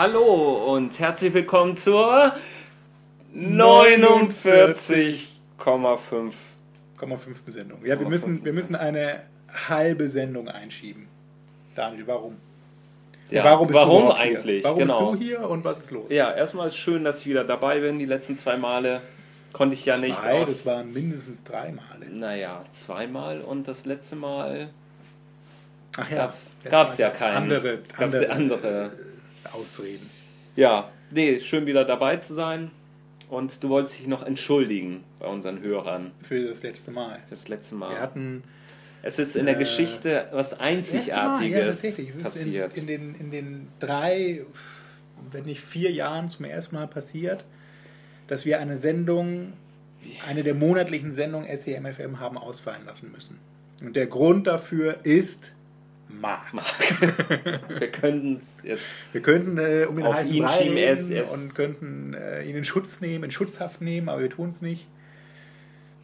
Hallo 0.00 0.74
und 0.74 0.98
herzlich 0.98 1.34
willkommen 1.34 1.76
zur 1.76 2.34
49,5. 3.36 5.28
0,5 5.58 6.32
Sendung. 7.48 7.84
Ja, 7.84 8.00
wir 8.00 8.08
müssen, 8.08 8.42
wir 8.42 8.54
müssen 8.54 8.76
eine 8.76 9.20
halbe 9.68 10.08
Sendung 10.08 10.48
einschieben. 10.48 11.06
Daniel, 11.74 12.06
warum? 12.06 12.38
Ja, 13.28 13.44
warum 13.44 13.66
bist 13.66 13.78
warum 13.78 14.04
du 14.04 14.12
eigentlich? 14.12 14.62
Hier? 14.62 14.64
Warum 14.64 14.78
genau. 14.78 15.12
bist 15.12 15.22
du 15.22 15.26
hier 15.26 15.50
und 15.50 15.66
was 15.66 15.80
ist 15.80 15.90
los? 15.90 16.06
Ja, 16.08 16.32
erstmal 16.32 16.68
ist 16.68 16.76
schön, 16.76 17.04
dass 17.04 17.20
ich 17.20 17.26
wieder 17.26 17.44
dabei 17.44 17.80
bin. 17.80 17.98
Die 17.98 18.06
letzten 18.06 18.38
zwei 18.38 18.56
Male 18.56 19.02
konnte 19.52 19.74
ich 19.74 19.84
ja 19.84 19.98
nicht 19.98 20.18
Zwei, 20.18 20.40
aus. 20.40 20.48
das 20.48 20.64
waren 20.64 20.94
mindestens 20.94 21.44
drei 21.44 21.72
Male. 21.72 22.10
naja, 22.10 22.64
zweimal 22.70 23.42
und 23.42 23.68
das 23.68 23.84
letzte 23.84 24.16
Mal 24.16 24.70
Ach 25.98 26.10
ja, 26.10 26.16
gab's 26.16 26.54
Mal 26.64 26.70
ja 26.96 27.08
gab's 27.08 27.20
keinen. 27.20 27.36
Andere, 27.36 27.80
andere, 27.98 28.24
ja 28.24 28.30
andere. 28.30 28.90
Ausreden. 29.52 30.08
Ja, 30.56 30.90
nee, 31.10 31.38
schön 31.40 31.66
wieder 31.66 31.84
dabei 31.84 32.16
zu 32.16 32.34
sein. 32.34 32.70
Und 33.28 33.62
du 33.62 33.68
wolltest 33.68 34.00
dich 34.00 34.08
noch 34.08 34.24
entschuldigen 34.24 35.04
bei 35.20 35.26
unseren 35.26 35.60
Hörern. 35.60 36.10
Für 36.22 36.48
das 36.48 36.62
letzte 36.62 36.90
Mal. 36.90 37.20
Das 37.30 37.46
letzte 37.46 37.76
Mal. 37.76 37.90
Wir 37.90 38.00
hatten 38.00 38.42
es 39.02 39.18
ist 39.18 39.36
in 39.36 39.46
der 39.46 39.56
äh, 39.56 39.58
Geschichte 39.58 40.28
was 40.32 40.52
erste 40.52 40.62
Mal, 40.62 41.06
ja, 41.06 41.32
Einzigartiges 41.32 41.66
tatsächlich. 41.66 42.08
Es 42.10 42.16
ist 42.16 42.22
passiert. 42.22 42.76
in, 42.76 42.82
in, 42.82 42.86
den, 42.86 43.14
in 43.14 43.30
den 43.30 43.68
drei, 43.78 44.44
wenn 45.30 45.44
nicht 45.44 45.60
vier 45.60 45.90
Jahren 45.90 46.28
zum 46.28 46.44
ersten 46.44 46.74
Mal 46.74 46.86
passiert, 46.86 47.44
dass 48.26 48.44
wir 48.44 48.60
eine 48.60 48.76
Sendung, 48.76 49.54
eine 50.28 50.42
der 50.42 50.54
monatlichen 50.54 51.12
Sendungen 51.12 51.48
SEMFM 51.56 52.20
haben 52.20 52.36
ausfallen 52.36 52.84
lassen 52.86 53.12
müssen. 53.12 53.38
Und 53.80 53.96
der 53.96 54.06
Grund 54.06 54.46
dafür 54.46 54.98
ist 55.04 55.52
Marc. 56.20 56.52
Wir 57.80 57.90
könnten 57.90 58.36
es 58.36 58.62
jetzt 58.62 58.82
Wir 59.12 59.22
könnten 59.22 59.58
äh, 59.58 59.86
um 59.88 59.96
den 59.96 60.06
Auf 60.06 60.14
heißen 60.14 60.34
ihn 60.34 60.48
schieben, 60.48 60.76
er 60.76 60.92
ist- 60.92 61.10
und 61.32 61.54
könnten 61.54 62.14
äh, 62.14 62.42
ihn 62.44 62.56
in 62.56 62.64
Schutz 62.64 63.00
nehmen, 63.00 63.24
in 63.24 63.30
Schutzhaft 63.30 63.80
nehmen, 63.80 64.08
aber 64.08 64.20
wir 64.22 64.30
tun 64.30 64.48
es 64.48 64.60
nicht. 64.62 64.86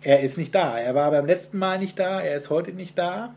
Er 0.03 0.21
ist 0.21 0.39
nicht 0.39 0.55
da. 0.55 0.79
Er 0.79 0.95
war 0.95 1.11
beim 1.11 1.27
letzten 1.27 1.59
Mal 1.59 1.79
nicht 1.79 1.99
da, 1.99 2.21
er 2.21 2.37
ist 2.37 2.51
heute 2.51 2.73
nicht 2.73 2.97
da. 2.99 3.35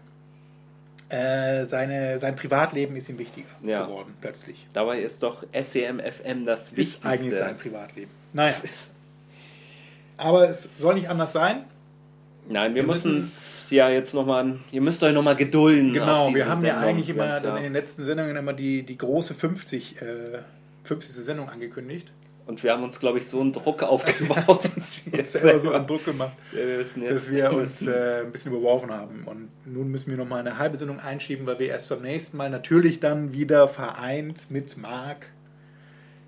Äh, 1.09 1.65
seine, 1.65 2.19
sein 2.19 2.35
Privatleben 2.35 2.95
ist 2.95 3.09
ihm 3.09 3.17
wichtiger 3.17 3.47
Ja. 3.63 3.85
geworden, 3.85 4.13
plötzlich. 4.21 4.67
Dabei 4.73 4.99
ist 4.99 5.23
doch 5.23 5.43
SEMFM 5.59 6.45
das 6.45 6.71
Ist 6.73 7.03
eigentlich 7.03 7.33
sein 7.33 7.49
Wichtigste. 7.51 7.55
Privatleben. 7.55 8.11
Naja. 8.33 8.53
Aber 10.17 10.49
es 10.49 10.69
soll 10.75 10.93
nicht 10.95 11.09
anders 11.09 11.31
sein. 11.33 11.63
Nein, 12.51 12.73
wir, 12.73 12.81
Wir 12.81 12.87
müssen 12.87 13.17
es 13.17 13.69
ja 13.69 13.89
jetzt 13.89 14.13
nochmal, 14.15 14.57
ihr 14.71 14.81
müsst 14.81 15.03
euch 15.03 15.13
nochmal 15.13 15.35
gedulden. 15.35 15.93
Genau, 15.93 16.33
wir 16.33 16.47
haben 16.47 16.65
ja 16.65 16.73
Sendung. 16.73 16.89
eigentlich 16.89 17.09
immer 17.09 17.27
ja. 17.27 17.57
in 17.57 17.63
den 17.63 17.73
letzten 17.73 18.03
Sendungen 18.03 18.35
immer 18.35 18.53
die, 18.53 18.81
die 18.83 18.97
große 18.97 19.35
50, 19.35 20.01
äh, 20.01 20.05
50. 20.83 21.13
Sendung 21.13 21.47
angekündigt. 21.47 22.11
Und 22.47 22.63
wir 22.63 22.71
haben 22.73 22.83
uns, 22.83 22.99
glaube 22.99 23.19
ich, 23.19 23.27
so 23.27 23.41
einen 23.41 23.53
Druck 23.53 23.83
aufgebaut, 23.83 24.71
dass 24.75 25.05
wir 25.05 25.19
jetzt 25.19 25.33
selber 25.33 25.59
so 25.59 25.71
einen 25.71 25.85
Druck 25.85 26.05
gemacht. 26.05 26.33
Ja, 26.51 26.57
wir 26.57 26.77
jetzt, 26.77 26.97
dass 26.97 27.31
wir 27.31 27.53
uns 27.53 27.85
äh, 27.85 28.21
ein 28.25 28.31
bisschen 28.31 28.51
überworfen 28.51 28.89
haben. 28.89 29.25
Und 29.25 29.49
nun 29.65 29.89
müssen 29.89 30.09
wir 30.09 30.17
noch 30.17 30.27
mal 30.27 30.39
eine 30.39 30.57
halbe 30.57 30.75
Sendung 30.75 30.99
einschieben, 30.99 31.45
weil 31.45 31.59
wir 31.59 31.67
erst 31.67 31.89
beim 31.89 32.01
nächsten 32.01 32.37
Mal 32.37 32.49
natürlich 32.49 32.99
dann 32.99 33.33
wieder 33.33 33.67
vereint 33.67 34.49
mit 34.49 34.75
Marc 34.77 35.27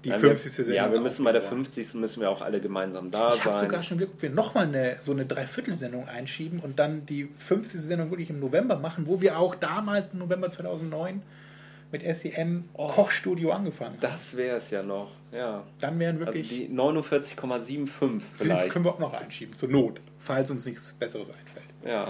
die 0.03 0.09
Nein, 0.09 0.19
50. 0.19 0.57
wir, 0.57 0.65
Sendung 0.65 0.75
Ja, 0.85 0.91
wir 0.91 0.99
müssen 0.99 1.23
bei 1.23 1.31
der 1.31 1.41
aufbauen. 1.41 1.63
50. 1.65 1.95
müssen 1.95 2.21
wir 2.21 2.29
auch 2.29 2.41
alle 2.41 2.59
gemeinsam 2.59 3.11
da 3.11 3.33
Ich 3.35 3.45
habe 3.45 3.53
sein. 3.55 3.65
sogar 3.67 3.83
schon 3.83 3.97
Glück, 3.97 4.11
ob 4.15 4.21
wir 4.21 4.29
nochmal 4.31 4.65
eine, 4.67 4.97
so 4.99 5.11
eine 5.11 5.25
Dreiviertelsendung 5.25 6.07
einschieben 6.07 6.59
und 6.59 6.79
dann 6.79 7.05
die 7.05 7.29
50. 7.37 7.79
Sendung 7.81 8.09
wirklich 8.09 8.29
im 8.29 8.39
November 8.39 8.77
machen, 8.79 9.05
wo 9.07 9.21
wir 9.21 9.37
auch 9.37 9.55
damals 9.55 10.07
im 10.13 10.19
November 10.19 10.49
2009 10.49 11.21
mit 11.91 12.03
SEM 12.15 12.65
Oh. 12.73 12.87
Kochstudio 12.87 13.51
angefangen 13.51 13.91
haben. 13.95 13.99
das 14.01 14.37
wäre 14.37 14.55
es 14.57 14.69
ja 14.71 14.81
noch, 14.81 15.11
ja. 15.31 15.63
Dann 15.81 15.99
wären 15.99 16.15
Also 16.23 16.25
wirklich, 16.39 16.47
die 16.49 16.69
49,75 16.69 18.17
die 18.39 18.45
vielleicht. 18.45 18.71
können 18.71 18.85
wir 18.85 18.93
auch 18.93 18.99
noch 18.99 19.13
einschieben, 19.13 19.55
zur 19.55 19.69
Not, 19.69 20.01
falls 20.19 20.49
uns 20.51 20.65
nichts 20.65 20.93
Besseres 20.93 21.29
einfällt. 21.29 21.65
Ja, 21.85 22.05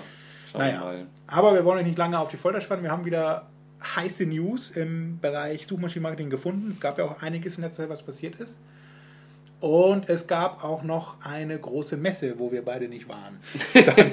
schauen 0.51 0.61
wir 0.61 0.67
Naja, 0.67 0.79
mal. 0.81 1.07
aber 1.27 1.53
wir 1.55 1.65
wollen 1.65 1.79
euch 1.79 1.85
nicht 1.85 1.97
lange 1.97 2.19
auf 2.19 2.29
die 2.29 2.37
Folter 2.37 2.61
spannen. 2.61 2.83
Wir 2.83 2.91
haben 2.91 3.05
wieder 3.05 3.49
heiße 3.83 4.25
News 4.25 4.71
im 4.71 5.19
Bereich 5.19 5.65
Suchmaschinenmarketing 5.67 6.29
gefunden. 6.29 6.69
Es 6.69 6.79
gab 6.79 6.97
ja 6.97 7.05
auch 7.05 7.21
einiges 7.21 7.55
in 7.57 7.61
der 7.63 7.71
Zeit, 7.71 7.89
was 7.89 8.03
passiert 8.03 8.35
ist. 8.35 8.57
Und 9.59 10.09
es 10.09 10.25
gab 10.25 10.63
auch 10.63 10.81
noch 10.81 11.17
eine 11.23 11.57
große 11.59 11.95
Messe, 11.97 12.39
wo 12.39 12.51
wir 12.51 12.63
beide 12.65 12.87
nicht 12.87 13.07
waren. 13.07 13.37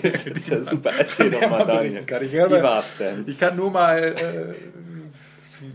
Das 0.02 0.26
ist 0.26 0.48
ja 0.50 0.62
super. 0.62 0.92
Erzähl 0.98 1.30
doch 1.30 1.40
mal, 1.48 1.58
Daniel. 1.66 1.90
berichten 2.02 2.06
kann. 2.06 2.22
Ich 2.24 2.32
Wie 2.32 2.36
höre- 2.36 2.62
war's 2.62 2.96
denn? 2.98 3.24
Ich 3.26 3.38
kann 3.38 3.56
nur 3.56 3.70
mal 3.70 3.98
äh, 4.14 4.54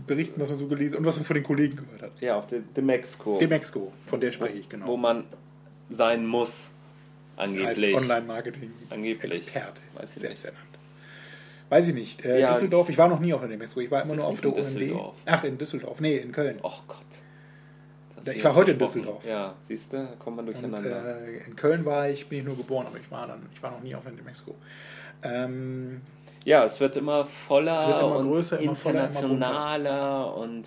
berichten, 0.06 0.40
was 0.40 0.50
man 0.50 0.58
so 0.58 0.68
gelesen 0.68 0.96
und 0.98 1.04
was 1.04 1.16
man 1.16 1.24
von 1.24 1.34
den 1.34 1.42
Kollegen 1.42 1.76
gehört 1.76 2.02
hat. 2.02 2.12
Ja, 2.20 2.36
auf 2.36 2.46
der 2.46 2.60
Demexco. 2.60 3.38
Demexco, 3.38 3.92
von 4.06 4.20
der 4.20 4.30
spreche 4.30 4.58
ich 4.58 4.68
genau. 4.68 4.86
Wo 4.86 4.96
man 4.96 5.24
sein 5.90 6.24
muss, 6.24 6.72
als 7.36 7.48
angeblich. 7.50 7.96
Online-Marketing 7.96 8.70
Angeblich. 8.90 9.32
Experte, 9.32 9.80
Weiß 9.94 10.10
ich 10.14 10.20
selbst 10.22 10.44
ernannt. 10.44 10.73
Weiß 11.70 11.88
ich 11.88 11.94
nicht. 11.94 12.24
Äh, 12.24 12.40
Ja. 12.40 12.52
Düsseldorf, 12.52 12.88
ich 12.88 12.98
war 12.98 13.08
noch 13.08 13.20
nie 13.20 13.32
auf 13.32 13.40
der 13.40 13.48
Demexco. 13.48 13.80
Ich 13.80 13.90
war 13.90 13.98
Das 14.00 14.08
immer 14.08 14.16
nur 14.16 14.26
auf 14.26 14.40
der 14.40 14.50
in 14.50 14.56
OMD. 14.56 14.64
Düsseldorf. 14.64 15.14
Ach, 15.26 15.44
in 15.44 15.58
Düsseldorf. 15.58 16.00
Nee, 16.00 16.16
in 16.18 16.30
Köln. 16.32 16.58
Och 16.62 16.82
Gott. 16.86 16.96
Ist 18.20 18.28
ich 18.36 18.44
war 18.44 18.54
heute 18.54 18.72
in. 18.72 18.78
Düsseldorf. 18.78 19.24
Ja, 19.26 19.54
siehst 19.58 19.92
du, 19.92 19.96
da 19.98 20.04
kommt 20.18 20.36
man 20.36 20.46
Und, 20.46 20.52
durcheinander. 20.54 21.20
äh, 21.20 21.38
in 21.46 21.56
Köln 21.56 21.84
war 21.84 22.08
ich, 22.08 22.26
bin 22.28 22.38
ich 22.40 22.44
nur 22.44 22.56
geboren, 22.56 22.86
aber 22.86 22.98
ich 22.98 23.10
war 23.10 23.26
dann, 23.26 23.46
ich 23.54 23.62
war 23.62 23.70
noch 23.70 23.80
nie 23.82 23.94
auf 23.94 24.02
der 24.04 24.12
Demexco. 24.12 24.54
Ähm, 25.22 26.00
ja, 26.44 26.64
es 26.64 26.78
wird 26.80 26.96
immer 26.96 27.24
voller 27.26 27.74
Es 27.74 27.86
wird 27.86 27.98
immer 28.00 28.16
und 28.16 28.28
größer, 28.28 28.58
immer 28.60 28.74
voller, 28.74 29.04
internationaler 29.06 30.36
und 30.36 30.64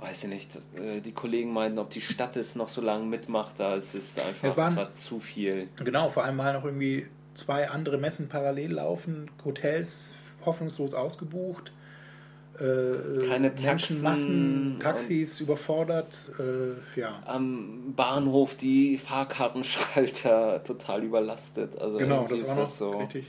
weiß 0.00 0.24
ich 0.24 0.28
nicht, 0.30 0.56
äh, 0.76 1.00
die 1.00 1.12
Kollegen 1.12 1.52
meinten, 1.52 1.78
ob 1.78 1.90
die 1.90 2.00
Stadt 2.00 2.36
es 2.36 2.54
noch 2.54 2.68
so 2.68 2.80
lange 2.80 3.04
mitmacht, 3.04 3.54
da 3.58 3.74
es 3.76 3.94
ist 3.94 4.18
einfach, 4.20 4.48
Es 4.48 4.56
waren- 4.56 4.72
es 4.72 4.76
war 4.76 4.92
zu 4.92 5.18
viel. 5.20 5.68
genau, 5.82 6.08
vor 6.08 6.24
allem 6.24 6.36
mal 6.36 6.52
noch 6.52 6.64
irgendwie 6.64 7.06
zwei 7.38 7.68
andere 7.70 7.96
Messen 7.98 8.28
parallel 8.28 8.72
laufen, 8.72 9.30
Hotels 9.44 10.14
hoffnungslos 10.44 10.92
ausgebucht, 10.94 11.72
äh, 12.58 13.26
Keine 13.28 13.50
Taxen 13.54 13.64
Menschenmassen, 14.02 14.76
Taxis 14.80 15.40
überfordert, 15.40 16.16
äh, 16.38 16.98
ja. 17.00 17.22
Am 17.24 17.92
Bahnhof 17.94 18.56
die 18.56 18.98
Fahrkartenschalter 18.98 20.62
total 20.64 21.04
überlastet. 21.04 21.78
Also 21.78 21.98
Genau, 21.98 22.26
das 22.28 22.40
ist 22.40 22.48
war 22.48 22.54
noch 22.56 22.62
das 22.64 22.78
so. 22.78 22.90
richtig. 22.98 23.26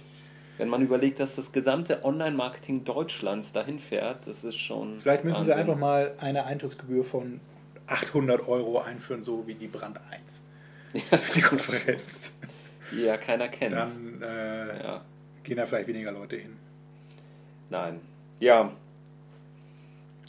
Wenn 0.58 0.68
man 0.68 0.82
überlegt, 0.82 1.20
dass 1.20 1.36
das 1.36 1.52
gesamte 1.54 2.04
Online-Marketing 2.04 2.84
Deutschlands 2.84 3.54
dahin 3.54 3.80
fährt, 3.80 4.28
das 4.28 4.44
ist 4.44 4.58
schon. 4.58 4.94
Vielleicht 5.00 5.24
müssen 5.24 5.44
sie 5.44 5.50
Wahnsinn. 5.52 5.60
einfach 5.70 5.78
mal 5.80 6.12
eine 6.20 6.46
Eintrittsgebühr 6.46 7.06
von 7.06 7.40
800 7.88 8.46
Euro 8.48 8.80
einführen, 8.82 9.24
so 9.24 9.48
wie 9.48 9.54
die 9.54 9.68
Brand 9.68 10.00
1 10.12 10.44
für 11.22 11.34
die 11.34 11.42
Konferenz. 11.42 12.34
Die 12.92 13.02
ja 13.02 13.18
keiner 13.18 13.48
kennt. 13.48 13.74
Dann 13.74 14.22
äh, 14.22 14.84
ja, 14.84 15.02
gehen 15.44 15.58
da 15.58 15.66
vielleicht 15.66 15.88
weniger 15.88 16.12
Leute 16.12 16.36
hin. 16.38 16.56
nein. 17.70 18.00
Ja. 18.40 18.72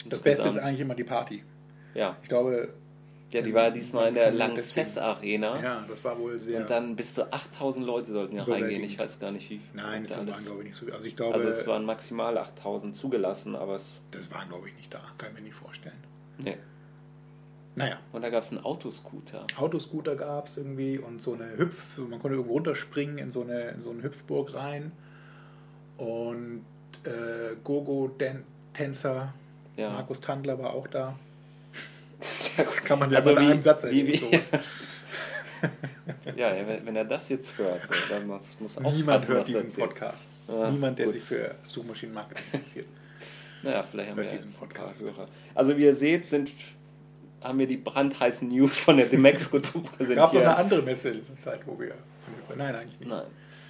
Das 0.05 0.21
Beste 0.21 0.29
ist 0.29 0.37
Insgesamt- 0.45 0.65
eigentlich 0.65 0.79
immer 0.81 0.95
die 0.95 1.03
Party. 1.03 1.43
Ja, 1.93 2.17
Ich 2.23 2.27
glaube, 2.29 2.73
ja 3.31 3.41
die 3.41 3.53
war 3.53 3.69
diesmal 3.71 4.07
in 4.09 4.15
der 4.15 4.31
Lanxess 4.31 4.97
Arena. 4.97 5.61
ja, 5.61 5.85
das 5.87 6.03
war 6.03 6.17
wohl 6.19 6.39
sehr. 6.41 6.61
Und 6.61 6.69
dann 6.69 6.95
bis 6.95 7.13
zu 7.13 7.31
8000 7.31 7.85
Leute 7.85 8.11
sollten 8.11 8.35
ja 8.35 8.43
reingehen. 8.43 8.83
Ich 8.83 8.97
weiß 8.99 9.19
gar 9.19 9.31
nicht, 9.31 9.49
wie. 9.49 9.61
Nein, 9.73 10.05
alles- 10.05 10.17
waren 10.17 10.43
glaube 10.43 10.59
ich 10.61 10.67
nicht 10.69 10.75
so. 10.75 10.85
Also 10.91 11.07
ich 11.07 11.15
glaube, 11.15 11.35
Also 11.35 11.47
es 11.47 11.65
waren 11.67 11.85
maximal 11.85 12.37
8000 12.37 12.95
zugelassen, 12.95 13.55
aber 13.55 13.75
es. 13.75 13.85
das 14.11 14.31
war 14.33 14.45
glaube 14.47 14.69
ich 14.69 14.75
nicht 14.75 14.93
da. 14.93 15.01
Kann 15.17 15.29
ich 15.33 15.39
mir 15.39 15.45
nicht 15.45 15.55
vorstellen. 15.55 15.95
Nee. 16.39 16.57
Naja, 17.75 17.99
Und 18.11 18.21
da 18.21 18.29
gab 18.29 18.43
es 18.43 18.51
einen 18.51 18.63
Autoscooter. 18.65 19.47
Autoscooter 19.57 20.15
gab 20.15 20.47
es 20.47 20.57
irgendwie 20.57 20.97
und 20.97 21.21
so 21.21 21.33
eine 21.35 21.57
Hüpf, 21.57 21.97
man 21.99 22.19
konnte 22.19 22.35
irgendwo 22.35 22.53
runterspringen 22.55 23.17
in 23.17 23.31
so 23.31 23.41
eine, 23.43 23.69
in 23.69 23.81
so 23.81 23.91
eine 23.91 24.03
Hüpfburg 24.03 24.53
rein. 24.53 24.91
Und 25.97 26.65
äh, 27.05 27.55
Gogo-Tänzer, 27.63 29.33
Ja. 29.77 29.89
Markus 29.91 30.19
Tandler 30.21 30.59
war 30.59 30.73
auch 30.73 30.87
da. 30.87 31.17
Das 32.19 32.83
kann 32.83 32.99
man 32.99 33.09
ja 33.11 33.17
Also 33.17 33.31
wie- 33.31 33.37
einem 33.37 33.61
Satz 33.61 33.83
erwähnen. 33.83 34.19
Ja, 36.35 36.51
wenn 36.83 36.95
er 36.95 37.05
das 37.05 37.29
jetzt 37.29 37.57
hört, 37.57 37.81
dann 38.09 38.25
muss, 38.27 38.59
muss 38.59 38.79
Niemand 38.79 39.21
aufpassen, 39.21 39.33
hört 39.35 39.47
diesen. 39.47 39.79
Podcast. 39.81 40.27
Ja, 40.47 40.71
Niemand, 40.71 40.97
der 40.97 41.05
gut. 41.05 41.13
sich 41.13 41.23
für 41.23 41.55
Suchmaschinenmarketing 41.67 42.43
interessiert. 42.53 42.87
Naja, 43.61 43.83
vielleicht 43.83 44.09
haben 44.09 44.17
Hört 44.17 44.27
wir 44.31 44.33
diesen 44.37 44.53
Podcast. 44.53 45.05
Also 45.53 45.77
wie 45.77 45.83
ihr 45.83 45.93
seht, 45.95 46.25
sind, 46.25 46.49
haben 47.41 47.59
wir 47.59 47.67
die 47.67 47.77
brandheißen 47.77 48.47
News 48.49 48.77
von 48.79 48.97
der 48.97 49.07
Demexco 49.07 49.59
zu 49.59 49.81
Gab 49.81 49.91
es 49.99 50.07
noch 50.09 50.15
präsentieren. 50.15 50.45
eine 50.47 50.57
andere 50.57 50.81
Messe 50.83 51.09
in 51.09 51.17
letzter 51.17 51.33
Zeit, 51.35 51.61
wo 51.65 51.79
wir. 51.79 51.93
Nein, 52.55 52.75
eigentlich 52.75 52.99
nicht. 52.99 53.09
Nein, 53.09 53.23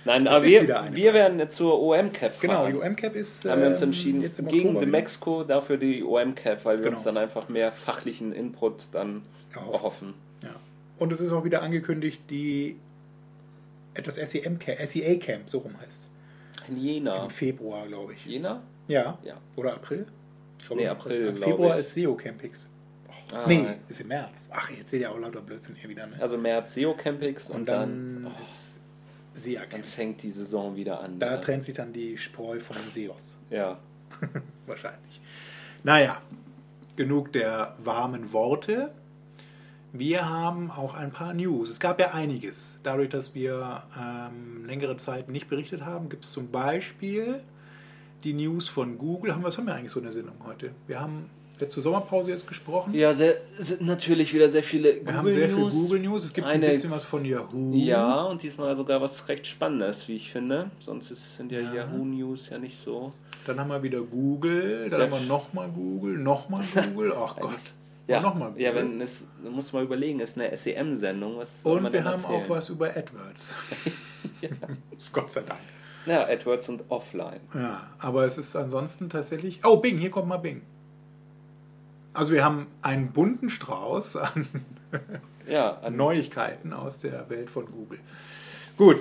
Nein 0.04 0.26
Es 0.28 0.34
aber 0.34 0.46
wir, 0.46 0.86
wir 0.94 1.14
werden 1.14 1.40
jetzt 1.40 1.56
zur 1.56 1.80
OM-Cap 1.82 2.36
fahren. 2.36 2.42
Genau, 2.42 2.68
die 2.68 2.74
UM-Cap 2.74 3.16
ist. 3.16 3.46
haben 3.46 3.62
wir 3.62 3.68
uns 3.70 3.82
ähm, 3.82 3.90
entschieden 3.90 4.22
jetzt 4.22 4.46
gegen. 4.48 4.78
Demexco, 4.80 5.44
dafür 5.44 5.78
die 5.78 6.04
OM-Cap, 6.04 6.66
weil 6.66 6.78
wir 6.78 6.84
Genau. 6.86 6.96
uns 6.98 7.04
dann 7.04 7.18
einfach 7.18 7.48
mehr 7.50 7.72
fachlichen 7.72 8.34
Input 8.34 8.86
dann 8.92 9.22
Erhoffen. 9.54 9.74
erhoffen. 9.74 10.14
Ja. 10.44 10.50
Und 10.98 11.12
es 11.14 11.22
ist 11.22 11.32
auch 11.32 11.44
wieder 11.44 11.62
angekündigt, 11.62 12.22
die 12.30 12.78
etwas 13.94 14.16
SEM 14.16 14.58
Camp, 14.60 14.80
SEA 14.80 15.16
Camp, 15.16 15.50
so 15.50 15.60
rum 15.60 15.76
heißt. 15.86 16.10
In 16.68 16.78
Jena. 16.78 17.24
Im 17.26 17.30
Februar, 17.30 17.86
glaube 17.88 18.14
ich. 18.14 18.26
Jena? 18.26 18.62
Ja. 18.88 19.18
Ja. 19.24 19.36
Oder 19.56 19.74
April? 19.74 20.06
Ich 20.60 20.66
glaube, 20.68 20.82
Nee, 20.82 20.88
April, 20.88 21.28
Im 21.28 21.38
Februar 21.38 21.74
ich. 21.76 21.80
ist 21.82 21.94
SEO 21.96 22.16
Campix. 22.16 22.70
Ah, 23.34 23.46
Nee, 23.48 23.66
ist 23.90 24.02
im 24.02 24.08
März. 24.08 24.50
Ach, 24.54 24.70
ich 24.70 24.80
erzähle 24.80 25.04
ja 25.04 25.10
auch 25.10 25.20
lauter 25.20 25.42
Blödsinn 25.42 25.76
hier 25.76 25.90
wieder. 25.90 26.08
Ne? 26.08 26.18
Also 26.20 26.38
März 26.38 26.74
SEO 26.74 26.94
Campix 26.94 27.50
und, 27.50 27.62
und 27.62 27.66
dann, 27.68 28.24
dann 28.24 28.34
oh, 28.36 28.42
ist 28.42 28.72
SEA 29.34 29.62
dann 29.70 29.84
fängt 29.84 30.24
die 30.24 30.32
Saison 30.32 30.76
wieder 30.76 31.02
an. 31.02 31.20
Da 31.20 31.32
ja. 31.32 31.38
trennt 31.38 31.66
sich 31.66 31.76
dann 31.76 31.94
die 31.94 32.18
Spreu 32.18 32.60
von 32.60 32.76
den 32.76 32.90
SEOs. 32.92 33.38
Ja. 33.50 33.80
Wahrscheinlich. 34.68 35.22
Naja, 35.84 36.22
genug 36.96 37.32
der 37.32 37.76
warmen 37.80 38.34
Worte. 38.34 38.92
Wir 39.94 40.30
haben 40.30 40.70
auch 40.70 40.94
ein 40.94 41.12
paar 41.12 41.34
News. 41.34 41.70
Es 41.70 41.80
gab 41.80 42.00
ja 42.00 42.14
einiges. 42.14 42.80
Dadurch, 42.84 43.10
dass 43.10 43.34
wir 43.36 43.84
ähm, 43.98 44.66
längere 44.66 44.98
Zeit 44.98 45.30
nicht 45.30 45.50
berichtet 45.50 45.82
haben, 45.82 46.10
gibt 46.10 46.26
es 46.26 46.32
zum 46.32 46.52
Beispiel 46.52 47.42
die 48.24 48.34
News 48.34 48.68
von 48.68 48.98
Google. 48.98 49.34
Haben 49.34 49.42
wir, 49.42 49.48
was 49.48 49.58
haben 49.58 49.66
wir 49.66 49.76
eigentlich 49.76 49.92
so 49.92 50.00
in 50.00 50.06
der 50.06 50.14
Sendung 50.14 50.36
heute? 50.46 50.72
Wir 50.88 51.00
haben 51.00 51.30
zur 51.68 51.84
Sommerpause 51.84 52.32
jetzt 52.32 52.48
gesprochen. 52.48 52.94
Ja, 52.94 53.14
sehr, 53.14 53.36
sind 53.58 53.82
natürlich 53.82 54.34
wieder 54.34 54.50
sehr 54.50 54.64
viele 54.64 55.06
wir 55.06 55.14
haben 55.16 55.34
sehr 55.34 55.50
viel 55.50 55.58
News. 55.60 55.74
Google 55.74 56.00
News. 56.00 56.26
Es 56.26 56.34
gibt 56.34 56.48
Eine- 56.48 56.66
ein 56.66 56.72
bisschen 56.72 56.92
was 56.92 57.04
von 57.06 57.24
Yahoo. 57.26 57.74
Ja, 57.76 58.24
und 58.24 58.42
diesmal 58.44 58.76
sogar 58.76 59.02
was 59.02 59.28
recht 59.28 59.46
Spannendes, 59.48 60.08
wie 60.08 60.16
ich 60.16 60.32
finde. 60.32 60.72
Sonst 60.80 61.10
sind 61.38 61.52
ja, 61.52 61.60
Ja. 61.62 61.74
Yahoo 61.74 62.04
News 62.06 62.50
ja 62.50 62.58
nicht 62.58 62.78
so. 62.84 63.14
Dann 63.46 63.60
haben 63.60 63.70
wir 63.70 63.82
wieder 63.82 64.02
Google. 64.02 64.90
Dann 64.90 65.00
Sehr 65.00 65.12
haben 65.12 65.22
wir 65.24 65.28
nochmal 65.28 65.70
Google. 65.70 66.18
Nochmal 66.18 66.64
Google. 66.94 67.14
Ach 67.18 67.36
Gott. 67.38 67.52
Ja, 68.08 68.20
nochmal 68.20 68.50
Google. 68.50 68.64
ja 68.64 68.76
wenn 68.76 69.00
es, 69.02 69.28
man 69.44 69.54
muss 69.54 69.72
mal 69.74 69.84
überlegen, 69.84 70.20
ist 70.20 70.38
eine 70.38 70.56
SEM-Sendung. 70.56 71.38
Was 71.38 71.64
soll 71.64 71.78
Und 71.78 71.84
man 71.84 71.94
wir 71.94 72.04
haben 72.04 72.14
erzählen? 72.22 72.44
auch 72.44 72.50
was 72.50 72.70
über 72.70 72.90
AdWords. 72.90 73.56
Gott 75.14 75.32
sei 75.32 75.42
Dank. 75.42 75.60
Ja, 76.06 76.24
AdWords 76.28 76.68
und 76.70 76.84
Offline. 76.90 77.42
Ja, 77.54 77.84
aber 78.00 78.26
es 78.26 78.38
ist 78.38 78.56
ansonsten 78.56 79.08
tatsächlich. 79.10 79.60
Oh, 79.64 79.78
Bing, 79.78 79.98
hier 80.00 80.10
kommt 80.10 80.28
mal 80.28 80.38
Bing. 80.38 80.64
Also 82.14 82.34
wir 82.34 82.44
haben 82.44 82.68
einen 82.82 83.12
bunten 83.12 83.50
Strauß 83.50 84.18
an 84.18 84.48
Ja, 85.48 85.78
an, 85.82 85.96
Neuigkeiten 85.96 86.74
aus 86.74 87.00
der 87.00 87.30
Welt 87.30 87.50
von 87.50 87.66
Google. 87.66 88.00
Gut, 88.78 89.00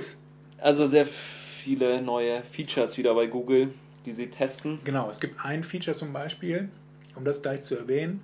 also 0.58 0.86
sehr 0.86 1.06
viele 1.06 2.02
neue 2.02 2.42
Features 2.42 2.96
wieder 2.98 3.14
bei 3.14 3.26
Google, 3.26 3.74
die 4.06 4.12
sie 4.12 4.28
testen. 4.28 4.78
genau. 4.84 5.10
Es 5.10 5.20
gibt 5.20 5.44
ein 5.44 5.64
Feature 5.64 5.96
zum 5.96 6.12
Beispiel, 6.12 6.68
um 7.16 7.24
das 7.24 7.42
gleich 7.42 7.62
zu 7.62 7.76
erwähnen. 7.76 8.22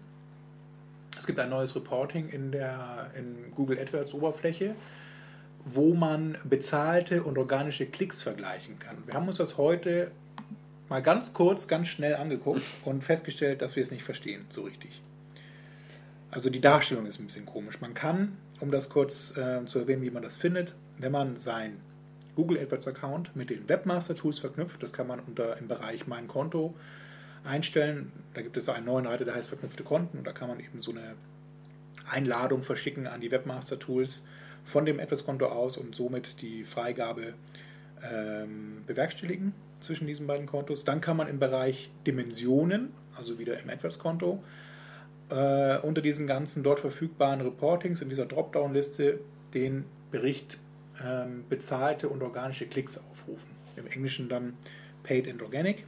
Es 1.18 1.26
gibt 1.26 1.38
ein 1.38 1.50
neues 1.50 1.74
Reporting 1.74 2.28
in 2.28 2.52
der 2.52 3.10
in 3.18 3.52
Google 3.54 3.78
AdWords 3.78 4.14
Oberfläche, 4.14 4.74
wo 5.64 5.94
man 5.94 6.38
bezahlte 6.44 7.22
und 7.24 7.38
organische 7.38 7.86
Klicks 7.86 8.22
vergleichen 8.22 8.78
kann. 8.78 8.98
Wir 9.06 9.14
haben 9.14 9.26
uns 9.26 9.38
das 9.38 9.56
heute 9.56 10.12
mal 10.88 11.02
ganz 11.02 11.32
kurz, 11.32 11.68
ganz 11.68 11.88
schnell 11.88 12.16
angeguckt 12.16 12.62
und 12.84 13.02
festgestellt, 13.02 13.62
dass 13.62 13.76
wir 13.76 13.82
es 13.82 13.90
nicht 13.90 14.02
verstehen 14.02 14.44
so 14.48 14.62
richtig. 14.62 15.00
Also 16.30 16.50
die 16.50 16.60
Darstellung 16.60 17.06
ist 17.06 17.18
ein 17.18 17.26
bisschen 17.26 17.46
komisch. 17.46 17.80
Man 17.80 17.94
kann, 17.94 18.36
um 18.60 18.70
das 18.70 18.88
kurz 18.90 19.36
äh, 19.36 19.64
zu 19.64 19.78
erwähnen, 19.78 20.02
wie 20.02 20.10
man 20.10 20.22
das 20.22 20.36
findet, 20.36 20.74
wenn 20.98 21.12
man 21.12 21.36
sein 21.36 21.80
Google 22.34 22.58
AdWords 22.58 22.88
Account 22.88 23.34
mit 23.34 23.48
den 23.48 23.68
Webmaster 23.68 24.14
Tools 24.14 24.38
verknüpft, 24.38 24.82
das 24.82 24.92
kann 24.92 25.06
man 25.06 25.20
unter 25.20 25.56
im 25.56 25.68
Bereich 25.68 26.06
Mein 26.06 26.28
Konto 26.28 26.74
einstellen. 27.44 28.12
Da 28.34 28.42
gibt 28.42 28.56
es 28.56 28.68
einen 28.68 28.86
neuen 28.86 29.06
Reiter, 29.06 29.24
der 29.24 29.34
heißt 29.34 29.48
verknüpfte 29.48 29.84
Konten 29.84 30.18
und 30.18 30.26
da 30.26 30.32
kann 30.32 30.48
man 30.48 30.60
eben 30.60 30.80
so 30.80 30.90
eine 30.90 31.14
Einladung 32.10 32.62
verschicken 32.62 33.06
an 33.06 33.20
die 33.20 33.30
Webmaster 33.30 33.78
Tools 33.78 34.26
von 34.64 34.84
dem 34.84 35.00
AdWords-Konto 35.00 35.46
aus 35.46 35.76
und 35.76 35.94
somit 35.94 36.42
die 36.42 36.64
Freigabe 36.64 37.34
ähm, 38.02 38.82
bewerkstelligen 38.86 39.54
zwischen 39.80 40.06
diesen 40.06 40.26
beiden 40.26 40.46
Kontos. 40.46 40.84
Dann 40.84 41.00
kann 41.00 41.16
man 41.16 41.28
im 41.28 41.38
Bereich 41.38 41.90
Dimensionen, 42.06 42.92
also 43.16 43.38
wieder 43.38 43.58
im 43.60 43.68
AdWords-Konto, 43.68 44.42
äh, 45.30 45.78
unter 45.78 46.02
diesen 46.02 46.26
ganzen 46.26 46.62
dort 46.62 46.80
verfügbaren 46.80 47.40
Reportings 47.40 48.02
in 48.02 48.08
dieser 48.08 48.26
Dropdown-Liste 48.26 49.20
den 49.54 49.84
Bericht 50.10 50.58
ähm, 51.04 51.44
bezahlte 51.48 52.08
und 52.08 52.22
organische 52.22 52.66
Klicks 52.66 52.98
aufrufen. 52.98 53.50
Im 53.76 53.86
Englischen 53.86 54.28
dann 54.28 54.54
Paid 55.02 55.28
and 55.28 55.42
Organic. 55.42 55.84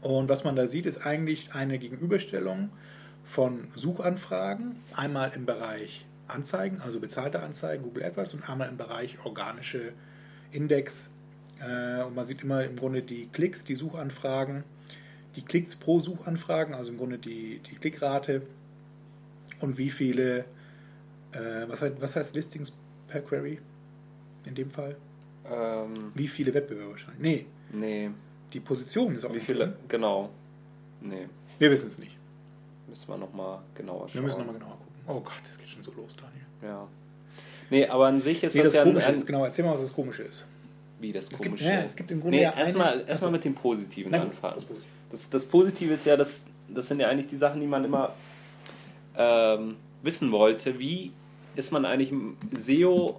Und 0.00 0.28
was 0.28 0.44
man 0.44 0.56
da 0.56 0.66
sieht, 0.66 0.86
ist 0.86 1.04
eigentlich 1.04 1.54
eine 1.54 1.78
Gegenüberstellung 1.78 2.70
von 3.24 3.68
Suchanfragen, 3.74 4.76
einmal 4.94 5.32
im 5.34 5.46
Bereich 5.46 6.06
Anzeigen, 6.28 6.80
also 6.80 7.00
bezahlte 7.00 7.42
Anzeigen, 7.42 7.82
Google 7.82 8.04
AdWords, 8.04 8.34
und 8.34 8.48
einmal 8.48 8.68
im 8.68 8.76
Bereich 8.76 9.16
organische 9.24 9.92
Index. 10.52 11.10
Äh, 11.60 12.02
Und 12.04 12.14
man 12.14 12.26
sieht 12.26 12.42
immer 12.42 12.64
im 12.64 12.76
Grunde 12.76 13.02
die 13.02 13.26
Klicks, 13.32 13.64
die 13.64 13.74
Suchanfragen, 13.74 14.64
die 15.36 15.42
Klicks 15.42 15.74
pro 15.76 16.00
Suchanfragen, 16.00 16.74
also 16.74 16.90
im 16.92 16.98
Grunde 16.98 17.18
die, 17.18 17.60
die 17.60 17.74
Klickrate 17.76 18.42
und 19.60 19.78
wie 19.78 19.90
viele, 19.90 20.40
äh, 21.32 21.66
was, 21.68 21.82
heißt, 21.82 21.94
was 22.00 22.16
heißt 22.16 22.34
Listings 22.34 22.78
per 23.08 23.20
Query 23.20 23.58
in 24.46 24.54
dem 24.54 24.70
Fall? 24.70 24.96
Ähm, 25.50 26.10
Wie 26.14 26.26
viele 26.26 26.52
Wettbewerber 26.52 26.90
wahrscheinlich? 26.92 27.22
Nee, 27.22 27.46
nee, 27.72 28.10
die 28.52 28.60
Position 28.60 29.14
ist 29.14 29.24
auch 29.24 29.32
wie 29.34 29.40
viele? 29.40 29.66
drin. 29.68 29.72
Genau. 29.88 30.30
Nee, 31.00 31.28
Wir 31.58 31.70
wissen 31.70 31.86
es 31.86 31.98
nicht. 31.98 32.16
müssen 32.88 33.08
wir 33.08 33.16
nochmal 33.16 33.60
genauer 33.74 34.08
schauen. 34.08 34.14
Wir 34.14 34.22
müssen 34.22 34.38
nochmal 34.38 34.54
genauer 34.54 34.72
gucken. 34.78 34.94
Oh 35.06 35.20
Gott, 35.20 35.40
das 35.46 35.58
geht 35.58 35.68
schon 35.68 35.84
so 35.84 35.92
los, 35.92 36.16
Daniel. 36.16 36.46
Ja. 36.62 36.88
Nee, 37.70 37.86
aber 37.86 38.06
an 38.08 38.20
sich 38.20 38.42
ist 38.42 38.54
Nee, 38.56 38.62
das, 38.62 38.72
das 38.72 38.74
ja 38.74 38.82
ein, 38.82 38.88
Komische 38.88 39.06
ein, 39.08 39.14
ist, 39.14 39.26
genau, 39.26 39.44
erzähl 39.44 39.64
mal, 39.64 39.72
was 39.74 39.82
das 39.82 39.92
Komische 39.92 40.22
ist. 40.24 40.46
Wie 41.00 41.12
das 41.12 41.24
Es 41.24 41.30
gibt, 41.40 41.44
komische. 41.44 41.64
ja, 41.64 41.80
es 41.80 41.96
gibt 41.96 42.10
im 42.10 42.20
Grunde 42.20 42.38
nee, 42.38 42.42
ja 42.42 42.52
erstmal 42.56 43.04
erst 43.06 43.22
mal 43.22 43.30
mit 43.30 43.44
dem 43.44 43.54
Positiven 43.54 44.12
gut, 44.12 44.20
anfangen. 44.20 44.54
das 44.54 44.64
Positive. 44.64 44.90
Das, 45.10 45.30
das 45.30 45.44
Positive 45.44 45.92
ist 45.94 46.06
ja, 46.06 46.16
das, 46.16 46.46
das 46.68 46.88
sind 46.88 47.00
ja 47.00 47.08
eigentlich 47.08 47.26
die 47.26 47.36
Sachen, 47.36 47.60
die 47.60 47.66
man 47.66 47.84
immer 47.84 48.14
ähm, 49.16 49.76
wissen 50.02 50.32
wollte. 50.32 50.78
Wie 50.78 51.12
ist 51.54 51.72
man 51.72 51.84
eigentlich 51.84 52.10
im 52.10 52.36
SEO 52.52 53.16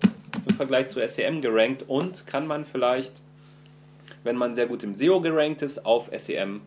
im 0.47 0.55
Vergleich 0.55 0.87
zu 0.87 1.05
SEM 1.07 1.41
gerankt 1.41 1.85
und 1.87 2.27
kann 2.27 2.47
man 2.47 2.65
vielleicht, 2.65 3.13
wenn 4.23 4.35
man 4.35 4.53
sehr 4.55 4.67
gut 4.67 4.83
im 4.83 4.95
SEO 4.95 5.21
gerankt 5.21 5.61
ist, 5.61 5.85
auf 5.85 6.09
SEM 6.15 6.61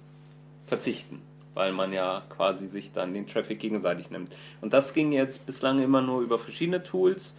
verzichten? 0.66 1.22
Weil 1.54 1.72
man 1.72 1.92
ja 1.92 2.22
quasi 2.30 2.68
sich 2.68 2.92
dann 2.92 3.12
den 3.12 3.26
Traffic 3.26 3.58
gegenseitig 3.58 4.10
nimmt. 4.10 4.32
Und 4.60 4.72
das 4.72 4.94
ging 4.94 5.10
jetzt 5.10 5.46
bislang 5.46 5.82
immer 5.82 6.00
nur 6.00 6.20
über 6.20 6.38
verschiedene 6.38 6.82
Tools. 6.82 7.34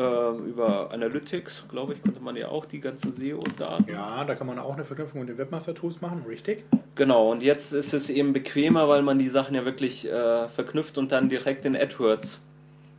Ähm, 0.00 0.46
über 0.46 0.90
Analytics, 0.92 1.66
glaube 1.68 1.92
ich, 1.92 2.02
konnte 2.02 2.20
man 2.20 2.34
ja 2.34 2.48
auch 2.48 2.64
die 2.64 2.80
ganzen 2.80 3.12
SEO-Daten 3.12 3.86
Ja, 3.92 4.24
da 4.24 4.34
kann 4.34 4.46
man 4.46 4.58
auch 4.58 4.72
eine 4.74 4.84
Verknüpfung 4.84 5.20
mit 5.20 5.28
den 5.28 5.36
Webmaster-Tools 5.36 6.00
machen, 6.00 6.24
richtig? 6.26 6.64
Genau, 6.94 7.30
und 7.30 7.42
jetzt 7.42 7.72
ist 7.74 7.92
es 7.92 8.08
eben 8.08 8.32
bequemer, 8.32 8.88
weil 8.88 9.02
man 9.02 9.18
die 9.18 9.28
Sachen 9.28 9.54
ja 9.54 9.64
wirklich 9.66 10.06
äh, 10.08 10.46
verknüpft 10.46 10.96
und 10.96 11.12
dann 11.12 11.28
direkt 11.28 11.66
in 11.66 11.76
AdWords, 11.76 12.40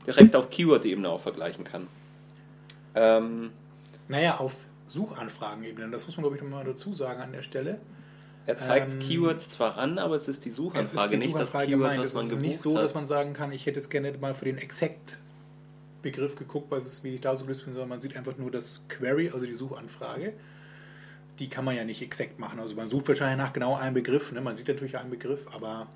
direkt 0.05 0.35
auf 0.35 0.49
Keyword-Ebene 0.51 1.09
auch 1.09 1.21
vergleichen 1.21 1.63
kann. 1.63 1.87
Ähm, 2.93 3.51
Naja, 4.07 4.37
auf 4.37 4.57
Suchanfragenebene, 4.87 5.89
das 5.89 6.05
muss 6.05 6.17
man, 6.17 6.23
glaube 6.23 6.35
ich, 6.35 6.41
nochmal 6.43 6.65
dazu 6.65 6.93
sagen 6.93 7.21
an 7.21 7.31
der 7.31 7.41
Stelle. 7.41 7.79
er 8.45 8.57
zeigt 8.57 8.93
Ähm, 8.93 8.99
Keywords 8.99 9.49
zwar 9.49 9.77
an, 9.77 9.97
aber 9.97 10.15
es 10.15 10.27
ist 10.27 10.45
die 10.45 10.49
Es 10.49 10.55
Suchanfrage, 10.57 11.05
ist 11.05 11.11
die 11.13 11.27
nicht 11.27 11.39
das 11.39 11.51
Suchanfrage 11.51 11.65
Keyword, 11.67 11.81
gemeint. 11.91 11.99
was 12.01 12.07
Es 12.09 12.13
man 12.15 12.23
ist 12.25 12.29
gebucht 12.31 12.45
nicht 12.47 12.59
so, 12.59 12.75
hat. 12.75 12.83
dass 12.83 12.93
man 12.93 13.07
sagen 13.07 13.33
kann, 13.33 13.51
ich 13.51 13.65
hätte 13.65 13.79
jetzt 13.79 13.89
gerne 13.89 14.11
mal 14.19 14.33
für 14.35 14.45
den 14.45 14.57
Exact-Begriff 16.01 16.35
geguckt, 16.35 16.71
was 16.71 16.85
ist, 16.85 17.03
wie 17.03 17.15
ich 17.15 17.21
da 17.21 17.35
so 17.35 17.45
bin, 17.45 17.55
sondern 17.55 17.89
man 17.89 18.01
sieht 18.01 18.15
einfach 18.15 18.37
nur 18.37 18.51
das 18.51 18.85
Query, 18.89 19.29
also 19.31 19.45
die 19.45 19.53
Suchanfrage. 19.53 20.33
Die 21.39 21.49
kann 21.49 21.65
man 21.65 21.75
ja 21.75 21.83
nicht 21.83 22.01
exakt 22.01 22.39
machen. 22.39 22.59
Also 22.59 22.75
man 22.75 22.87
sucht 22.87 23.07
wahrscheinlich 23.07 23.37
nach 23.37 23.53
genau 23.53 23.75
einem 23.75 23.93
Begriff. 23.93 24.31
Ne? 24.31 24.41
Man 24.41 24.55
sieht 24.55 24.67
natürlich 24.67 24.97
einen 24.97 25.09
Begriff, 25.09 25.47
aber 25.53 25.87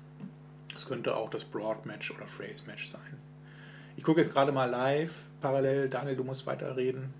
es 0.74 0.86
könnte 0.86 1.16
auch 1.16 1.30
das 1.30 1.44
Broad 1.44 1.86
Match 1.86 2.10
oder 2.10 2.26
Phrase 2.26 2.64
Match 2.66 2.88
sein. 2.88 3.18
Ich 3.96 4.02
gucke 4.02 4.20
jetzt 4.20 4.32
gerade 4.32 4.52
mal 4.52 4.66
live, 4.66 5.12
parallel. 5.40 5.88
Daniel, 5.88 6.16
du 6.16 6.24
musst 6.24 6.46
weiterreden. 6.46 7.14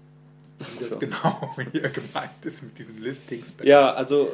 Wie 0.58 0.64
das 0.64 0.90
so. 0.90 0.98
genau 0.98 1.54
hier 1.72 1.88
gemeint 1.90 2.44
ist 2.44 2.62
mit 2.62 2.78
diesen 2.78 3.00
Listings. 3.00 3.52
Ja, 3.62 3.92
also 3.92 4.30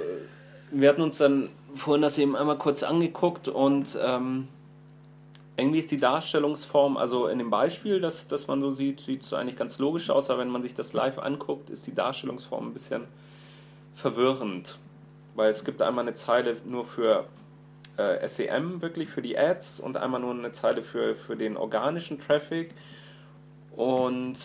wir 0.70 0.88
hatten 0.88 1.02
uns 1.02 1.18
dann 1.18 1.50
vorhin 1.74 2.02
das 2.02 2.18
eben 2.18 2.36
einmal 2.36 2.58
kurz 2.58 2.82
angeguckt 2.82 3.48
und 3.48 3.98
ähm, 4.00 4.48
irgendwie 5.62 5.78
ist 5.78 5.90
die 5.90 5.98
Darstellungsform, 5.98 6.96
also 6.96 7.28
in 7.28 7.38
dem 7.38 7.50
Beispiel, 7.50 8.00
das, 8.00 8.28
das 8.28 8.46
man 8.48 8.60
so 8.60 8.70
sieht, 8.70 9.00
sieht 9.00 9.22
es 9.22 9.32
eigentlich 9.32 9.56
ganz 9.56 9.78
logisch 9.78 10.10
aus, 10.10 10.28
aber 10.28 10.40
wenn 10.40 10.48
man 10.48 10.62
sich 10.62 10.74
das 10.74 10.92
live 10.92 11.18
anguckt, 11.18 11.70
ist 11.70 11.86
die 11.86 11.94
Darstellungsform 11.94 12.68
ein 12.68 12.72
bisschen 12.72 13.06
verwirrend. 13.94 14.78
Weil 15.34 15.50
es 15.50 15.64
gibt 15.64 15.80
einmal 15.80 16.04
eine 16.04 16.14
Zeile 16.14 16.56
nur 16.68 16.84
für 16.84 17.26
äh, 17.96 18.26
SEM, 18.28 18.82
wirklich 18.82 19.08
für 19.08 19.22
die 19.22 19.38
Ads, 19.38 19.80
und 19.80 19.96
einmal 19.96 20.20
nur 20.20 20.32
eine 20.32 20.52
Zeile 20.52 20.82
für, 20.82 21.14
für 21.14 21.36
den 21.36 21.56
organischen 21.56 22.18
Traffic. 22.18 22.74
Und 23.76 24.36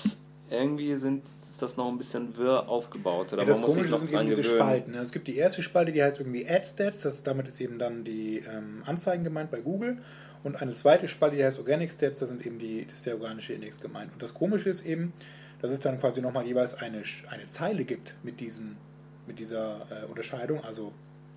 irgendwie 0.50 0.95
sind, 0.95 1.25
ist 1.25 1.62
das 1.62 1.75
noch 1.75 1.88
ein 1.89 1.97
bisschen 1.97 2.38
wirr 2.38 2.69
aufgebaut. 2.69 3.33
Oder 3.33 3.41
Ja, 3.41 3.50
das 3.50 3.59
man 3.59 3.67
muss 3.67 3.75
sich 3.75 3.89
Komische 3.89 3.91
noch 3.91 4.00
sind 4.00 4.13
eben 4.13 4.27
diese 4.29 4.41
gewöhnen. 4.43 4.59
Spalten. 4.59 4.91
ne? 4.91 5.00
Es 5.00 5.12
gibt 5.12 5.27
die 5.27 5.36
erste 5.36 5.62
Spalte, 5.62 5.91
die 5.91 6.01
heißt 6.01 6.19
irgendwie 6.19 6.47
AdStats, 6.47 7.01
das, 7.01 7.24
damit 7.24 7.47
ist 7.47 7.59
eben 7.59 7.79
dann 7.79 8.03
die 8.03 8.39
ähm, 8.39 8.83
Anzeigen 8.86 9.24
gemeint 9.24 9.51
bei 9.51 9.59
Google. 9.59 9.97
Und 10.44 10.62
eine 10.62 10.74
zweite 10.74 11.08
Spalte, 11.08 11.36
die 11.36 11.44
heißt 11.44 11.60
Organic 11.60 11.91
Stats, 11.91 12.20
da 12.20 12.25
sind 12.25 12.46
eben 12.46 12.60
die, 12.60 12.86
das 12.86 13.00
ist 13.00 13.06
der 13.06 13.15
organische 13.15 13.53
Index 13.53 13.79
gemeint. 13.79 14.13
Und 14.13 14.22
das 14.22 14.34
Komische 14.34 14.70
ist 14.70 14.86
eben, 14.86 15.13
dass 15.62 15.72
es 15.72 15.79
dann 15.79 16.00
quasi 16.00 16.22
nochmal 16.22 16.46
jeweils 16.46 16.75
eine, 16.75 17.01
eine 17.29 17.48
Zeile 17.48 17.84
gibt 17.84 18.15
mit, 18.24 18.39
diesen, 18.39 18.77
mit 19.25 19.39
dieser 19.39 19.88
äh, 19.89 20.06
Unterscheidung, 20.06 20.63
also 20.63 20.94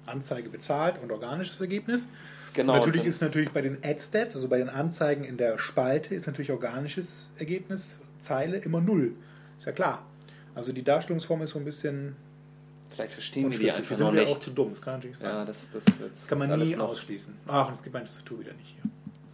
Anzeige 0.07 0.49
bezahlt 0.49 1.00
und 1.02 1.11
organisches 1.12 1.61
Ergebnis. 1.61 2.09
Genau, 2.52 2.75
und 2.75 2.80
natürlich 2.80 3.04
ist 3.04 3.23
natürlich 3.23 3.50
bei 3.50 3.62
den 3.62 3.78
Ad-Stats, 3.85 4.35
also 4.35 4.49
bei 4.49 4.59
den 4.59 4.69
Anzeigen 4.69 5.25
in 5.25 5.37
der 5.37 5.59
Spalte, 5.59 6.14
ist 6.14 6.26
natürlich 6.26 6.50
organisches 6.50 7.30
Ergebnis, 7.38 8.02
Zeile 8.19 8.59
immer 8.59 8.80
null. 8.80 9.14
Ist 9.57 9.66
ja 9.66 9.73
klar. 9.73 10.07
Also 10.54 10.73
die 10.73 10.83
Darstellungsform 10.83 11.42
ist 11.42 11.50
so 11.50 11.59
ein 11.59 11.64
bisschen 11.64 12.16
Vielleicht 13.00 13.14
verstehen 13.14 13.50
wir 13.50 13.59
die 13.59 13.73
einfach 13.73 13.88
Wir 13.88 13.97
sind 13.97 14.07
noch 14.09 14.12
wir 14.12 14.21
nicht. 14.21 14.37
auch 14.37 14.40
zu 14.40 14.50
dumm, 14.50 14.71
das 14.71 14.83
kann 14.83 14.95
natürlich 14.95 15.16
sein. 15.16 15.30
Ja, 15.30 15.45
das, 15.47 15.71
das, 15.71 15.85
das, 15.87 15.95
das 15.99 16.26
kann 16.26 16.38
man 16.38 16.59
nie 16.59 16.76
ausschließen. 16.76 17.35
Ach, 17.47 17.69
und 17.69 17.73
es 17.73 17.83
gibt 17.83 17.95
mein 17.95 18.04
Tastatur 18.04 18.40
wieder 18.40 18.52
nicht 18.52 18.75
hier. 18.75 18.90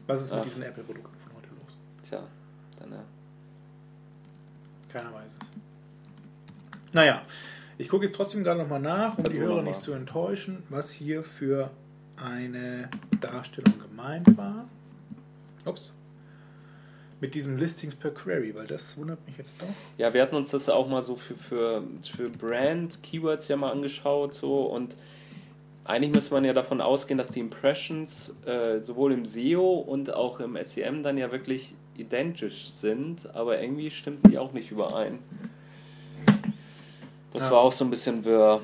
Was 0.06 0.22
ist 0.22 0.30
mit 0.30 0.40
Ach. 0.40 0.44
diesen 0.44 0.62
Apple-Produkten 0.62 1.18
von 1.18 1.32
heute 1.34 1.48
los? 1.48 1.76
Tja, 2.08 2.22
dann 2.78 2.92
ja. 2.92 3.02
Keiner 4.88 5.12
weiß 5.12 5.36
es. 5.40 5.50
Naja, 6.92 7.22
ich 7.76 7.88
gucke 7.88 8.04
jetzt 8.04 8.14
trotzdem 8.14 8.44
gerade 8.44 8.60
nochmal 8.60 8.78
nach, 8.78 9.18
um 9.18 9.24
die 9.24 9.40
Hörer 9.40 9.62
nicht 9.62 9.80
zu 9.80 9.92
enttäuschen, 9.92 10.62
was 10.68 10.92
hier 10.92 11.24
für 11.24 11.72
eine 12.16 12.88
Darstellung 13.20 13.80
gemeint 13.80 14.36
war. 14.36 14.68
Ups. 15.64 15.96
Mit 17.20 17.34
diesem 17.34 17.56
Listings 17.56 17.94
per 17.94 18.10
Query, 18.10 18.54
weil 18.54 18.66
das 18.66 18.96
wundert 18.98 19.24
mich 19.26 19.38
jetzt 19.38 19.60
doch. 19.60 19.68
Ja, 19.96 20.12
wir 20.12 20.20
hatten 20.20 20.36
uns 20.36 20.50
das 20.50 20.68
auch 20.68 20.88
mal 20.88 21.00
so 21.00 21.16
für, 21.16 21.34
für, 21.34 21.82
für 22.14 22.28
Brand-Keywords 22.28 23.48
ja 23.48 23.56
mal 23.56 23.72
angeschaut 23.72 24.34
so 24.34 24.54
und 24.66 24.94
eigentlich 25.84 26.12
müsste 26.12 26.34
man 26.34 26.44
ja 26.44 26.52
davon 26.52 26.80
ausgehen, 26.80 27.16
dass 27.16 27.28
die 27.30 27.40
Impressions 27.40 28.32
äh, 28.44 28.80
sowohl 28.82 29.12
im 29.12 29.24
SEO 29.24 29.76
und 29.78 30.12
auch 30.12 30.40
im 30.40 30.58
SEM 30.62 31.02
dann 31.02 31.16
ja 31.16 31.30
wirklich 31.32 31.74
identisch 31.96 32.68
sind, 32.70 33.34
aber 33.34 33.60
irgendwie 33.62 33.90
stimmten 33.90 34.30
die 34.30 34.36
auch 34.36 34.52
nicht 34.52 34.70
überein. 34.70 35.20
Das 37.32 37.44
Ja. 37.44 37.50
war 37.52 37.58
auch 37.60 37.72
so 37.72 37.84
ein 37.84 37.90
bisschen 37.90 38.24
wirr. 38.24 38.60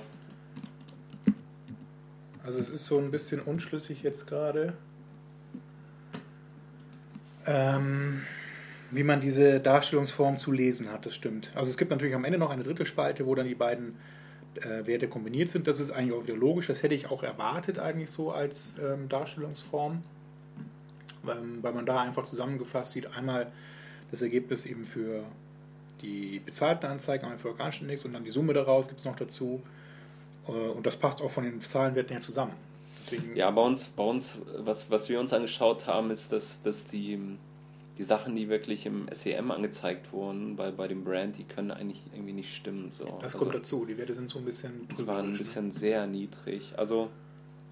Also 2.45 2.59
es 2.59 2.69
ist 2.69 2.87
so 2.87 2.99
ein 2.99 3.11
bisschen 3.11 3.41
unschlüssig 3.41 4.03
jetzt 4.03 4.27
gerade, 4.27 4.73
ähm, 7.47 8.23
wie 8.93 9.03
man 9.03 9.21
diese 9.21 9.59
Darstellungsform 9.59 10.37
zu 10.37 10.53
lesen 10.53 10.91
hat, 10.93 11.07
das 11.07 11.15
stimmt. 11.15 11.51
Also 11.55 11.71
es 11.71 11.79
gibt 11.79 11.91
natürlich 11.91 12.15
am 12.15 12.25
Ende 12.25 12.39
noch 12.39 12.51
eine 12.51 12.63
dritte 12.63 12.87
Spalte, 12.87 13.27
wo 13.27 13.35
dann 13.35 13.49
die 13.49 13.55
beiden 13.55 13.97
äh, 14.57 14.87
Werte 14.87 15.09
kombiniert 15.09 15.49
sind. 15.49 15.67
Das 15.67 15.81
ist 15.81 15.91
eigentlich 15.91 16.13
auch 16.13 16.25
wieder 16.25 16.37
logisch, 16.37 16.67
das 16.67 16.83
hätte 16.83 16.95
ich 16.95 17.11
auch 17.11 17.23
erwartet 17.23 17.79
eigentlich 17.79 18.11
so 18.11 18.33
als 18.33 18.79
ähm, 18.79 19.09
Darstellungsform, 19.09 20.03
ähm, 21.27 21.59
weil 21.63 21.73
man 21.73 21.87
da 21.87 22.03
einfach 22.03 22.25
zusammengefasst 22.25 22.93
sieht, 22.93 23.17
einmal 23.17 23.51
das 24.11 24.21
Ergebnis 24.21 24.67
eben 24.67 24.85
für 24.85 25.25
die 26.03 26.41
bezahlten 26.45 26.87
Anzeigen, 26.87 27.25
einmal 27.25 27.39
für 27.39 27.49
organischen 27.49 27.85
Index 27.85 28.05
und 28.05 28.13
dann 28.13 28.25
die 28.25 28.31
Summe 28.31 28.53
daraus 28.53 28.89
gibt 28.89 29.01
es 29.01 29.07
noch 29.07 29.17
dazu. 29.17 29.63
Äh, 30.47 30.51
Und 30.51 30.85
das 30.85 30.97
passt 30.97 31.23
auch 31.23 31.31
von 31.31 31.45
den 31.45 31.61
Zahlenwerten 31.63 32.13
her 32.13 32.21
zusammen. 32.21 32.53
Deswegen, 32.99 33.35
Ja, 33.37 33.51
bei 33.51 33.63
uns, 33.63 33.87
bei 33.89 34.05
uns 34.05 34.39
was, 34.59 34.91
was 34.91 35.09
wir 35.09 35.19
uns 35.19 35.33
angeschaut 35.33 35.87
haben, 35.87 36.11
ist, 36.11 36.31
dass, 36.33 36.61
dass 36.63 36.87
die, 36.87 37.19
die 37.99 38.05
Sachen, 38.05 38.35
die 38.35 38.49
wirklich 38.49 38.87
im 38.87 39.07
SEM 39.13 39.51
angezeigt 39.51 40.13
wurden, 40.13 40.57
bei, 40.57 40.71
bei 40.71 40.89
dem 40.89 41.05
Brand, 41.05 41.37
die 41.39 41.45
können 41.45 41.71
eigentlich 41.71 42.03
irgendwie 42.13 42.33
nicht 42.33 42.55
stimmen. 42.55 42.91
So. 42.91 43.05
das 43.05 43.35
Also, 43.35 43.39
kommt 43.39 43.55
dazu. 43.55 43.85
Die 43.85 43.99
Werte 43.99 44.15
sind 44.15 44.31
so 44.31 44.39
ein 44.39 44.45
bisschen. 44.45 44.89
Die 44.97 45.07
waren 45.07 45.27
ein 45.27 45.33
ne? 45.33 45.39
bisschen 45.39 45.71
sehr 45.71 46.07
niedrig. 46.07 46.73
Also, 46.77 47.11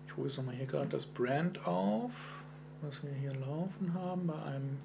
Ich 0.07 0.17
hole 0.17 0.29
jetzt 0.29 0.37
nochmal 0.37 0.55
hier 0.55 0.67
gerade 0.67 0.89
das 0.89 1.07
Brand 1.07 1.67
auf, 1.67 2.13
was 2.83 3.03
wir 3.03 3.13
hier 3.13 3.33
laufen 3.41 3.95
haben 3.95 4.27
bei 4.27 4.43
einem 4.43 4.77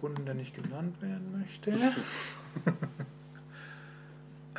Kunden, 0.00 0.24
der 0.24 0.34
nicht 0.34 0.54
genannt 0.54 1.00
werden 1.02 1.38
möchte. 1.38 1.70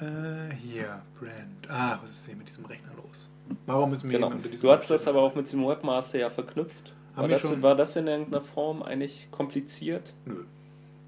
äh, 0.02 0.54
hier, 0.56 1.02
Brand. 1.20 1.70
Ah, 1.70 2.00
was 2.02 2.12
ist 2.12 2.28
hier 2.28 2.36
mit 2.36 2.48
diesem 2.48 2.66
Rechner 2.66 2.92
los? 2.96 3.30
Warum 3.66 3.90
müssen 3.90 4.10
wir 4.10 4.20
genau. 4.20 4.32
unter 4.32 4.50
diesem 4.50 4.68
Du 4.68 4.74
hast 4.74 4.90
das 4.90 5.08
aber 5.08 5.22
auch 5.22 5.36
mit 5.36 5.52
dem 5.52 5.66
Webmaster 5.66 6.20
ja 6.20 6.30
verknüpft. 6.30 6.94
War 7.16 7.28
das, 7.28 7.42
schon. 7.42 7.62
war 7.62 7.76
das 7.76 7.96
in 7.96 8.08
irgendeiner 8.08 8.44
Form 8.44 8.84
eigentlich 8.84 9.28
kompliziert? 9.32 10.14
Nö. 10.26 10.44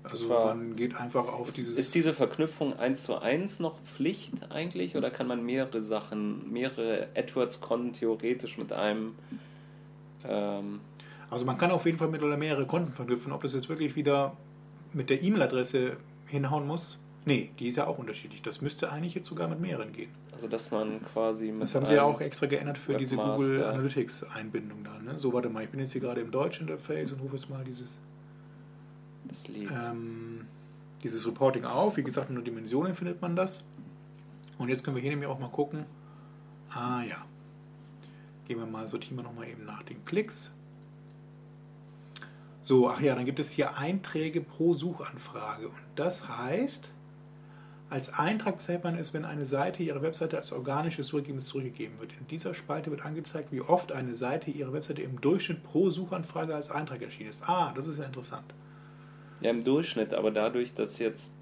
Also 0.04 0.30
war- 0.30 0.56
man 0.56 0.74
geht 0.74 0.96
einfach 0.96 1.28
auf 1.28 1.50
Ist, 1.50 1.58
dieses. 1.58 1.78
ist 1.78 1.94
diese 1.96 2.14
Verknüpfung 2.14 2.78
1 2.80 3.04
zu 3.04 3.22
1 3.22 3.60
noch 3.60 3.78
Pflicht 3.82 4.34
eigentlich 4.52 4.96
oder 4.96 5.10
kann 5.12 5.28
man 5.28 5.44
mehrere 5.46 5.82
Sachen, 5.82 6.50
mehrere 6.52 7.10
AdWords-Konten 7.16 7.92
theoretisch 7.94 8.58
mit 8.58 8.72
einem 8.72 9.16
ähm, 10.26 10.80
Also 11.30 11.46
man 11.46 11.58
kann 11.58 11.72
auf 11.72 11.86
jeden 11.86 11.98
Fall 11.98 12.08
miteinander 12.08 12.38
mehrere 12.38 12.66
Konten 12.66 12.94
verknüpfen. 12.94 13.34
Ob 13.34 13.44
das 13.44 13.54
jetzt 13.54 13.68
wirklich 13.70 13.96
wieder 13.96 14.36
mit 14.94 15.10
der 15.10 15.22
E-Mail-Adresse 15.22 15.98
hinhauen 16.28 16.66
muss? 16.66 17.00
Nee, 17.26 17.52
die 17.60 17.68
ist 17.68 17.76
ja 17.76 17.88
auch 17.88 17.98
unterschiedlich. 17.98 18.42
Das 18.42 18.62
müsste 18.62 18.90
eigentlich 18.92 19.14
jetzt 19.14 19.28
sogar 19.28 19.50
mit 19.50 19.60
mehreren 19.60 19.92
gehen. 19.92 20.12
Also 20.38 20.48
dass 20.48 20.70
man 20.70 21.03
quasi 21.03 21.51
Das 21.60 21.74
haben 21.74 21.88
sie 21.88 21.96
ja 21.96 22.03
auch 22.03 22.22
extra 22.22 22.46
geändert 22.46 22.77
für 22.77 22.96
diese 22.96 23.17
Webmaster. 23.17 23.44
Google 23.44 23.63
Analytics-Einbindung 23.65 24.84
da. 24.84 25.00
Ne? 25.00 25.17
So, 25.17 25.34
warte 25.34 25.50
mal, 25.50 25.63
ich 25.63 25.70
bin 25.72 25.79
jetzt 25.79 25.94
hier 25.94 26.01
gerade 26.01 26.22
im 26.22 26.29
Deutsch-Interface 26.29 27.13
und 27.13 27.22
rufe 27.22 27.38
jetzt 27.38 27.50
mal 27.50 27.63
dieses, 27.63 27.98
das 29.27 29.50
ähm, 29.50 30.46
dieses 31.01 31.25
Reporting 31.25 31.65
auf. 31.65 31.98
Wie 31.98 32.03
gesagt, 32.03 32.29
nur 32.29 32.44
Dimensionen 32.44 32.94
findet 32.94 33.20
man 33.20 33.36
das. 33.36 33.65
Und 34.60 34.70
jetzt 34.70 34.84
können 34.84 34.96
wir 34.96 35.01
hier 35.01 35.10
nämlich 35.10 35.27
auch 35.27 35.39
mal 35.39 35.50
gucken. 35.50 35.88
Ah 36.70 37.01
ja. 37.01 37.25
Gehen 38.46 38.60
wir 38.60 38.67
mal, 38.67 38.88
sortieren 38.88 39.17
wir 39.17 39.24
nochmal 39.24 39.48
eben 39.48 39.65
nach 39.65 39.82
den 39.82 40.06
Klicks. 40.06 40.51
So, 42.62 42.88
ach 42.88 43.01
ja, 43.01 43.15
dann 43.15 43.25
gibt 43.25 43.39
es 43.39 43.50
hier 43.50 43.75
Einträge 43.75 44.41
pro 44.41 44.75
Suchanfrage. 44.75 45.70
Und 45.70 45.82
das 45.96 46.29
heißt, 46.29 46.91
als 47.89 48.13
Eintrag 48.13 48.58
bezeichnet 48.58 48.84
man 48.84 48.98
es, 48.98 49.13
wenn 49.13 49.24
eine 49.24 49.46
Seite 49.46 49.82
ihrer 49.82 50.01
Webseite 50.01 50.36
als 50.36 50.51
organisches 50.51 51.08
Suchergebnis 51.08 51.46
zurückgegeben 51.46 52.00
wird. 52.00 52.12
In 52.20 52.27
dieser 52.27 52.53
Spalte 52.53 52.91
wird 52.91 53.06
angezeigt, 53.06 53.51
wie 53.51 53.62
oft 53.62 53.94
eine 53.94 54.13
Seite 54.13 54.51
ihrer 54.51 54.74
Webseite 54.74 55.01
im 55.01 55.22
Durchschnitt 55.22 55.63
pro 55.63 55.89
Suchanfrage 55.89 56.53
als 56.53 56.70
Eintrag 56.70 57.01
erschienen 57.01 57.29
ist. 57.29 57.48
Ah, 57.48 57.72
das 57.75 57.88
ist 57.88 57.98
ja 57.98 58.03
interessant. 58.03 58.53
Ja, 59.39 59.51
im 59.51 59.63
Durchschnitt, 59.63 60.13
aber 60.13 60.32
dadurch, 60.32 60.74
dass 60.74 61.00
jetzt 61.00 61.36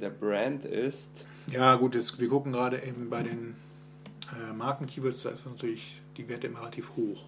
der 0.00 0.10
Brand 0.10 0.64
ist, 0.64 1.24
Ja, 1.50 1.76
gut, 1.76 1.94
das, 1.94 2.18
wir 2.18 2.28
gucken 2.28 2.52
gerade 2.52 2.82
eben 2.82 3.10
bei 3.10 3.22
den 3.22 3.56
äh, 4.32 4.52
Marken-Keywords, 4.54 5.22
da 5.24 5.30
ist 5.30 5.46
natürlich 5.46 6.00
die 6.16 6.28
Werte 6.28 6.46
immer 6.46 6.60
relativ 6.60 6.96
hoch. 6.96 7.26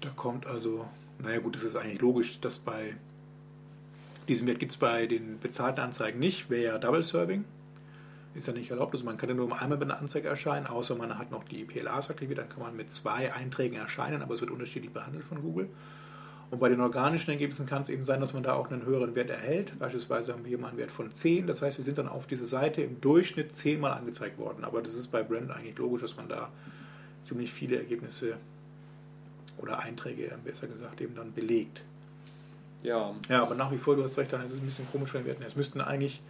Da 0.00 0.10
kommt 0.10 0.46
also, 0.46 0.84
naja 1.18 1.38
gut, 1.38 1.56
das 1.56 1.62
ist 1.62 1.76
eigentlich 1.76 2.02
logisch, 2.02 2.40
dass 2.40 2.58
bei 2.58 2.96
diesem 4.28 4.48
Wert 4.48 4.58
gibt 4.58 4.72
es 4.72 4.78
bei 4.78 5.06
den 5.06 5.38
bezahlten 5.38 5.80
Anzeigen 5.80 6.18
nicht, 6.18 6.50
wäre 6.50 6.74
ja 6.74 6.78
Double 6.78 7.02
Serving. 7.02 7.44
Ist 8.34 8.48
ja 8.48 8.52
nicht 8.52 8.70
erlaubt, 8.70 8.92
also 8.94 9.04
man 9.04 9.16
kann 9.16 9.28
ja 9.28 9.34
nur 9.34 9.46
einmal 9.60 9.78
mit 9.78 9.82
einer 9.82 10.00
Anzeige 10.00 10.28
erscheinen, 10.28 10.66
außer 10.66 10.96
man 10.96 11.16
hat 11.18 11.30
noch 11.30 11.44
die 11.44 11.64
PLAs 11.64 12.10
aktiviert, 12.10 12.38
dann 12.38 12.48
kann 12.48 12.60
man 12.60 12.76
mit 12.76 12.90
zwei 12.90 13.32
Einträgen 13.32 13.76
erscheinen, 13.76 14.22
aber 14.22 14.34
es 14.34 14.40
wird 14.40 14.50
unterschiedlich 14.50 14.92
behandelt 14.92 15.24
von 15.24 15.40
Google. 15.40 15.68
Und 16.50 16.58
bei 16.60 16.68
den 16.68 16.80
organischen 16.80 17.30
Ergebnissen 17.30 17.66
kann 17.66 17.82
es 17.82 17.88
eben 17.88 18.04
sein, 18.04 18.20
dass 18.20 18.32
man 18.32 18.42
da 18.42 18.54
auch 18.54 18.70
einen 18.70 18.84
höheren 18.84 19.14
Wert 19.14 19.30
erhält. 19.30 19.78
Beispielsweise 19.78 20.32
haben 20.32 20.44
wir 20.44 20.50
hier 20.50 20.58
mal 20.58 20.68
einen 20.68 20.78
Wert 20.78 20.90
von 20.90 21.12
10. 21.12 21.46
Das 21.46 21.62
heißt, 21.62 21.78
wir 21.78 21.84
sind 21.84 21.98
dann 21.98 22.08
auf 22.08 22.26
dieser 22.26 22.44
Seite 22.44 22.82
im 22.82 23.00
Durchschnitt 23.00 23.56
10 23.56 23.80
Mal 23.80 23.92
angezeigt 23.92 24.38
worden. 24.38 24.64
Aber 24.64 24.82
das 24.82 24.94
ist 24.94 25.08
bei 25.08 25.22
Brand 25.22 25.50
eigentlich 25.50 25.76
logisch, 25.78 26.02
dass 26.02 26.16
man 26.16 26.28
da 26.28 26.50
ziemlich 27.22 27.52
viele 27.52 27.78
Ergebnisse 27.78 28.36
oder 29.58 29.80
Einträge, 29.80 30.30
besser 30.44 30.66
gesagt, 30.66 31.00
eben 31.00 31.14
dann 31.14 31.32
belegt. 31.32 31.82
Ja, 32.84 33.12
Ja, 33.28 33.42
aber 33.42 33.56
nach 33.56 33.72
wie 33.72 33.78
vor, 33.78 33.96
du 33.96 34.04
hast 34.04 34.16
recht, 34.18 34.32
dann 34.32 34.44
ist 34.44 34.52
es 34.52 34.60
ein 34.60 34.66
bisschen 34.66 34.86
komisch 34.92 35.12
bei 35.12 35.18
den 35.18 35.26
Werten. 35.26 35.42
Es 35.42 35.56
müssten 35.56 35.80
eigentlich 35.80 36.20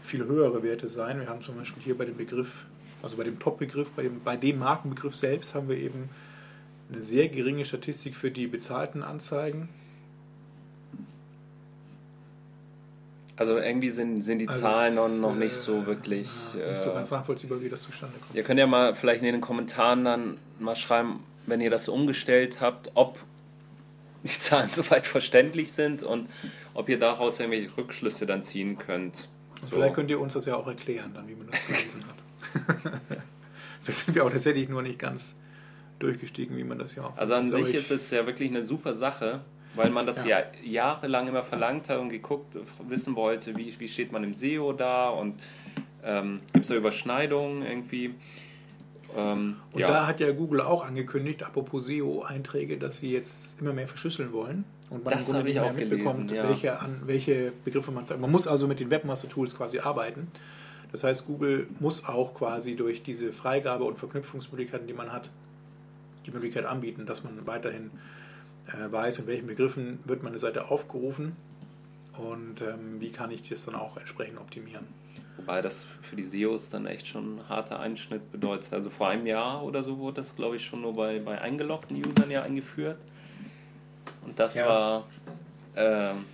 viel 0.00 0.24
höhere 0.24 0.62
Werte 0.62 0.88
sein. 0.88 1.18
Wir 1.18 1.28
haben 1.28 1.42
zum 1.42 1.56
Beispiel 1.56 1.82
hier 1.82 1.98
bei 1.98 2.04
dem 2.04 2.16
Begriff, 2.16 2.66
also 3.02 3.16
bei 3.16 3.24
dem 3.24 3.38
Top-Begriff, 3.40 3.90
bei 3.92 4.04
dem, 4.04 4.20
bei 4.22 4.36
dem 4.36 4.60
Markenbegriff 4.60 5.16
selbst 5.16 5.54
haben 5.54 5.68
wir 5.68 5.76
eben 5.76 6.08
eine 6.92 7.02
sehr 7.02 7.28
geringe 7.28 7.64
Statistik 7.64 8.14
für 8.14 8.30
die 8.30 8.46
bezahlten 8.46 9.02
Anzeigen. 9.02 9.68
also 13.36 13.58
irgendwie 13.58 13.90
sind, 13.90 14.22
sind 14.22 14.38
die 14.38 14.48
Also 14.48 14.60
Zahlen 14.60 14.94
noch, 14.94 15.08
noch 15.08 15.34
nicht 15.34 15.54
äh, 15.54 15.58
so 15.58 15.86
wirklich. 15.86 16.28
ja, 16.56 16.70
nicht 16.70 16.78
so 16.80 16.90
äh, 16.90 16.94
ganz 16.94 17.10
nachvollziehbar, 17.10 17.60
wie 17.60 17.68
das 17.68 17.82
zustande 17.82 18.16
kommt. 18.18 18.34
Ihr 18.34 18.42
könnt 18.44 18.60
ja 18.60 18.66
mal 18.66 18.94
vielleicht 18.94 19.22
in 19.22 19.32
den 19.32 19.40
Kommentaren 19.40 20.04
dann 20.04 20.36
mal 20.60 20.76
schreiben, 20.76 21.20
wenn 21.46 21.60
ihr 21.60 21.70
das 21.70 21.88
umgestellt 21.88 22.60
habt, 22.60 22.90
ob 22.94 23.18
die 24.24 24.28
Zahlen 24.28 24.70
soweit 24.70 25.06
verständlich 25.06 25.72
sind 25.72 26.02
und 26.02 26.28
ob 26.74 26.88
ihr 26.88 26.98
daraus 26.98 27.40
irgendwelche 27.40 27.76
Rückschlüsse 27.76 28.26
dann 28.26 28.42
ziehen 28.42 28.78
könnt. 28.78 29.28
So. 29.62 29.76
Vielleicht 29.76 29.94
könnt 29.94 30.10
ihr 30.10 30.20
uns 30.20 30.32
das 30.34 30.46
ja 30.46 30.56
auch 30.56 30.66
erklären, 30.66 31.12
dann, 31.14 31.28
wie 31.28 31.34
man 31.34 31.48
das 31.50 31.64
zu 31.66 31.72
lesen 31.72 32.04
hat. 32.06 32.92
da 33.86 33.92
sind 33.92 34.14
wir 34.14 34.24
auch 34.24 34.30
tatsächlich 34.30 34.68
nur 34.68 34.82
nicht 34.82 34.98
ganz 34.98 35.36
durchgestiegen, 35.98 36.56
wie 36.56 36.64
man 36.64 36.78
das 36.78 36.94
ja 36.96 37.04
auch. 37.04 37.16
Also 37.16 37.34
an 37.34 37.46
sich 37.46 37.68
ich- 37.68 37.74
ist 37.74 37.90
es 37.90 38.10
ja 38.10 38.26
wirklich 38.26 38.50
eine 38.50 38.64
super 38.64 38.94
Sache, 38.94 39.40
weil 39.74 39.90
man 39.90 40.04
das 40.06 40.24
ja, 40.26 40.40
Ja. 40.40 40.44
jahrelang 40.64 41.28
immer 41.28 41.42
verlangt 41.44 41.88
hat 41.88 41.98
und 41.98 42.08
geguckt, 42.08 42.56
wissen 42.88 43.14
wollte, 43.16 43.56
wie, 43.56 43.74
wie 43.78 43.88
steht 43.88 44.12
man 44.12 44.24
im 44.24 44.34
SEO 44.34 44.72
da 44.72 45.08
und 45.08 45.40
ähm, 46.04 46.40
gibt 46.52 46.64
es 46.64 46.68
da 46.68 46.74
Überschneidungen 46.74 47.62
irgendwie. 47.62 48.14
Ähm, 49.16 49.56
Und 49.72 49.80
ja. 49.80 49.88
da 49.88 50.06
hat 50.06 50.20
ja 50.20 50.32
Google 50.32 50.60
auch 50.60 50.84
angekündigt, 50.84 51.42
apropos 51.42 51.86
SEO-Einträge, 51.86 52.78
dass 52.78 52.98
sie 52.98 53.12
jetzt 53.12 53.60
immer 53.60 53.72
mehr 53.72 53.88
verschlüsseln 53.88 54.32
wollen. 54.32 54.64
Und 54.90 55.04
man 55.04 55.14
Das 55.14 55.28
im 55.28 55.34
Grunde 55.34 55.38
habe 55.38 55.48
ich 55.48 55.54
nicht 55.54 55.62
mehr 55.62 55.70
auch 55.70 55.76
mitbekommt, 55.76 56.28
gelesen, 56.28 56.36
ja. 56.36 56.48
welche, 56.48 56.80
an, 56.80 57.02
welche 57.06 57.52
Begriffe 57.64 57.90
man 57.92 58.04
sagt. 58.04 58.20
Man 58.20 58.30
muss 58.30 58.46
also 58.46 58.66
mit 58.66 58.80
den 58.80 58.90
Webmaster-Tools 58.90 59.56
quasi 59.56 59.78
arbeiten. 59.78 60.28
Das 60.92 61.04
heißt, 61.04 61.26
Google 61.26 61.66
muss 61.80 62.04
auch 62.04 62.34
quasi 62.34 62.76
durch 62.76 63.02
diese 63.02 63.32
Freigabe 63.32 63.84
und 63.84 63.98
Verknüpfungsmöglichkeiten, 63.98 64.86
die 64.86 64.92
man 64.92 65.12
hat, 65.12 65.30
die 66.26 66.30
Möglichkeit 66.30 66.66
anbieten, 66.66 67.06
dass 67.06 67.24
man 67.24 67.46
weiterhin 67.46 67.90
äh, 68.68 68.92
weiß, 68.92 69.18
mit 69.18 69.26
welchen 69.26 69.46
Begriffen 69.46 69.98
wird 70.04 70.22
meine 70.22 70.38
Seite 70.38 70.70
aufgerufen 70.70 71.36
und 72.18 72.60
ähm, 72.60 73.00
wie 73.00 73.10
kann 73.10 73.30
ich 73.30 73.48
das 73.48 73.64
dann 73.64 73.74
auch 73.74 73.96
entsprechend 73.96 74.38
optimieren. 74.38 74.86
Wobei 75.42 75.60
das 75.60 75.84
für 76.02 76.14
die 76.16 76.24
SEOs 76.24 76.70
dann 76.70 76.86
echt 76.86 77.06
schon 77.06 77.36
ein 77.38 77.48
harter 77.48 77.80
Einschnitt 77.80 78.30
bedeutet. 78.30 78.72
Also 78.72 78.90
vor 78.90 79.08
einem 79.08 79.26
Jahr 79.26 79.64
oder 79.64 79.82
so 79.82 79.98
wurde 79.98 80.16
das, 80.16 80.36
glaube 80.36 80.56
ich, 80.56 80.64
schon 80.64 80.82
nur 80.82 80.94
bei, 80.94 81.18
bei 81.18 81.40
eingeloggten 81.40 81.96
Usern 81.96 82.30
ja 82.30 82.42
eingeführt. 82.42 82.98
Und 84.24 84.38
das 84.38 84.54
Ja. 84.54 84.66
war. 84.68 85.06
Ähm, 85.74 86.24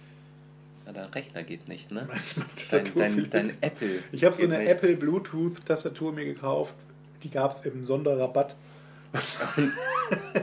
ja, 0.86 0.92
dein 0.92 1.08
Rechner 1.10 1.42
geht 1.42 1.68
nicht, 1.68 1.90
ne? 1.90 2.06
Dein, 2.70 2.84
dein, 2.94 3.30
dein 3.30 3.62
Apple. 3.62 4.02
Ich 4.12 4.24
habe 4.24 4.34
so 4.34 4.42
eine 4.44 4.58
nicht. 4.58 4.68
Apple 4.68 4.96
Bluetooth-Tastatur 4.96 6.12
mir 6.12 6.24
gekauft. 6.24 6.74
Die 7.22 7.30
gab 7.30 7.50
es 7.52 7.60
im 7.66 7.84
Sonderrabatt. 7.84 8.56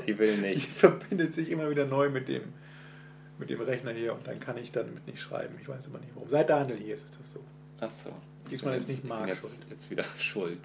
Die 0.08 0.18
will 0.18 0.36
Die 0.38 0.42
nicht. 0.42 0.68
verbindet 0.72 1.34
sich 1.34 1.50
immer 1.50 1.70
wieder 1.70 1.86
neu 1.86 2.10
mit 2.10 2.28
dem, 2.28 2.42
mit 3.38 3.50
dem 3.50 3.62
Rechner 3.62 3.92
hier 3.92 4.14
und 4.14 4.26
dann 4.28 4.40
kann 4.40 4.58
ich 4.58 4.72
damit 4.72 5.06
nicht 5.08 5.20
schreiben. 5.22 5.56
Ich 5.62 5.68
weiß 5.68 5.88
aber 5.88 6.00
nicht 6.00 6.12
warum. 6.16 6.30
Seit 6.30 6.50
Daniel 6.50 6.78
hier 6.78 6.94
ist, 6.96 7.06
ist 7.06 7.20
das 7.20 7.32
so. 7.32 7.40
Achso. 7.80 8.12
Diesmal 8.50 8.76
ist 8.78 8.88
nicht 8.90 9.04
Marc 9.06 9.28
jetzt, 9.28 9.42
schuld. 9.42 9.66
jetzt 9.72 9.90
wieder 9.92 10.04
schuld. 10.18 10.60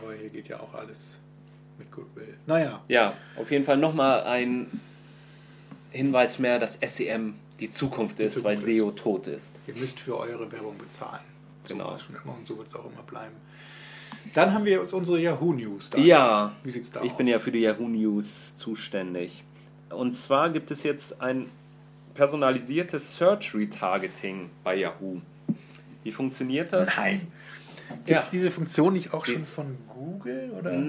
Aber 0.00 0.14
hier 0.14 0.28
geht 0.28 0.48
ja 0.48 0.60
auch 0.60 0.72
alles 0.74 1.18
mit 1.78 1.90
Goodwill. 1.90 2.36
Naja, 2.46 2.82
Ja, 2.88 3.14
auf 3.36 3.50
jeden 3.50 3.64
Fall 3.64 3.76
nochmal 3.78 4.22
ein 4.24 4.66
Hinweis 5.90 6.38
mehr, 6.38 6.58
dass 6.58 6.78
SEM 6.80 7.34
die 7.60 7.70
Zukunft 7.70 8.20
ist, 8.20 8.34
Zukunft 8.34 8.44
weil 8.44 8.58
ist. 8.58 8.64
SEO 8.78 8.90
tot 8.92 9.26
ist. 9.26 9.58
ihr 9.66 9.74
müsst 9.76 9.98
für 10.00 10.16
eure 10.18 10.50
Werbung 10.52 10.76
bezahlen. 10.78 11.24
So 11.64 11.74
Genau. 11.74 11.94
es 11.94 12.02
schon 12.02 12.16
immer 12.22 12.34
und 12.36 12.46
so 12.46 12.56
wird 12.58 12.68
es 12.68 12.74
auch 12.74 12.84
immer 12.90 13.02
bleiben. 13.02 13.34
Dann 14.34 14.52
haben 14.52 14.64
wir 14.64 14.80
uns 14.80 14.92
unsere 14.92 15.18
Yahoo 15.20 15.52
News. 15.54 15.90
da. 15.90 15.98
Ja, 15.98 16.52
Wie 16.62 16.70
sieht's 16.70 16.90
da 16.90 17.02
ich 17.02 17.12
aus? 17.12 17.16
bin 17.16 17.26
ja 17.26 17.38
für 17.38 17.50
die 17.52 17.60
Yahoo 17.60 17.88
News 17.88 18.54
zuständig. 18.56 19.42
Und 19.90 20.12
zwar 20.12 20.50
gibt 20.50 20.70
es 20.70 20.82
jetzt 20.82 21.20
ein 21.22 21.46
personalisiertes 22.18 23.16
Search 23.16 23.54
Retargeting 23.54 24.50
bei 24.64 24.74
Yahoo. 24.74 25.20
Wie 26.02 26.10
funktioniert 26.10 26.72
das? 26.72 26.96
Nein. 26.96 27.20
Gibt 27.88 28.08
Ja. 28.10 28.16
es 28.16 28.28
diese 28.28 28.50
Funktion 28.50 28.92
nicht 28.92 29.14
auch 29.14 29.24
schon 29.24 29.34
Dies- 29.36 29.48
von 29.48 29.76
Google? 29.88 30.50
Oder? 30.58 30.82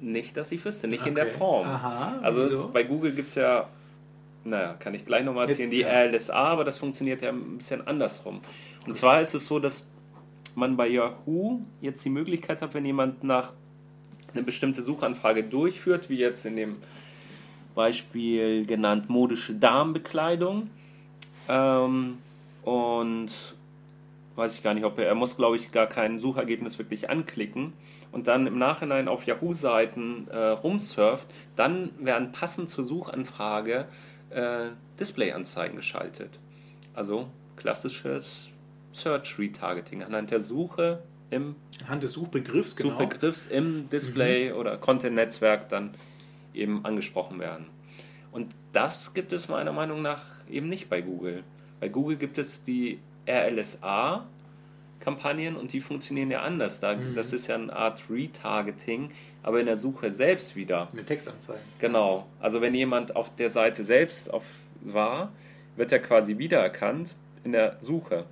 Nicht, 0.00 0.36
dass 0.36 0.52
ich 0.52 0.64
wüsste, 0.64 0.86
nicht 0.86 1.04
in 1.04 1.16
der 1.16 1.24
Okay. 1.26 1.34
Form. 1.36 1.66
Aha, 1.66 2.20
also 2.22 2.44
wieso? 2.48 2.70
bei 2.70 2.84
Google 2.84 3.12
gibt 3.12 3.26
es 3.26 3.34
ja, 3.34 3.68
naja, 4.44 4.74
kann 4.78 4.94
ich 4.94 5.04
gleich 5.04 5.24
nochmal 5.24 5.48
erzählen, 5.48 5.72
Jetzt, 5.72 5.78
die 5.78 5.92
ja. 5.92 6.04
RLSA, 6.04 6.34
aber 6.52 6.64
das 6.64 6.78
funktioniert 6.78 7.22
ja 7.22 7.30
ein 7.30 7.58
bisschen 7.58 7.84
andersrum. 7.84 8.40
Und 8.86 8.94
zwar 8.94 9.20
ist 9.20 9.34
es 9.34 9.46
so, 9.46 9.58
dass 9.58 9.90
man 10.54 10.76
bei 10.76 10.86
Yahoo 10.86 11.58
jetzt 11.80 12.04
die 12.04 12.10
Möglichkeit 12.10 12.62
hat, 12.62 12.72
wenn 12.74 12.84
jemand 12.84 13.24
nach 13.24 13.52
eine 14.32 14.44
bestimmte 14.44 14.84
Suchanfrage 14.84 15.42
durchführt, 15.42 16.08
wie 16.08 16.18
jetzt 16.18 16.46
in 16.46 16.54
dem 16.54 16.76
Beispiel 17.78 18.66
genannt 18.66 19.08
modische 19.08 19.54
Damenbekleidung, 19.54 20.68
ähm, 21.48 22.18
und 22.62 23.30
weiß 24.34 24.56
ich 24.56 24.62
gar 24.62 24.74
nicht, 24.74 24.84
ob 24.84 24.98
er, 24.98 25.06
er 25.06 25.14
muss, 25.14 25.36
glaube 25.36 25.56
ich, 25.56 25.72
gar 25.72 25.86
kein 25.86 26.18
Suchergebnis 26.18 26.78
wirklich 26.78 27.08
anklicken 27.08 27.72
und 28.12 28.26
dann 28.26 28.46
im 28.46 28.58
Nachhinein 28.58 29.08
auf 29.08 29.26
Yahoo-Seiten 29.26 30.28
äh, 30.28 30.36
rumsurft, 30.36 31.28
dann 31.56 31.90
werden 31.98 32.32
passend 32.32 32.68
zur 32.68 32.84
Suchanfrage 32.84 33.86
äh, 34.30 34.66
Displayanzeigen 35.00 35.76
geschaltet. 35.76 36.38
Also 36.94 37.28
klassisches 37.56 38.50
Search 38.92 39.38
Retargeting 39.38 40.02
anhand 40.02 40.30
der 40.30 40.40
Suche 40.40 41.02
im 41.30 41.56
Anhand 41.82 42.02
des 42.02 42.12
Suchbegriffs, 42.12 42.76
genau. 42.76 42.90
Suchbegriffs 42.90 43.46
im 43.46 43.88
Display 43.88 44.52
oder 44.52 44.78
Content-Netzwerk 44.78 45.68
dann 45.68 45.94
eben 46.58 46.84
angesprochen 46.84 47.38
werden. 47.38 47.66
Und 48.32 48.52
das 48.72 49.14
gibt 49.14 49.32
es 49.32 49.48
meiner 49.48 49.72
Meinung 49.72 50.02
nach 50.02 50.22
eben 50.50 50.68
nicht 50.68 50.90
bei 50.90 51.00
Google. 51.00 51.44
Bei 51.80 51.88
Google 51.88 52.16
gibt 52.16 52.38
es 52.38 52.64
die 52.64 52.98
RLSA-Kampagnen 53.26 55.56
und 55.56 55.72
die 55.72 55.80
funktionieren 55.80 56.30
ja 56.30 56.42
anders. 56.42 56.80
Da, 56.80 56.96
Das 57.14 57.32
ist 57.32 57.46
ja 57.46 57.54
eine 57.54 57.72
Art 57.72 58.02
Retargeting, 58.10 59.12
aber 59.42 59.60
in 59.60 59.66
der 59.66 59.76
Suche 59.76 60.10
selbst 60.10 60.56
wieder. 60.56 60.88
Eine 60.92 61.04
Textanzeige. 61.04 61.60
Genau. 61.78 62.26
Also 62.40 62.60
wenn 62.60 62.74
jemand 62.74 63.14
auf 63.16 63.34
der 63.36 63.50
Seite 63.50 63.84
selbst 63.84 64.32
auf 64.32 64.44
war, 64.80 65.32
wird 65.76 65.92
er 65.92 66.00
quasi 66.00 66.38
wiedererkannt 66.38 67.14
in 67.44 67.52
der 67.52 67.76
Suche. 67.80 68.24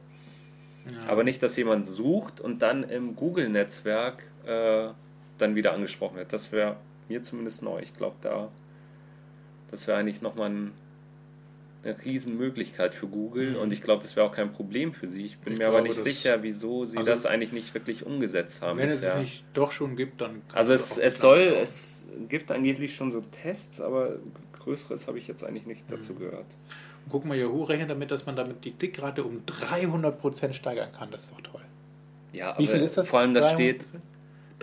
Aber 1.08 1.24
nicht, 1.24 1.42
dass 1.42 1.56
jemand 1.56 1.84
sucht 1.84 2.40
und 2.40 2.62
dann 2.62 2.84
im 2.84 3.16
Google-Netzwerk 3.16 4.22
äh, 4.44 4.88
dann 5.38 5.54
wieder 5.54 5.72
angesprochen 5.72 6.16
wird. 6.16 6.32
Das 6.32 6.52
wäre 6.52 6.76
mir 7.08 7.22
zumindest 7.22 7.62
neu. 7.62 7.80
Ich 7.80 7.94
glaube, 7.94 8.16
da 8.22 8.50
das 9.70 9.86
wäre 9.88 9.98
eigentlich 9.98 10.22
nochmal 10.22 10.50
ein, 10.50 10.72
eine 11.82 11.96
Riesenmöglichkeit 12.04 12.94
für 12.94 13.06
Google 13.08 13.56
und 13.56 13.72
ich 13.72 13.82
glaube, 13.82 14.02
das 14.02 14.14
wäre 14.16 14.26
auch 14.26 14.32
kein 14.32 14.52
Problem 14.52 14.94
für 14.94 15.08
sie. 15.08 15.24
Ich 15.24 15.38
bin 15.38 15.54
Ich 15.54 15.58
mir 15.58 15.66
aber 15.66 15.76
glaube, 15.78 15.88
nicht 15.88 15.98
das- 15.98 16.04
sicher, 16.04 16.42
wieso 16.42 16.84
sie 16.84 16.98
Also- 16.98 17.10
das 17.10 17.26
eigentlich 17.26 17.52
nicht 17.52 17.74
wirklich 17.74 18.06
umgesetzt 18.06 18.62
haben 18.62 18.78
Wenn 18.78 18.86
es 18.88 19.00
bisher. 19.00 19.14
es 19.14 19.20
nicht 19.20 19.44
doch 19.54 19.72
schon 19.72 19.96
gibt, 19.96 20.20
dann 20.20 20.42
kann 20.48 20.58
Also 20.58 20.72
es, 20.72 20.98
es 20.98 21.18
soll, 21.20 21.46
nachbauen. 21.46 21.62
es 21.62 22.06
gibt 22.28 22.50
angeblich 22.52 22.94
schon 22.94 23.10
so 23.10 23.20
Tests, 23.20 23.80
aber 23.80 24.16
Größeres 24.60 25.06
habe 25.08 25.18
ich 25.18 25.26
jetzt 25.28 25.44
eigentlich 25.44 25.66
nicht 25.66 25.84
dazu 25.90 26.14
Mhm. 26.14 26.18
gehört. 26.20 26.46
Guck 27.08 27.24
mal, 27.24 27.36
Yahoo 27.36 27.64
rechnet 27.64 27.90
damit, 27.90 28.10
dass 28.10 28.26
man 28.26 28.34
damit 28.34 28.64
die 28.64 28.72
Klickrate 28.72 29.22
um 29.22 29.44
300% 29.46 30.54
steigern 30.54 30.90
kann. 30.92 31.10
Das 31.12 31.24
ist 31.26 31.32
doch 31.34 31.40
toll. 31.40 31.60
Ja, 32.32 32.56
Wie 32.58 32.64
aber 32.64 32.72
viel 32.76 32.82
ist 32.84 32.96
das? 32.96 33.08
vor 33.08 33.20
allem 33.20 33.32
das 33.34 33.44
300%? 33.46 33.54
steht 33.54 33.84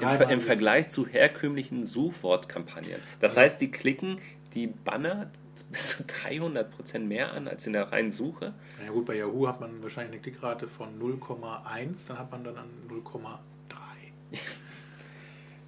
im, 0.01 0.29
im 0.29 0.39
Vergleich 0.39 0.89
zu 0.89 1.06
herkömmlichen 1.08 1.84
Suchwortkampagnen. 1.84 2.99
Das 3.19 3.38
heißt, 3.38 3.62
die 3.62 3.71
klicken 3.71 4.19
die 4.53 4.67
Banner 4.67 5.29
bis 5.71 5.97
zu 5.97 6.03
300% 6.03 6.99
mehr 6.99 7.32
an 7.34 7.47
als 7.47 7.65
in 7.65 7.73
der 7.73 7.91
reinen 7.91 8.12
Suche. 8.12 8.53
Na 8.79 8.86
ja, 8.86 8.91
gut, 8.91 9.06
bei 9.06 9.15
Yahoo 9.15 9.47
hat 9.47 9.60
man 9.60 9.82
wahrscheinlich 9.82 10.13
eine 10.13 10.21
Klickrate 10.21 10.67
von 10.67 10.99
0,1, 10.99 12.08
dann 12.08 12.19
hat 12.19 12.32
man 12.32 12.43
dann 12.43 12.58
an 12.58 12.67
0,3. 12.89 13.38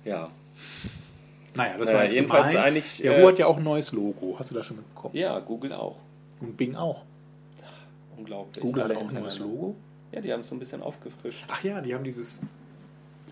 Ja, 0.04 0.30
Naja, 1.56 1.78
das 1.78 1.92
war 1.94 2.04
jetzt 2.04 2.14
jedenfalls 2.14 2.52
gemein. 2.52 2.66
eigentlich, 2.66 3.00
Yahoo 3.00 3.22
äh, 3.22 3.28
hat 3.28 3.40
ja 3.40 3.48
auch 3.48 3.58
ein 3.58 3.64
neues 3.64 3.92
Logo. 3.92 4.36
Hast 4.38 4.52
du 4.52 4.56
das 4.56 4.66
schon 4.68 4.78
mitbekommen? 4.78 5.16
ja 5.16 5.40
Google 5.40 5.74
auch. 5.74 5.98
Und 6.40 6.56
Bing 6.58 6.76
auch. 6.76 7.04
Unglaublich. 8.18 8.62
Google 8.62 8.84
hat 8.84 8.96
auch 8.98 9.10
ein 9.10 9.14
neues. 9.16 9.40
Logo. 9.40 9.76
Ja, 10.12 10.22
die 10.22 10.32
haben 10.32 10.42
es 10.42 10.48
so 10.50 10.56
ein 10.56 10.60
bisschen 10.60 10.82
aufgefrischt. 10.84 11.46
Ach 11.48 11.64
ja, 11.64 11.82
die 11.82 11.94
haben 11.96 12.04
dieses 12.04 12.42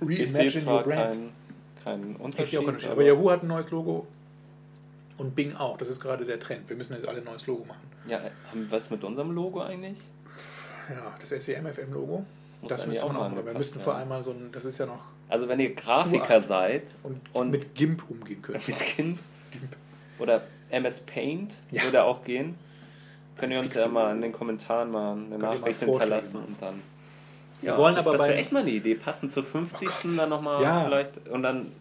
Reimagine 0.08 0.66
Your 0.72 0.84
Brand. 0.84 1.16
keinen 1.84 2.16
Ist 2.16 2.20
Unterschied, 2.22 2.54
ja 2.54 2.60
auch 2.60 2.63
kein 2.66 2.74
Unterschied. 2.76 2.92
Aber 2.92 3.04
Yahoo 3.04 3.30
hat 3.32 3.44
ein 3.44 3.48
neues 3.48 3.72
Logo 3.72 4.08
und 5.18 5.36
Bing 5.36 5.56
auch. 5.56 5.78
Das 5.78 5.88
ist 5.89 6.00
gerade 6.00 6.26
der 6.26 6.39
Trend. 6.39 6.68
Wir 6.70 6.76
müssen 6.76 6.94
jetzt 6.94 7.08
alle 7.08 7.20
ein 7.20 7.24
neues 7.26 7.46
Logo 7.48 7.66
machen. 7.66 7.82
ja, 8.08 8.20
haben 8.50 8.62
wir 8.66 8.72
was 8.72 8.89
mit 8.89 9.04
unserem 9.04 9.32
Logo 9.32 9.62
eigentlich? 9.62 9.98
Ja, 10.89 11.13
das 11.20 11.30
SEMFM-Logo. 11.30 12.26
Das 12.68 12.86
müssen 12.88 13.02
wir 13.02 13.06
auch 13.06 13.13
machen. 13.13 13.46
Wir 13.46 13.54
müssten 13.54 13.80
vor 13.80 13.96
allem 13.96 14.10
mal 14.10 14.24
so 14.24 14.32
ein, 14.32 14.50
das 14.52 14.66
ist 14.66 14.78
ja 14.78 14.86
noch 14.86 15.00
Also 15.30 15.48
wenn 15.48 15.60
ihr 15.60 15.74
Grafiker 15.76 16.42
seid 16.42 16.84
und, 17.04 17.20
Und- 17.34 17.52
mit 17.52 17.76
GIMP 17.76 18.04
umgehen 18.10 18.42
können. 18.42 18.62
mit 18.68 18.78
GIMP 18.78 19.20
oder 20.20 20.44
MS 20.70 21.02
Paint 21.02 21.56
Ja. 21.72 21.84
würde 21.84 22.04
auch 22.04 22.24
gehen, 22.24 22.56
könnt 23.38 23.52
ihr 23.54 23.60
uns 23.60 23.74
ja 23.74 23.82
Pixel. 23.82 23.94
mal 23.94 24.16
in 24.16 24.22
den 24.22 24.32
Kommentaren 24.32 24.92
mal 24.92 25.13
eine 25.13 25.38
Nachricht 25.38 25.80
hinterlassen 25.82 26.38
und 26.44 26.62
dann. 26.62 26.82
Wir 27.63 27.78
wollen 27.78 27.95
aber 27.95 28.12
das 28.13 28.21
wäre 28.21 28.36
echt 28.36 28.52
mal 28.52 28.60
eine 28.60 28.71
Idee, 28.71 28.95
passend 28.95 29.32
zur 29.32 29.43
50. 29.43 29.89
dann 30.17 30.30
nochmal 30.30 30.62
Ja. 30.62 30.86
vielleicht 30.86 31.28
und 31.30 31.43
dann 31.43 31.71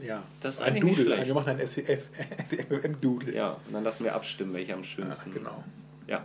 Ja, 0.00 0.22
Das 0.40 0.56
ist 0.56 0.62
ein 0.62 0.80
Doodle. 0.80 1.04
schlecht. 1.04 1.26
Wir 1.26 1.34
machen 1.34 1.50
ein 1.50 1.60
E 1.60 1.66
SEF, 1.66 2.06
SEMFM-Doodle. 2.44 3.34
ja, 3.36 3.50
und 3.66 3.72
dann 3.72 3.84
lassen 3.84 4.02
wir 4.04 4.14
abstimmen, 4.14 4.52
welcher 4.54 4.74
am 4.74 4.80
Ja, 4.80 4.86
schönsten. 4.86 5.32
genau. 5.32 5.62
Ja. 6.08 6.24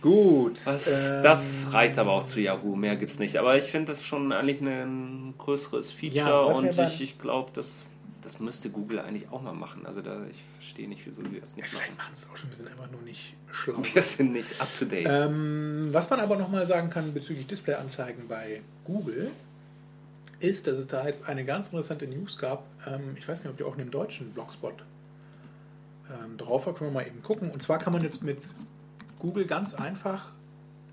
Gut. 0.00 0.58
Das, 0.66 0.86
ähm, 0.86 1.22
das 1.22 1.68
reicht 1.72 1.98
aber 1.98 2.12
auch 2.12 2.24
zu 2.24 2.40
Yahoo, 2.40 2.74
mehr 2.74 2.96
gibt's 2.96 3.18
nicht. 3.18 3.36
Aber 3.36 3.56
ich 3.58 3.64
finde 3.64 3.92
das 3.92 4.02
schon 4.02 4.32
eigentlich 4.32 4.62
ein 4.62 5.34
größeres 5.36 5.90
Feature 5.92 6.16
Ja, 6.26 6.38
und 6.40 6.78
ich, 6.78 7.00
ich 7.02 7.18
glaube, 7.18 7.50
das, 7.52 7.84
das 8.22 8.40
müsste 8.40 8.70
Google 8.70 9.00
eigentlich 9.00 9.30
auch 9.30 9.42
mal 9.42 9.52
machen. 9.52 9.86
Also 9.86 10.02
da, 10.02 10.24
ich 10.26 10.42
verstehe 10.58 10.88
nicht, 10.88 11.06
wieso 11.06 11.22
sie 11.24 11.40
das 11.40 11.52
ja, 11.52 11.62
nicht 11.62 11.68
vielleicht 11.68 11.96
machen. 11.96 11.96
machen 11.96 12.14
sie 12.14 12.24
es 12.24 12.30
auch 12.30 12.36
schon 12.36 12.48
ein 12.48 12.50
bisschen 12.50 12.68
einfach 12.68 12.90
nur 12.90 13.02
nicht 13.02 13.34
schlau. 13.50 13.76
Wir 13.92 14.02
sind 14.02 14.32
nicht 14.32 14.60
up 14.60 14.68
to 14.78 14.84
date. 14.84 15.06
Ähm, 15.08 15.88
was 15.92 16.10
man 16.10 16.20
aber 16.20 16.36
nochmal 16.36 16.66
sagen 16.66 16.90
kann 16.90 17.12
bezüglich 17.14 17.46
Displayanzeigen 17.46 18.28
bei 18.28 18.62
Google, 18.84 19.30
ist, 20.40 20.66
dass 20.66 20.78
es 20.78 20.86
da 20.86 21.06
jetzt 21.06 21.28
eine 21.28 21.44
ganz 21.44 21.68
interessante 21.68 22.06
News 22.06 22.38
gab. 22.38 22.64
Ähm, 22.86 23.14
ich 23.16 23.28
weiß 23.28 23.42
nicht, 23.42 23.50
ob 23.50 23.56
die 23.56 23.64
auch 23.64 23.72
in 23.72 23.78
dem 23.78 23.90
deutschen 23.90 24.32
Blogspot 24.32 24.84
ähm, 26.10 26.36
drauf 26.36 26.66
war, 26.66 26.74
können 26.74 26.90
wir 26.90 27.00
mal 27.02 27.06
eben 27.06 27.22
gucken. 27.22 27.50
Und 27.50 27.62
zwar 27.62 27.78
kann 27.78 27.92
man 27.92 28.02
jetzt 28.02 28.22
mit 28.22 28.44
Google 29.18 29.46
ganz 29.46 29.74
einfach 29.74 30.32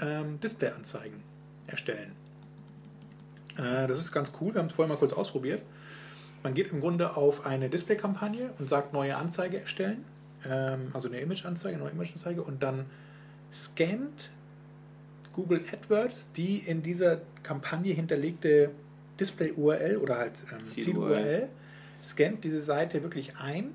ähm, 0.01 0.39
Displayanzeigen 0.39 1.21
erstellen. 1.65 2.11
Äh, 3.57 3.87
das 3.87 3.99
ist 3.99 4.11
ganz 4.11 4.31
cool, 4.39 4.53
wir 4.53 4.59
haben 4.59 4.67
es 4.67 4.73
vorher 4.73 4.93
mal 4.93 4.99
kurz 4.99 5.13
ausprobiert. 5.13 5.63
Man 6.43 6.53
geht 6.53 6.71
im 6.71 6.79
Grunde 6.79 7.17
auf 7.17 7.45
eine 7.45 7.69
Display-Kampagne 7.69 8.51
und 8.59 8.69
sagt 8.69 8.93
neue 8.93 9.15
Anzeige 9.15 9.59
erstellen, 9.59 10.05
ähm, 10.45 10.91
also 10.93 11.09
eine 11.09 11.19
Image-Anzeige, 11.19 11.77
neue 11.77 11.91
Image-Anzeige 11.91 12.43
und 12.43 12.63
dann 12.63 12.85
scannt 13.51 14.31
Google 15.33 15.61
AdWords 15.71 16.33
die 16.33 16.57
in 16.57 16.81
dieser 16.81 17.21
Kampagne 17.43 17.93
hinterlegte 17.93 18.71
Display-URL 19.19 19.97
oder 19.97 20.17
halt 20.17 20.43
ähm, 20.51 20.63
Ziel-URL. 20.63 21.15
Ziel-URL, 21.15 21.49
scannt 22.03 22.43
diese 22.43 22.61
Seite 22.61 23.03
wirklich 23.03 23.37
ein, 23.37 23.73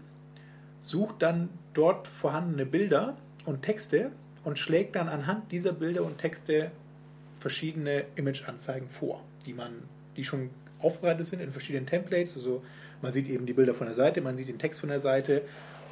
sucht 0.81 1.17
dann 1.21 1.49
dort 1.75 2.07
vorhandene 2.09 2.67
Bilder 2.67 3.17
und 3.45 3.63
Texte 3.63 4.13
und 4.45 4.59
schlägt 4.59 4.97
dann 4.97 5.09
anhand 5.09 5.53
dieser 5.53 5.73
Bilder 5.73 6.05
und 6.05 6.19
Texte 6.19 6.71
verschiedene 7.39 8.05
Image-Anzeigen 8.17 8.89
vor, 8.89 9.23
die 9.47 9.55
man, 9.55 9.73
die 10.17 10.25
schon 10.25 10.51
aufbereitet 10.83 11.27
sind 11.27 11.41
in 11.41 11.53
verschiedenen 11.53 11.87
Templates. 11.87 12.37
Also 12.37 12.63
man 13.01 13.13
sieht 13.13 13.29
eben 13.29 13.47
die 13.47 13.53
Bilder 13.53 13.75
von 13.75 13.87
der 13.87 13.97
Seite, 13.97 14.21
man 14.21 14.37
sieht 14.37 14.49
den 14.49 14.59
Text 14.59 14.81
von 14.81 14.89
der 14.89 15.01
Seite, 15.01 15.43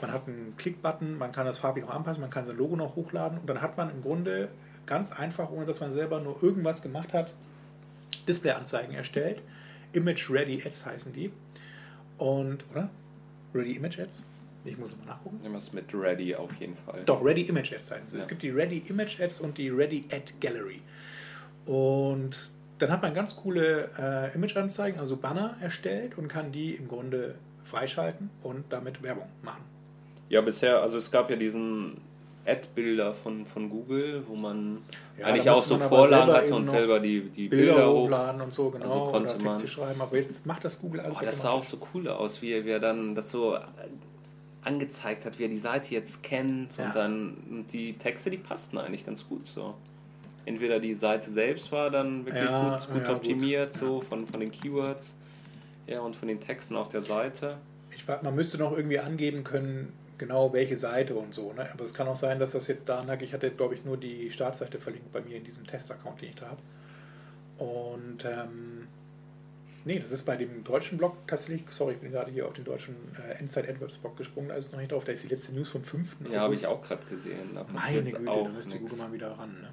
man 0.01 0.13
hat 0.13 0.27
einen 0.27 0.55
Klick-Button, 0.57 1.19
man 1.19 1.33
kann 1.33 1.47
das 1.47 1.59
farblich 1.59 1.85
noch 1.85 1.95
anpassen, 1.95 2.21
man 2.21 2.31
kann 2.31 2.47
sein 2.47 2.57
Logo 2.57 2.77
noch 2.77 2.97
hochladen 2.97 3.39
und 3.39 3.47
dann 3.47 3.61
hat 3.61 3.77
man 3.77 3.91
im 3.91 4.01
Grunde 4.01 4.49
ganz 4.87 5.13
einfach, 5.13 5.51
ohne 5.51 5.67
dass 5.67 5.81
man 5.81 5.93
selber 5.93 6.21
nur 6.21 6.43
irgendwas 6.43 6.83
gemacht 6.83 7.13
hat, 7.13 7.35
Display-Anzeigen 8.27 8.95
erstellt. 8.95 9.43
Image 9.93 10.31
Ready 10.31 10.63
Ads 10.65 10.87
heißen 10.87 11.13
die. 11.13 11.33
Und, 12.19 12.65
oder? 12.71 12.91
Ready 13.55 13.73
Image 13.73 13.99
Ads? 13.99 14.27
Ich 14.65 14.77
muss 14.77 14.97
mal 14.99 15.07
nachgucken. 15.07 15.39
Irgendwas 15.43 15.73
mit 15.73 15.93
Ready 15.95 16.35
auf 16.35 16.55
jeden 16.57 16.77
Fall. 16.77 17.03
Doch, 17.07 17.25
Ready 17.25 17.43
Image 17.43 17.73
Ads 17.73 17.91
heißen 17.91 18.09
sie. 18.09 18.17
Ja. 18.17 18.23
Es 18.23 18.29
gibt 18.29 18.43
die 18.43 18.51
Ready 18.51 18.83
Image 18.89 19.21
Ads 19.21 19.41
und 19.41 19.59
die 19.59 19.71
Ready 19.71 20.05
Ad 20.13 20.35
Gallery. 20.41 20.83
Und 21.67 22.51
dann 22.81 22.91
hat 22.91 23.03
man 23.03 23.13
ganz 23.13 23.37
coole 23.37 23.89
äh, 23.99 24.35
Image-Anzeigen, 24.35 24.99
also 24.99 25.17
Banner 25.17 25.55
erstellt 25.61 26.17
und 26.19 26.29
kann 26.29 26.51
die 26.53 26.75
im 26.75 26.89
Grunde 26.89 27.35
freischalten 27.65 28.31
und 28.43 28.65
damit 28.71 29.03
Werbung 29.03 29.29
machen. 29.43 29.63
Ja, 30.29 30.41
bisher, 30.41 30.81
also 30.83 30.99
es 30.99 31.11
gab 31.11 31.31
ja 31.31 31.37
diesen 31.37 31.99
Ad-Bilder 32.47 33.13
von, 33.13 33.45
von 33.45 33.69
Google, 33.69 34.23
wo 34.27 34.35
man 34.35 34.79
Ja, 35.19 35.27
eigentlich 35.27 35.51
auch 35.51 35.63
so 35.63 35.77
Vorlagen 35.79 36.33
hatte 36.33 36.55
und 36.55 36.65
selber 36.65 36.99
die, 37.01 37.21
die 37.29 37.49
Bilder, 37.49 37.75
Bilder, 37.75 37.91
hoch. 37.91 38.05
hochladen 38.05 38.41
und 38.41 38.55
so, 38.55 38.71
genau, 38.71 38.85
Also 38.85 38.99
konnte 39.13 39.35
oder 39.35 39.45
Texte 39.45 39.63
man- 39.65 39.69
schreiben. 39.69 40.01
Aber 40.01 40.17
jetzt 40.17 40.47
macht 40.47 40.65
das 40.65 40.81
Google 40.81 41.01
alles 41.01 41.19
Oh, 41.21 41.25
das 41.25 41.41
sah 41.43 41.51
auch 41.51 41.65
so 41.65 41.79
cool 41.95 42.09
aus, 42.09 42.41
wie 42.43 42.53
er, 42.53 42.81
dann 42.81 43.15
das 43.15 43.31
so 43.31 43.57
äh, 43.57 43.61
angezeigt 44.63 45.25
hat, 45.27 45.39
wie 45.39 45.45
er 45.45 45.49
die 45.49 45.57
Seite 45.57 45.95
jetzt 45.95 46.23
kennt 46.23 46.77
Ja. 46.79 46.87
und 46.87 46.97
dann 46.97 47.67
die 47.73 47.95
Texte, 47.95 48.31
die 48.31 48.37
passten 48.39 48.79
eigentlich 48.79 49.05
ganz 49.05 49.27
gut 49.29 49.47
so. 49.47 49.75
Entweder 50.51 50.81
die 50.81 50.95
Seite 50.95 51.31
selbst 51.31 51.71
war 51.71 51.91
dann 51.91 52.27
wirklich 52.27 52.43
Ja, 52.43 52.77
gut, 52.77 52.93
gut 52.93 53.03
ja, 53.05 53.15
optimiert, 53.15 53.73
gut. 53.73 53.81
so 53.81 54.01
von, 54.01 54.27
von 54.27 54.41
den 54.41 54.51
Keywords 54.51 55.15
ja, 55.87 56.01
und 56.01 56.17
von 56.17 56.27
den 56.27 56.41
Texten 56.41 56.75
auf 56.75 56.89
der 56.89 57.03
Seite. 57.03 57.59
Ich, 57.95 58.07
weiß, 58.07 58.23
man 58.23 58.35
müsste 58.35 58.59
noch 58.59 58.77
irgendwie 58.77 58.99
angeben 58.99 59.45
können, 59.45 59.93
genau 60.19 60.53
welche 60.53 60.77
Seite 60.77 61.15
und 61.15 61.33
so. 61.35 61.53
Ne? 61.53 61.69
Aber 61.73 61.85
es 61.85 61.95
kann 61.95 62.09
auch 62.09 62.17
sein, 62.17 62.41
dass 62.41 62.51
das 62.51 62.67
jetzt 62.67 62.89
da 62.89 63.01
lag. 63.03 63.21
Ich 63.23 63.33
hatte, 63.33 63.49
glaube 63.53 63.75
ich, 63.77 63.85
nur 63.85 63.97
die 63.97 64.29
Startseite 64.31 64.81
verlinkt 64.81 65.13
bei 65.13 65.21
mir 65.21 65.37
in 65.37 65.45
diesem 65.45 65.65
Test-Account, 65.65 66.21
den 66.21 66.31
ich 66.31 66.35
da 66.35 66.49
habe. 66.49 66.63
Und 67.65 68.25
ähm, 68.25 68.89
nee, 69.85 70.01
das 70.01 70.11
ist 70.11 70.25
bei 70.25 70.37
dem 70.37 70.65
deutschen 70.65 70.99
Blog 70.99 71.17
tatsächlich, 71.29 71.63
sorry, 71.71 71.93
ich 71.93 72.01
bin 72.01 72.11
gerade 72.11 72.33
hier 72.33 72.49
auf 72.49 72.55
den 72.55 72.65
deutschen 72.65 72.97
äh, 73.17 73.39
Inside 73.39 73.69
AdWords 73.69 73.99
Blog 73.99 74.17
gesprungen, 74.17 74.49
da 74.49 74.57
ist 74.57 74.67
es 74.67 74.73
noch 74.73 74.81
nicht 74.81 74.91
drauf. 74.91 75.05
Da 75.05 75.13
ist 75.13 75.23
die 75.23 75.29
letzte 75.29 75.55
News 75.55 75.71
vom 75.71 75.85
5. 75.85 76.17
Ja, 76.33 76.41
habe 76.41 76.55
ich 76.55 76.67
auch 76.67 76.83
gerade 76.83 77.07
gesehen. 77.07 77.55
Meine 77.55 78.03
Güte, 78.03 78.29
auch 78.29 78.47
da 78.47 78.51
müsste 78.51 78.79
nix. 78.79 78.91
Google 78.91 79.07
mal 79.07 79.13
wieder 79.13 79.31
ran. 79.39 79.61
Ne? 79.61 79.71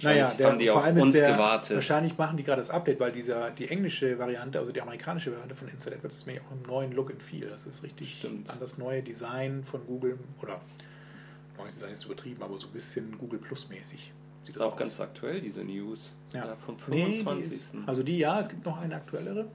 Naja, 0.00 0.32
der, 0.38 0.48
haben 0.48 0.58
die 0.58 0.68
vor 0.68 0.82
allem 0.82 0.96
ist 0.96 1.12
der, 1.14 1.32
gewartet. 1.32 1.76
Wahrscheinlich 1.76 2.16
machen 2.16 2.36
die 2.36 2.44
gerade 2.44 2.60
das 2.60 2.70
Update, 2.70 3.00
weil 3.00 3.12
dieser, 3.12 3.50
die 3.50 3.68
englische 3.68 4.18
Variante, 4.18 4.58
also 4.58 4.72
die 4.72 4.80
amerikanische 4.80 5.32
Variante 5.32 5.54
von 5.54 5.68
Inside 5.68 5.96
AdWords 5.96 6.16
ist 6.16 6.26
mir 6.26 6.40
auch 6.40 6.52
im 6.52 6.62
neuen 6.62 6.92
Look 6.92 7.10
and 7.10 7.22
Feel. 7.22 7.48
Das 7.48 7.66
ist 7.66 7.82
richtig 7.82 8.18
Stimmt. 8.18 8.48
an 8.50 8.58
das 8.60 8.78
neue 8.78 9.02
Design 9.02 9.64
von 9.64 9.86
Google 9.86 10.18
oder 10.40 10.60
neues 11.58 11.74
Design 11.74 11.92
ist 11.92 12.04
übertrieben, 12.04 12.42
aber 12.42 12.58
so 12.58 12.66
ein 12.66 12.72
bisschen 12.72 13.16
Google 13.18 13.38
Plus 13.38 13.68
mäßig. 13.68 14.12
Sieht 14.42 14.56
ist 14.56 14.60
auch 14.60 14.76
ganz 14.76 15.00
aktuell, 15.00 15.40
diese 15.40 15.62
News. 15.62 16.12
ja. 16.32 16.46
Ja, 16.46 16.56
vom 16.56 16.76
Nee, 16.88 17.06
die 17.06 17.14
25. 17.22 17.52
ist, 17.52 17.76
also 17.86 18.02
die 18.02 18.18
ja, 18.18 18.40
es 18.40 18.48
gibt 18.48 18.66
noch 18.66 18.80
eine 18.80 18.96
aktuellere. 18.96 19.46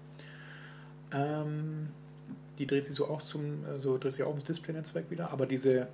Ähm, 1.12 1.90
die 2.58 2.66
dreht 2.66 2.86
sich 2.86 2.96
so 2.96 3.08
auch 3.08 3.22
zum, 3.22 3.66
äh, 3.66 3.78
so 3.78 3.98
dreht 3.98 4.14
sich 4.14 4.24
auch 4.24 4.30
ums 4.30 4.46
Display-Netzwerk 4.46 5.10
wieder, 5.12 5.32
aber 5.32 5.46
diese 5.46 5.88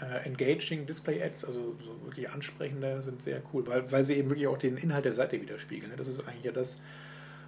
äh, 0.00 0.26
engaging 0.26 0.86
Display-Ads, 0.86 1.44
also 1.44 1.76
so 1.84 2.04
wirklich 2.04 2.30
ansprechende, 2.30 3.00
sind 3.02 3.22
sehr 3.22 3.42
cool, 3.52 3.66
weil, 3.66 3.90
weil 3.92 4.04
sie 4.04 4.14
eben 4.14 4.30
wirklich 4.30 4.48
auch 4.48 4.58
den 4.58 4.76
Inhalt 4.76 5.04
der 5.04 5.12
Seite 5.12 5.40
widerspiegeln. 5.40 5.90
ne? 5.90 5.96
Das 5.96 6.08
ist 6.08 6.26
eigentlich 6.26 6.44
ja 6.44 6.52
das, 6.52 6.82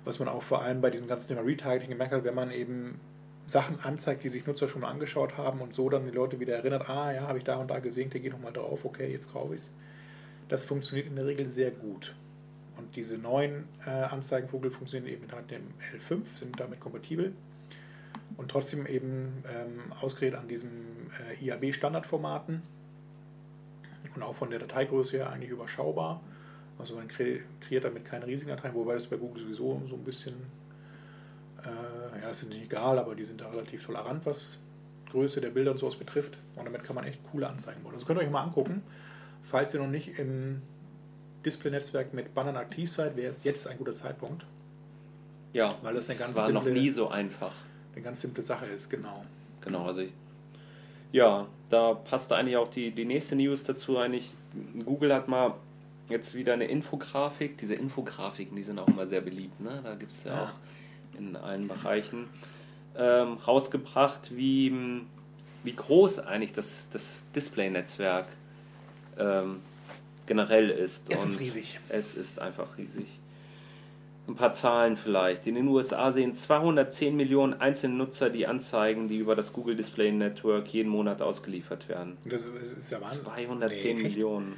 was 0.05 0.19
man 0.19 0.29
auch 0.29 0.43
vor 0.43 0.63
allem 0.63 0.81
bei 0.81 0.91
diesem 0.91 1.07
ganzen 1.07 1.29
Thema 1.29 1.43
Retargeting 1.43 1.91
gemerkt 1.91 2.13
hat, 2.13 2.25
wenn 2.25 2.35
man 2.35 2.51
eben 2.51 3.01
Sachen 3.47 3.81
anzeigt, 3.81 4.25
die 4.25 4.29
sich 4.29 4.47
Nutzer 4.47 4.69
schon 4.69 4.83
mal 4.83 4.91
angeschaut 4.91 5.37
haben 5.37 5.61
und 5.61 5.73
so 5.73 5.89
dann 5.89 6.05
die 6.05 6.13
Leute 6.13 6.41
wieder 6.41 6.57
erinnert, 6.57 6.89
ah 6.89 7.13
ja, 7.13 7.23
habe 7.23 7.39
ich 7.39 7.45
da 7.45 7.57
und 7.57 7.71
da 7.71 7.79
gesehen, 7.79 8.11
der 8.11 8.21
geht 8.21 8.33
nochmal 8.33 8.53
drauf, 8.53 8.85
okay, 8.85 9.11
jetzt 9.11 9.33
kaufe 9.33 9.55
ich 9.55 9.63
es. 9.63 9.75
Das 10.49 10.65
funktioniert 10.65 11.09
in 11.09 11.17
der 11.17 11.27
Regel 11.27 11.49
sehr 11.49 11.71
gut. 11.71 12.15
Und 12.77 12.95
diese 12.95 13.19
neuen 13.19 13.65
äh, 13.85 13.91
Anzeigenvogel 13.91 14.71
funktionieren 14.71 15.13
eben 15.13 15.27
mit 15.27 15.51
dem 15.51 15.75
L5, 15.99 16.39
sind 16.39 16.61
damit 16.61 16.79
kompatibel 16.79 17.33
und 18.37 18.51
trotzdem 18.51 18.87
eben 18.87 19.45
ähm, 19.53 19.93
ausgerät 20.01 20.35
an 20.35 20.49
diesen 20.49 21.11
äh, 21.31 21.45
IAB-Standardformaten 21.45 22.63
und 24.15 24.23
auch 24.23 24.35
von 24.35 24.51
der 24.51 24.59
Dateigröße 24.59 25.19
her 25.19 25.31
eigentlich 25.31 25.51
überschaubar. 25.51 26.21
Also 26.79 26.95
man 26.95 27.09
kre 27.09 27.41
kreiert 27.61 27.85
damit 27.85 28.05
keine 28.05 28.27
riesigen 28.27 28.51
Dateien, 28.51 28.75
wobei 28.75 28.95
das 28.95 29.07
bei 29.07 29.17
Google 29.17 29.43
sowieso 29.43 29.83
so 29.87 29.95
ein 29.95 30.05
bisschen, 30.05 30.35
äh, 31.63 32.23
ja, 32.23 32.31
es 32.31 32.43
ist 32.43 32.49
nicht 32.49 32.65
egal, 32.65 32.99
aber 32.99 33.15
die 33.15 33.25
sind 33.25 33.41
da 33.41 33.49
relativ 33.49 33.87
tolerant, 33.87 34.27
was 34.27 34.61
Größe 35.11 35.41
der 35.41 35.51
Bilder 35.51 35.71
und 35.71 35.79
sowas 35.79 35.97
betrifft. 35.97 36.39
Und 36.57 36.65
damit 36.65 36.85
kann 36.85 36.95
man 36.95 37.05
echt 37.05 37.21
coole 37.31 37.49
Anzeigen 37.49 37.83
bauen. 37.83 37.95
Das 37.95 38.05
könnt 38.05 38.21
ihr 38.21 38.25
euch 38.25 38.31
mal 38.31 38.43
angucken. 38.43 38.83
Falls 39.43 39.73
ihr 39.73 39.81
noch 39.81 39.89
nicht 39.89 40.19
im 40.19 40.63
Display-Netzwerk 41.45 42.13
mit 42.13 42.35
Bannern 42.35 42.57
aktiv 42.57 42.91
seid, 42.91 43.17
wäre 43.17 43.31
es 43.31 43.45
jetzt 43.45 43.69
ein 43.69 43.79
guter 43.79 43.93
Zeitpunkt. 43.93 44.45
Ja, 45.53 45.77
Weil 45.83 45.95
das 45.95 46.11
eine 46.11 46.19
ganz 46.19 46.37
war 46.37 46.51
noch 46.51 46.65
nie 46.65 46.91
so 46.91 47.09
einfach. 47.09 47.53
Eine 47.97 48.05
ganz 48.05 48.21
simple 48.21 48.43
Sache 48.43 48.67
ist, 48.67 48.89
genau. 48.91 49.23
Genau, 49.63 49.87
also 49.87 50.01
ich, 50.03 50.13
ja, 51.13 51.47
da 51.71 51.95
passt 51.95 52.31
eigentlich 52.33 52.57
auch 52.57 52.69
die, 52.69 52.91
die 52.91 53.07
nächste 53.07 53.35
News 53.37 53.65
dazu. 53.65 53.97
Eigentlich, 53.99 54.33
Google 54.85 55.13
hat 55.15 55.29
mal 55.29 55.55
jetzt 56.11 56.35
wieder 56.35 56.53
eine 56.53 56.67
Infografik. 56.67 57.57
Diese 57.59 57.75
Infografiken, 57.75 58.55
die 58.55 58.63
sind 58.63 58.79
auch 58.79 58.87
immer 58.87 59.07
sehr 59.07 59.23
beliebt. 59.23 59.59
Ne? 59.61 59.81
Da 59.83 59.95
gibt 59.95 60.13
es 60.13 60.25
ja, 60.25 60.35
Ja. 60.35 60.43
auch 60.45 61.19
in 61.19 61.35
allen 61.37 61.67
Bereichen 61.69 62.29
ähm, 62.97 63.39
rausgebracht, 63.39 64.37
wie, 64.37 64.73
wie 65.65 65.75
groß 65.75 66.19
eigentlich 66.21 66.53
das, 66.53 66.89
das 66.91 67.25
Display-Netzwerk 67.35 68.27
ähm, 69.19 69.61
generell 70.27 70.69
ist. 70.71 71.11
Es 71.11 71.25
ist 71.25 71.35
Und 71.37 71.41
riesig. 71.41 71.81
Es 71.89 72.15
ist 72.15 72.39
einfach 72.41 72.77
riesig. 72.77 73.07
Ein 74.29 74.35
paar 74.35 74.53
Zahlen 74.53 74.97
vielleicht. 74.97 75.47
In 75.47 75.55
den 75.55 75.69
USA 75.69 76.11
sehen 76.11 76.35
210 76.35 77.15
Millionen 77.17 77.55
einzelne 77.55 77.95
Nutzer 77.95 78.29
die 78.29 78.47
Anzeigen, 78.47 79.07
die 79.09 79.19
über 79.19 79.37
das 79.37 79.53
Google 79.53 79.77
Display 79.77 80.11
Network 80.11 80.67
jeden 80.69 80.89
Monat 80.89 81.23
ausgeliefert 81.23 81.89
werden. 81.89 82.17
Das 82.25 82.43
ist 82.43 82.91
ja 82.91 83.01
Wahnsinn. 83.01 83.21
210 83.23 83.97
Nee? 83.97 84.03
Millionen. 84.03 84.55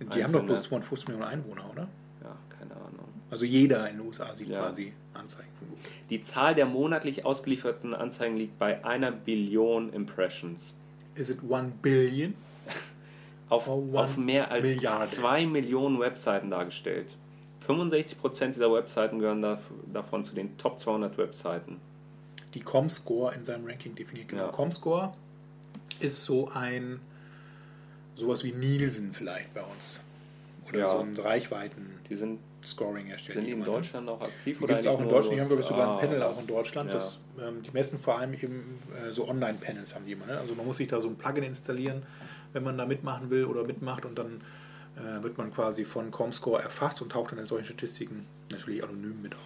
Die 0.00 0.04
haben 0.06 0.10
doch 0.10 0.40
Einzelne. 0.40 0.42
bloß 0.44 0.62
250 0.64 1.08
Millionen 1.08 1.28
Einwohner, 1.28 1.70
oder? 1.70 1.88
Ja, 2.22 2.36
keine 2.58 2.72
Ahnung. 2.72 3.06
Also 3.30 3.44
jeder 3.44 3.88
in 3.88 3.98
den 3.98 4.06
USA 4.08 4.34
sieht 4.34 4.48
Ja. 4.48 4.60
quasi 4.60 4.92
Anzeigen 5.14 5.48
von 5.56 5.68
Google. 5.68 5.82
Die 6.10 6.22
Zahl 6.22 6.56
der 6.56 6.66
monatlich 6.66 7.24
ausgelieferten 7.24 7.94
Anzeigen 7.94 8.36
liegt 8.36 8.58
bei 8.58 8.84
einer 8.84 9.12
Billion 9.12 9.92
Impressions. 9.92 10.74
Is 11.14 11.30
it 11.30 11.38
one 11.48 11.70
billion? 11.80 12.34
Auf, 13.48 13.68
one 13.68 13.96
auf 13.98 14.16
mehr 14.16 14.50
als 14.50 14.66
Milliarde. 14.66 15.06
2 15.06 15.46
Millionen 15.46 16.00
Webseiten 16.00 16.50
dargestellt. 16.50 17.14
65% 17.62 18.54
dieser 18.54 18.72
Webseiten 18.72 19.18
gehören 19.18 19.42
dav- 19.42 19.60
davon 19.92 20.24
zu 20.24 20.34
den 20.34 20.56
Top 20.58 20.78
200 20.78 21.16
Webseiten. 21.18 21.80
Die 22.54 22.60
Comscore 22.60 23.34
in 23.34 23.44
seinem 23.44 23.66
Ranking 23.66 23.94
definiert. 23.94 24.28
Genau. 24.28 24.46
Ja. 24.46 24.50
Comscore 24.52 25.12
ist 26.00 26.24
so 26.24 26.48
ein 26.52 27.00
sowas 28.14 28.44
wie 28.44 28.52
Nielsen 28.52 29.12
vielleicht 29.12 29.54
bei 29.54 29.62
uns. 29.62 30.02
Oder 30.68 30.78
Ja. 30.80 30.88
so 30.92 30.98
ein 30.98 31.16
Reichweiten-Scoring 31.16 31.98
Die 32.08 32.14
sind, 32.14 32.38
herstellen. 33.08 33.34
sind 33.36 33.44
die 33.46 33.50
in 33.52 33.58
jemand, 33.58 33.68
ne? 33.68 33.74
Deutschland 33.76 34.08
auch 34.08 34.20
aktiv? 34.20 34.58
Die 34.58 34.64
oder 34.64 34.74
gibt 34.74 34.80
es 34.80 34.86
auch 34.86 35.00
in 35.00 35.08
Deutschland. 35.08 35.36
Die 35.36 35.40
haben, 35.40 35.48
glaube 35.48 35.62
ich, 35.62 35.68
sogar 35.68 35.88
ein 35.92 35.96
Ah, 35.96 36.00
Panel 36.00 36.22
auch 36.22 36.38
in 36.38 36.46
Deutschland. 36.46 36.88
Ja. 36.90 36.94
Das, 36.96 37.18
ähm, 37.40 37.62
die 37.62 37.70
messen 37.72 37.98
vor 37.98 38.18
allem 38.18 38.34
eben 38.34 38.78
äh, 39.06 39.10
so 39.10 39.28
Online-Panels 39.28 39.94
haben 39.94 40.04
die 40.06 40.12
immer. 40.12 40.26
Ne? 40.26 40.38
Also 40.38 40.54
man 40.54 40.66
muss 40.66 40.76
sich 40.76 40.88
da 40.88 41.00
so 41.00 41.08
ein 41.08 41.16
Plugin 41.16 41.44
installieren, 41.44 42.02
wenn 42.52 42.62
man 42.62 42.76
da 42.76 42.86
mitmachen 42.86 43.30
will 43.30 43.46
oder 43.46 43.64
mitmacht 43.64 44.04
und 44.04 44.18
dann 44.18 44.42
äh, 44.96 45.22
wird 45.22 45.38
man 45.38 45.52
quasi 45.52 45.84
von 45.84 46.10
Comscore 46.10 46.62
erfasst 46.62 47.00
und 47.02 47.12
taucht 47.12 47.32
dann 47.32 47.38
in 47.38 47.46
solchen 47.46 47.66
Statistiken 47.66 48.26
natürlich 48.50 48.82
anonym 48.82 49.20
mit 49.22 49.34
auf. 49.34 49.40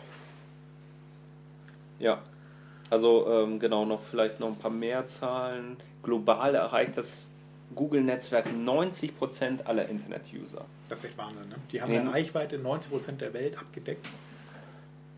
Ja, 1.99 2.23
also 2.91 3.27
ähm, 3.29 3.59
genau, 3.59 3.85
noch 3.85 4.03
vielleicht 4.03 4.41
noch 4.41 4.49
ein 4.49 4.57
paar 4.59 4.71
mehr 4.71 5.07
Zahlen. 5.07 5.77
Global 6.03 6.55
erreicht 6.55 6.97
das 6.97 7.33
Google-Netzwerk 7.75 8.47
90% 8.49 9.65
aller 9.65 9.89
Internet-User. 9.89 10.65
Das 10.89 10.99
ist 11.01 11.07
echt 11.07 11.19
Wahnsinn. 11.19 11.49
Ne? 11.49 11.57
Die 11.73 11.83
haben 11.83 11.93
Ja. 11.93 12.01
eine 12.01 12.13
Reichweite 12.13 12.59
90% 12.59 13.21
der 13.21 13.33
Welt 13.35 13.59
abgedeckt. 13.59 14.07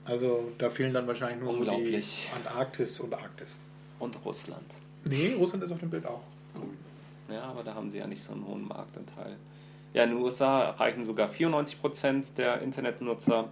Also 0.05 0.51
da 0.57 0.71
fehlen 0.71 0.95
dann 0.95 1.07
wahrscheinlich 1.07 1.41
nur 1.41 1.53
so 1.53 1.65
die. 1.77 2.03
Antarktis 2.35 3.01
und 3.01 3.13
Arktis. 3.13 3.61
Und 3.99 4.17
Russland. 4.25 4.65
Nee, 5.05 5.35
Russland 5.35 5.63
ist 5.65 5.73
auf 5.73 5.81
dem 5.81 5.91
Bild 5.91 6.07
auch 6.07 6.23
grün. 6.55 6.77
Ja, 7.31 7.43
aber 7.43 7.63
da 7.65 7.75
haben 7.75 7.91
sie 7.91 7.99
ja 7.99 8.07
nicht 8.07 8.23
so 8.23 8.33
einen 8.33 8.47
hohen 8.47 8.67
Marktanteil. 8.67 9.37
Ja, 9.95 10.05
in 10.05 10.11
den 10.11 10.19
USA 10.19 10.63
erreichen 10.65 11.05
sogar 11.05 11.31
94% 11.31 12.35
der 12.37 12.61
Internetnutzer 12.63 13.49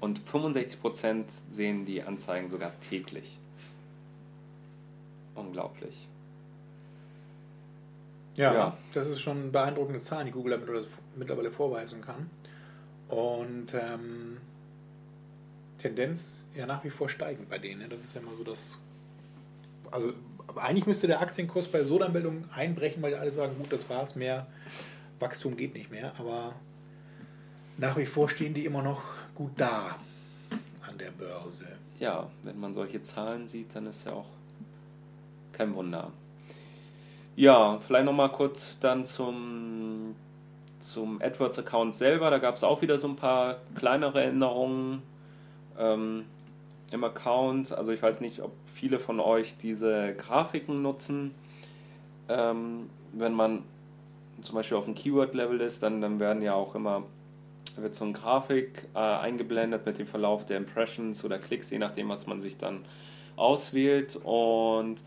und 0.00 0.20
65% 0.20 1.24
sehen 1.50 1.84
die 1.84 2.02
Anzeigen 2.02 2.48
sogar 2.48 2.78
täglich. 2.80 3.38
Unglaublich. 5.34 6.06
Ja, 8.36 8.54
Ja. 8.54 8.76
das 8.92 9.06
ist 9.08 9.20
schon 9.20 9.50
beeindruckende 9.52 10.00
Zahlen, 10.00 10.26
die 10.26 10.32
Google 10.32 10.60
mittlerweile 11.16 11.50
vorweisen 11.50 12.02
kann. 12.02 12.30
Und 13.08 13.72
ähm, 13.74 14.38
Tendenz 15.78 16.46
ja 16.54 16.66
nach 16.66 16.84
wie 16.84 16.90
vor 16.90 17.08
steigend 17.08 17.48
bei 17.48 17.58
denen. 17.58 17.80
ne? 17.80 17.88
Das 17.88 18.00
ist 18.04 18.14
ja 18.14 18.20
immer 18.20 18.34
so 18.36 18.44
das. 18.44 18.78
Also 19.90 20.12
eigentlich 20.56 20.86
müsste 20.86 21.06
der 21.06 21.20
Aktienkurs 21.20 21.68
bei 21.68 21.84
so 21.84 21.96
einer 22.00 22.08
Meldung 22.08 22.44
einbrechen, 22.50 23.02
weil 23.02 23.14
alle 23.14 23.30
sagen, 23.30 23.56
gut, 23.58 23.72
das 23.72 23.88
war's, 23.88 24.16
mehr 24.16 24.46
Wachstum 25.18 25.56
geht 25.56 25.74
nicht 25.74 25.90
mehr. 25.90 26.12
Aber 26.18 26.54
nach 27.78 27.96
wie 27.96 28.06
vor 28.06 28.28
stehen 28.28 28.54
die 28.54 28.64
immer 28.64 28.82
noch 28.82 29.02
gut 29.34 29.52
da 29.56 29.96
an 30.88 30.98
der 30.98 31.10
Börse. 31.10 31.66
Ja, 31.98 32.28
wenn 32.42 32.58
man 32.58 32.72
solche 32.72 33.00
Zahlen 33.00 33.46
sieht, 33.46 33.74
dann 33.74 33.86
ist 33.86 34.06
ja 34.06 34.12
auch 34.12 34.26
kein 35.52 35.74
Wunder. 35.74 36.12
Ja, 37.36 37.78
vielleicht 37.86 38.06
nochmal 38.06 38.30
kurz 38.32 38.78
dann 38.80 39.04
zum, 39.04 40.14
zum 40.80 41.20
AdWords-Account 41.20 41.94
selber. 41.94 42.30
Da 42.30 42.38
gab 42.38 42.56
es 42.56 42.64
auch 42.64 42.82
wieder 42.82 42.98
so 42.98 43.08
ein 43.08 43.16
paar 43.16 43.58
kleinere 43.74 44.22
Änderungen 44.22 45.02
ähm, 45.78 46.24
im 46.90 47.04
Account. 47.04 47.72
Also 47.72 47.92
ich 47.92 48.02
weiß 48.02 48.20
nicht, 48.22 48.40
ob 48.40 48.52
viele 48.72 48.98
von 48.98 49.20
euch 49.20 49.56
diese 49.58 50.14
Grafiken 50.14 50.82
nutzen. 50.82 51.34
Ähm, 52.28 52.88
wenn 53.12 53.34
man 53.34 53.62
zum 54.42 54.54
Beispiel 54.54 54.76
auf 54.76 54.84
dem 54.84 54.94
Keyword-Level 54.94 55.60
ist, 55.60 55.82
dann, 55.82 56.00
dann 56.00 56.20
werden 56.20 56.42
ja 56.42 56.54
auch 56.54 56.74
immer 56.74 57.04
wird 57.76 57.94
so 57.94 58.04
eine 58.04 58.14
Grafik 58.14 58.88
äh, 58.94 58.98
eingeblendet 58.98 59.84
mit 59.84 59.98
dem 59.98 60.06
Verlauf 60.06 60.46
der 60.46 60.56
Impressions 60.56 61.24
oder 61.24 61.38
Klicks, 61.38 61.70
je 61.70 61.78
nachdem, 61.78 62.08
was 62.08 62.26
man 62.26 62.40
sich 62.40 62.56
dann 62.56 62.84
auswählt. 63.36 64.16
Und 64.16 64.98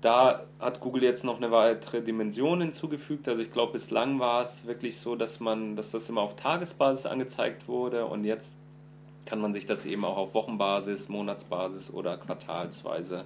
da 0.00 0.44
hat 0.58 0.80
Google 0.80 1.04
jetzt 1.04 1.24
noch 1.24 1.36
eine 1.36 1.50
weitere 1.52 2.02
Dimension 2.02 2.60
hinzugefügt. 2.60 3.28
Also 3.28 3.42
ich 3.42 3.52
glaube, 3.52 3.72
bislang 3.72 4.18
war 4.18 4.42
es 4.42 4.66
wirklich 4.66 4.98
so, 4.98 5.14
dass 5.14 5.40
man, 5.40 5.76
dass 5.76 5.92
das 5.92 6.08
immer 6.08 6.22
auf 6.22 6.34
Tagesbasis 6.36 7.06
angezeigt 7.06 7.68
wurde 7.68 8.06
und 8.06 8.24
jetzt 8.24 8.56
kann 9.24 9.40
man 9.40 9.52
sich 9.52 9.66
das 9.66 9.86
eben 9.86 10.04
auch 10.04 10.16
auf 10.16 10.34
Wochenbasis, 10.34 11.08
Monatsbasis 11.08 11.94
oder 11.94 12.16
quartalsweise 12.16 13.24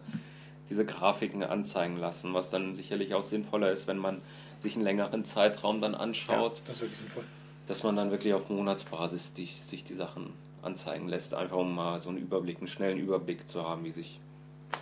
diese 0.70 0.84
Grafiken 0.84 1.42
anzeigen 1.42 1.96
lassen, 1.96 2.34
was 2.34 2.50
dann 2.50 2.74
sicherlich 2.74 3.14
auch 3.14 3.22
sinnvoller 3.22 3.70
ist, 3.70 3.86
wenn 3.86 3.98
man 3.98 4.20
sich 4.58 4.74
einen 4.74 4.84
längeren 4.84 5.24
Zeitraum 5.24 5.80
dann 5.80 5.94
anschaut 5.94 6.62
das 6.66 6.76
ist 6.76 6.82
wirklich 6.82 6.98
sinnvoll. 6.98 7.24
dass 7.66 7.82
man 7.82 7.96
dann 7.96 8.10
wirklich 8.10 8.34
auf 8.34 8.48
Monatsbasis 8.48 9.34
die, 9.34 9.46
sich 9.46 9.84
die 9.84 9.94
Sachen 9.94 10.32
anzeigen 10.62 11.08
lässt, 11.08 11.34
einfach 11.34 11.58
um 11.58 11.74
mal 11.74 12.00
so 12.00 12.08
einen 12.08 12.18
Überblick, 12.18 12.58
einen 12.58 12.66
schnellen 12.66 12.98
Überblick 12.98 13.46
zu 13.46 13.62
haben, 13.68 13.84
wie 13.84 13.92
sich 13.92 14.20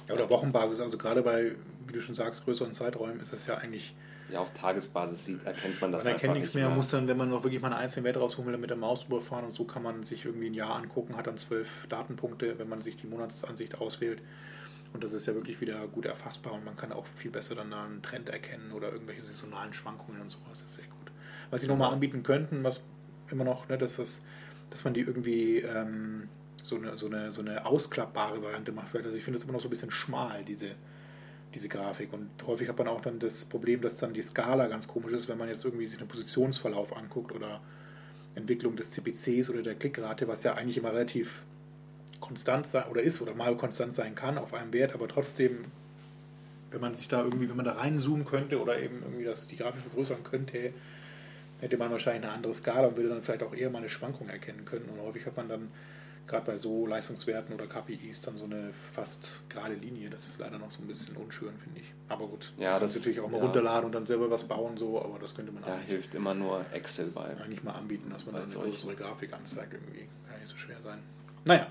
Ja, 0.09 0.15
oder 0.15 0.31
Wochenbasis, 0.31 0.81
also 0.81 0.97
gerade 0.97 1.23
bei, 1.23 1.53
wie 1.87 1.93
du 1.93 2.01
schon 2.01 2.15
sagst, 2.15 2.45
größeren 2.45 2.73
Zeiträumen 2.73 3.21
ist 3.21 3.33
das 3.33 3.47
ja 3.47 3.57
eigentlich 3.57 3.95
ja 4.33 4.41
auf 4.41 4.53
Tagesbasis 4.55 5.27
sieht, 5.27 5.45
erkennt 5.45 5.81
man 5.83 5.93
das 5.93 6.05
Man 6.05 6.15
erkennt 6.15 6.35
nichts 6.35 6.49
nicht 6.49 6.55
mehr, 6.55 6.71
muss 6.71 6.91
dann, 6.91 7.07
wenn 7.09 7.17
man 7.19 7.29
noch 7.29 7.45
wirklich 7.45 7.61
mal 7.61 7.69
einen 7.69 7.77
einzelnen 7.77 8.05
Wert 8.07 8.17
rausholen 8.17 8.51
will, 8.51 8.59
mit 8.59 8.71
der 8.71 8.77
Maus 8.77 9.05
überfahren 9.05 9.45
und 9.45 9.53
so 9.53 9.65
kann 9.65 9.83
man 9.83 10.03
sich 10.03 10.25
irgendwie 10.25 10.47
ein 10.47 10.55
Jahr 10.55 10.75
angucken, 10.77 11.17
hat 11.17 11.27
dann 11.27 11.37
zwölf 11.37 11.69
Datenpunkte, 11.91 12.59
wenn 12.59 12.69
man 12.69 12.81
sich 12.81 12.97
die 12.97 13.07
Monatsansicht 13.07 13.81
auswählt. 13.81 14.23
Und 14.95 15.03
das 15.03 15.13
ist 15.13 15.27
ja 15.27 15.35
wirklich 15.35 15.61
wieder 15.61 15.87
gut 15.89 16.07
erfassbar 16.07 16.53
und 16.53 16.65
man 16.65 16.77
kann 16.77 16.93
auch 16.93 17.05
viel 17.17 17.33
besser 17.33 17.57
dann 17.57 17.73
da 17.73 17.85
einen 17.85 18.01
Trend 18.01 18.29
erkennen 18.29 18.71
oder 18.73 18.93
irgendwelche 18.93 19.23
saisonalen 19.23 19.75
Schwankungen 19.75 20.21
und 20.21 20.31
sowas. 20.31 20.61
Das 20.61 20.63
ist 20.63 20.75
sehr 20.77 20.87
gut. 20.87 21.11
Was 21.51 21.63
sie 21.63 21.67
nochmal 21.67 21.93
anbieten 21.93 22.23
könnten, 22.23 22.63
was 22.63 22.85
immer 23.29 23.43
noch, 23.43 23.69
ne, 23.69 23.77
dass, 23.77 23.97
das, 23.97 24.25
dass 24.71 24.85
man 24.85 24.95
die 24.95 25.01
irgendwie 25.01 25.59
ähm, 25.59 26.29
so, 26.63 26.77
eine, 26.77 26.97
so, 26.97 27.07
eine, 27.07 27.33
so 27.33 27.41
eine 27.41 27.67
ausklappbare 27.67 28.41
Variante 28.41 28.71
macht. 28.71 28.95
Also 28.95 29.17
ich 29.17 29.25
finde 29.25 29.37
das 29.39 29.45
immer 29.45 29.55
noch 29.55 29.61
so 29.61 29.67
ein 29.67 29.71
bisschen 29.71 29.91
schmal, 29.91 30.45
diese, 30.45 30.77
diese 31.55 31.69
Grafik. 31.69 32.13
Und 32.13 32.31
häufig 32.47 32.69
hat 32.69 32.79
man 32.79 32.87
auch 32.87 33.01
dann 33.01 33.19
das 33.19 33.47
Problem, 33.47 33.81
dass 33.81 33.97
dann 33.97 34.15
die 34.15 34.23
Skala 34.23 34.69
ganz 34.69 34.87
komisch 34.87 35.13
ist, 35.13 35.29
wenn 35.29 35.39
man 35.39 35.49
jetzt 35.49 35.65
irgendwie 35.65 35.87
sich 35.87 35.99
den 35.99 36.07
Positionsverlauf 36.07 36.97
anguckt 36.97 37.33
oder 37.33 37.61
Entwicklung 38.37 38.77
des 38.77 38.93
CPCs 38.93 39.51
oder 39.51 39.63
der 39.63 39.75
Klickrate, 39.75 40.29
was 40.29 40.45
ja 40.45 40.55
eigentlich 40.55 40.79
immer 40.79 40.93
relativ 40.93 41.43
konstant 42.27 42.67
sein 42.67 42.85
oder 42.91 43.03
ist 43.03 43.21
oder 43.21 43.35
mal 43.35 43.57
konstant 43.57 43.95
sein 43.95 44.15
kann 44.15 44.39
auf 44.39 44.55
einem 44.55 44.73
Wert, 44.73 44.95
aber 44.95 45.09
trotzdem, 45.09 45.65
wenn 46.71 46.81
man 46.81 46.95
sich 46.95 47.09
da 47.09 47.23
irgendwie, 47.23 47.49
wenn 47.49 47.57
man 47.57 47.65
da 47.67 47.73
reinzoomen 47.73 48.25
könnte 48.25 48.61
oder 48.61 48.79
eben 48.81 49.03
irgendwie 49.03 49.25
das, 49.25 49.47
die 49.49 49.57
Grafik 49.57 49.81
vergrößern 49.83 50.25
könnte, 50.25 50.73
hätte 51.61 51.77
man 51.77 51.91
wahrscheinlich 51.91 52.25
eine 52.25 52.33
andere 52.33 52.55
Skala 52.55 52.89
und 52.89 52.97
würde 52.97 53.11
dann 53.11 53.23
vielleicht 53.23 53.43
auch 53.43 53.55
eher 53.55 53.71
mal 53.71 53.79
eine 53.79 53.89
Schwankung 53.89 54.29
erkennen 54.29 54.65
können. 54.65 54.87
Und 54.89 55.01
häufig 55.07 55.25
hat 55.27 55.37
man 55.37 55.49
dann 55.49 55.71
gerade 56.27 56.45
bei 56.47 56.57
so 56.59 56.87
Leistungswerten 56.87 57.55
oder 57.55 57.67
KPIs 57.67 58.23
dann 58.23 58.37
so 58.39 58.45
eine 58.47 58.71
fast 58.93 59.41
gerade 59.51 59.75
Linie. 59.75 60.09
Das 60.11 60.27
ist 60.27 60.39
leider 60.41 60.59
noch 60.59 60.71
so 60.71 60.81
ein 60.83 60.87
bisschen 60.89 61.15
unschön, 61.17 61.53
finde 61.63 61.81
ich. 61.81 61.87
Aber 62.09 62.27
gut, 62.27 62.53
Ja, 62.59 62.73
man 62.73 62.81
das- 62.81 62.97
natürlich 62.97 63.21
auch 63.21 63.31
mal 63.31 63.39
ja. 63.39 63.45
runterladen 63.45 63.85
und 63.87 63.93
dann 63.93 64.05
selber 64.07 64.31
was 64.31 64.45
bauen, 64.45 64.77
so, 64.77 65.01
aber 65.03 65.19
das 65.19 65.35
könnte 65.35 65.53
man 65.53 65.63
Da 65.63 65.75
eigentlich, 65.75 65.89
hilft 65.89 66.15
immer 66.15 66.35
nur 66.35 66.65
Excel 66.73 67.07
bei. 67.09 67.37
eigentlich 67.37 67.63
mal 67.63 67.73
anbieten, 67.73 68.11
dass 68.11 68.25
man 68.27 68.35
dann 68.35 68.45
eine 68.45 68.55
größere 68.55 68.95
Grafik 68.95 69.33
anzeigt. 69.33 69.75
Irgendwie 69.75 70.09
kann 70.29 70.39
nicht 70.41 70.49
so 70.51 70.57
schwer 70.57 70.81
sein. 70.83 70.99
Naja, 71.45 71.67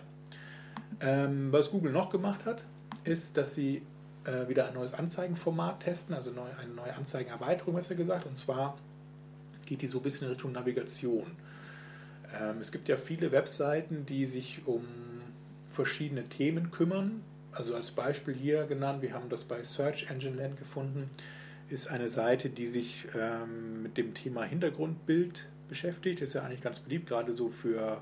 ähm, 1.02 1.52
was 1.52 1.72
Google 1.72 1.92
noch 1.92 2.10
gemacht 2.10 2.46
hat, 2.46 2.66
ist, 3.04 3.38
dass 3.38 3.56
sie 3.56 3.82
äh, 4.26 4.48
wieder 4.48 4.68
ein 4.68 4.74
neues 4.74 4.94
Anzeigenformat 4.94 5.82
testen, 5.82 6.16
also 6.16 6.32
neu, 6.32 6.48
eine 6.62 6.74
neue 6.74 6.96
Anzeigenerweiterung, 6.96 7.76
besser 7.76 7.96
gesagt. 7.96 8.26
Und 8.26 8.38
zwar 8.38 8.78
geht 9.66 9.82
die 9.82 9.88
so 9.88 10.00
ein 10.00 10.04
bisschen 10.04 10.28
in 10.28 10.34
Richtung 10.34 10.52
Navigation. 10.52 11.26
Ähm, 12.40 12.58
es 12.60 12.72
gibt 12.72 12.88
ja 12.90 12.98
viele 12.98 13.32
Webseiten, 13.32 14.06
die 14.06 14.26
sich 14.26 14.62
um 14.66 14.86
verschiedene 15.68 16.24
Themen 16.24 16.72
kümmern. 16.72 17.22
Also 17.52 17.76
als 17.76 17.92
Beispiel 17.92 18.34
hier 18.34 18.66
genannt, 18.66 19.02
wir 19.02 19.14
haben 19.14 19.30
das 19.30 19.44
bei 19.44 19.64
Search 19.64 20.10
Engine 20.10 20.36
Land 20.36 20.58
gefunden, 20.58 21.10
ist 21.70 21.88
eine 21.88 22.10
Seite, 22.10 22.50
die 22.50 22.68
sich 22.68 23.06
ähm, 23.20 23.84
mit 23.84 23.98
dem 23.98 24.14
Thema 24.14 24.44
Hintergrundbild 24.44 25.48
beschäftigt. 25.70 26.22
Ist 26.22 26.34
ja 26.34 26.44
eigentlich 26.44 26.62
ganz 26.62 26.80
beliebt, 26.80 27.08
gerade 27.08 27.34
so 27.34 27.50
für 27.50 28.02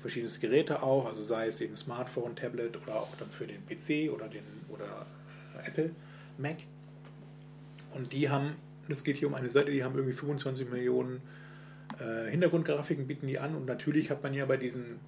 verschiedene 0.00 0.32
Geräte 0.40 0.82
auch, 0.82 1.06
also 1.06 1.22
sei 1.22 1.46
es 1.46 1.60
eben 1.60 1.76
Smartphone, 1.76 2.36
Tablet 2.36 2.76
oder 2.76 2.96
auch 2.96 3.14
dann 3.18 3.28
für 3.30 3.46
den 3.46 3.64
PC 3.66 4.12
oder 4.12 4.28
den 4.28 4.44
oder 4.68 5.06
äh, 5.62 5.68
Apple 5.68 5.90
Mac. 6.36 6.56
Und 7.94 8.12
die 8.12 8.28
haben, 8.28 8.56
das 8.88 9.04
geht 9.04 9.16
hier 9.16 9.28
um 9.28 9.34
eine 9.34 9.48
Seite, 9.48 9.70
die 9.70 9.82
haben 9.82 9.94
irgendwie 9.94 10.14
25 10.14 10.70
Millionen 10.70 11.22
äh, 12.00 12.30
Hintergrundgrafiken 12.30 13.06
bieten 13.06 13.26
die 13.26 13.38
an 13.38 13.54
und 13.54 13.66
natürlich 13.66 14.10
hat 14.10 14.22
man 14.22 14.34
ja 14.34 14.44
bei 14.46 14.56
diesen, 14.56 15.00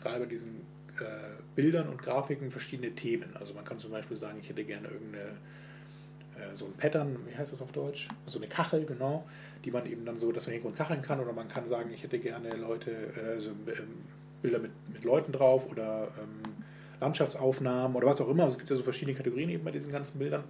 gerade 0.00 0.20
bei 0.20 0.26
diesen 0.26 0.60
äh, 1.00 1.36
Bildern 1.54 1.88
und 1.88 2.02
Grafiken 2.02 2.50
verschiedene 2.50 2.94
Themen. 2.94 3.30
Also 3.34 3.54
man 3.54 3.64
kann 3.64 3.78
zum 3.78 3.90
Beispiel 3.90 4.16
sagen, 4.16 4.38
ich 4.40 4.48
hätte 4.48 4.64
gerne 4.64 4.88
irgendeine 4.88 5.24
äh, 5.24 6.54
so 6.54 6.66
ein 6.66 6.72
Pattern, 6.74 7.16
wie 7.26 7.36
heißt 7.36 7.52
das 7.52 7.62
auf 7.62 7.72
Deutsch? 7.72 8.08
So 8.26 8.38
eine 8.38 8.48
Kachel, 8.48 8.84
genau, 8.84 9.26
die 9.64 9.70
man 9.70 9.86
eben 9.86 10.04
dann 10.04 10.18
so, 10.18 10.32
dass 10.32 10.46
man 10.46 10.54
irgendwo 10.54 10.76
kacheln 10.76 11.02
kann 11.02 11.20
oder 11.20 11.32
man 11.32 11.48
kann 11.48 11.66
sagen, 11.66 11.90
ich 11.92 12.02
hätte 12.02 12.18
gerne 12.18 12.50
Leute, 12.50 12.90
äh, 13.16 13.30
also 13.30 13.50
ähm, 13.50 14.04
Bilder 14.46 14.60
mit, 14.60 14.70
mit 14.92 15.04
Leuten 15.04 15.32
drauf 15.32 15.68
oder 15.68 16.08
ähm, 16.20 16.54
Landschaftsaufnahmen 17.00 17.96
oder 17.96 18.06
was 18.06 18.20
auch 18.20 18.28
immer. 18.28 18.46
Es 18.46 18.58
gibt 18.58 18.70
ja 18.70 18.76
so 18.76 18.84
verschiedene 18.84 19.16
Kategorien 19.16 19.50
eben 19.50 19.64
bei 19.64 19.72
diesen 19.72 19.92
ganzen 19.92 20.18
Bildern. 20.18 20.44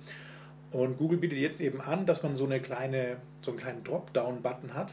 Und 0.71 0.99
Google 0.99 1.19
bietet 1.19 1.39
jetzt 1.39 1.61
eben 1.61 1.81
an, 1.81 2.05
dass 2.05 2.23
man 2.23 2.37
so 2.37 2.45
eine 2.45 2.61
kleine, 2.61 3.17
so 3.41 3.53
einen 3.53 3.61
kleinen 3.61 3.85
Dropdown-Button 3.85 4.75
hat, 4.75 4.93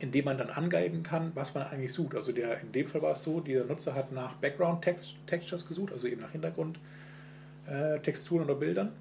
in 0.00 0.10
dem 0.10 0.24
man 0.24 0.38
dann 0.38 0.50
angeben 0.50 1.04
kann, 1.04 1.30
was 1.36 1.54
man 1.54 1.64
eigentlich 1.64 1.92
sucht. 1.92 2.16
Also 2.16 2.32
der, 2.32 2.60
in 2.60 2.72
dem 2.72 2.88
Fall 2.88 3.02
war 3.02 3.12
es 3.12 3.22
so, 3.22 3.40
der 3.40 3.64
Nutzer 3.64 3.94
hat 3.94 4.10
nach 4.10 4.34
Background 4.34 4.82
Text, 4.82 5.14
Textures 5.26 5.66
gesucht, 5.66 5.92
also 5.92 6.08
eben 6.08 6.20
nach 6.20 6.32
Hintergrund 6.32 6.80
äh, 7.68 8.00
oder 8.30 8.54
Bildern. 8.56 8.92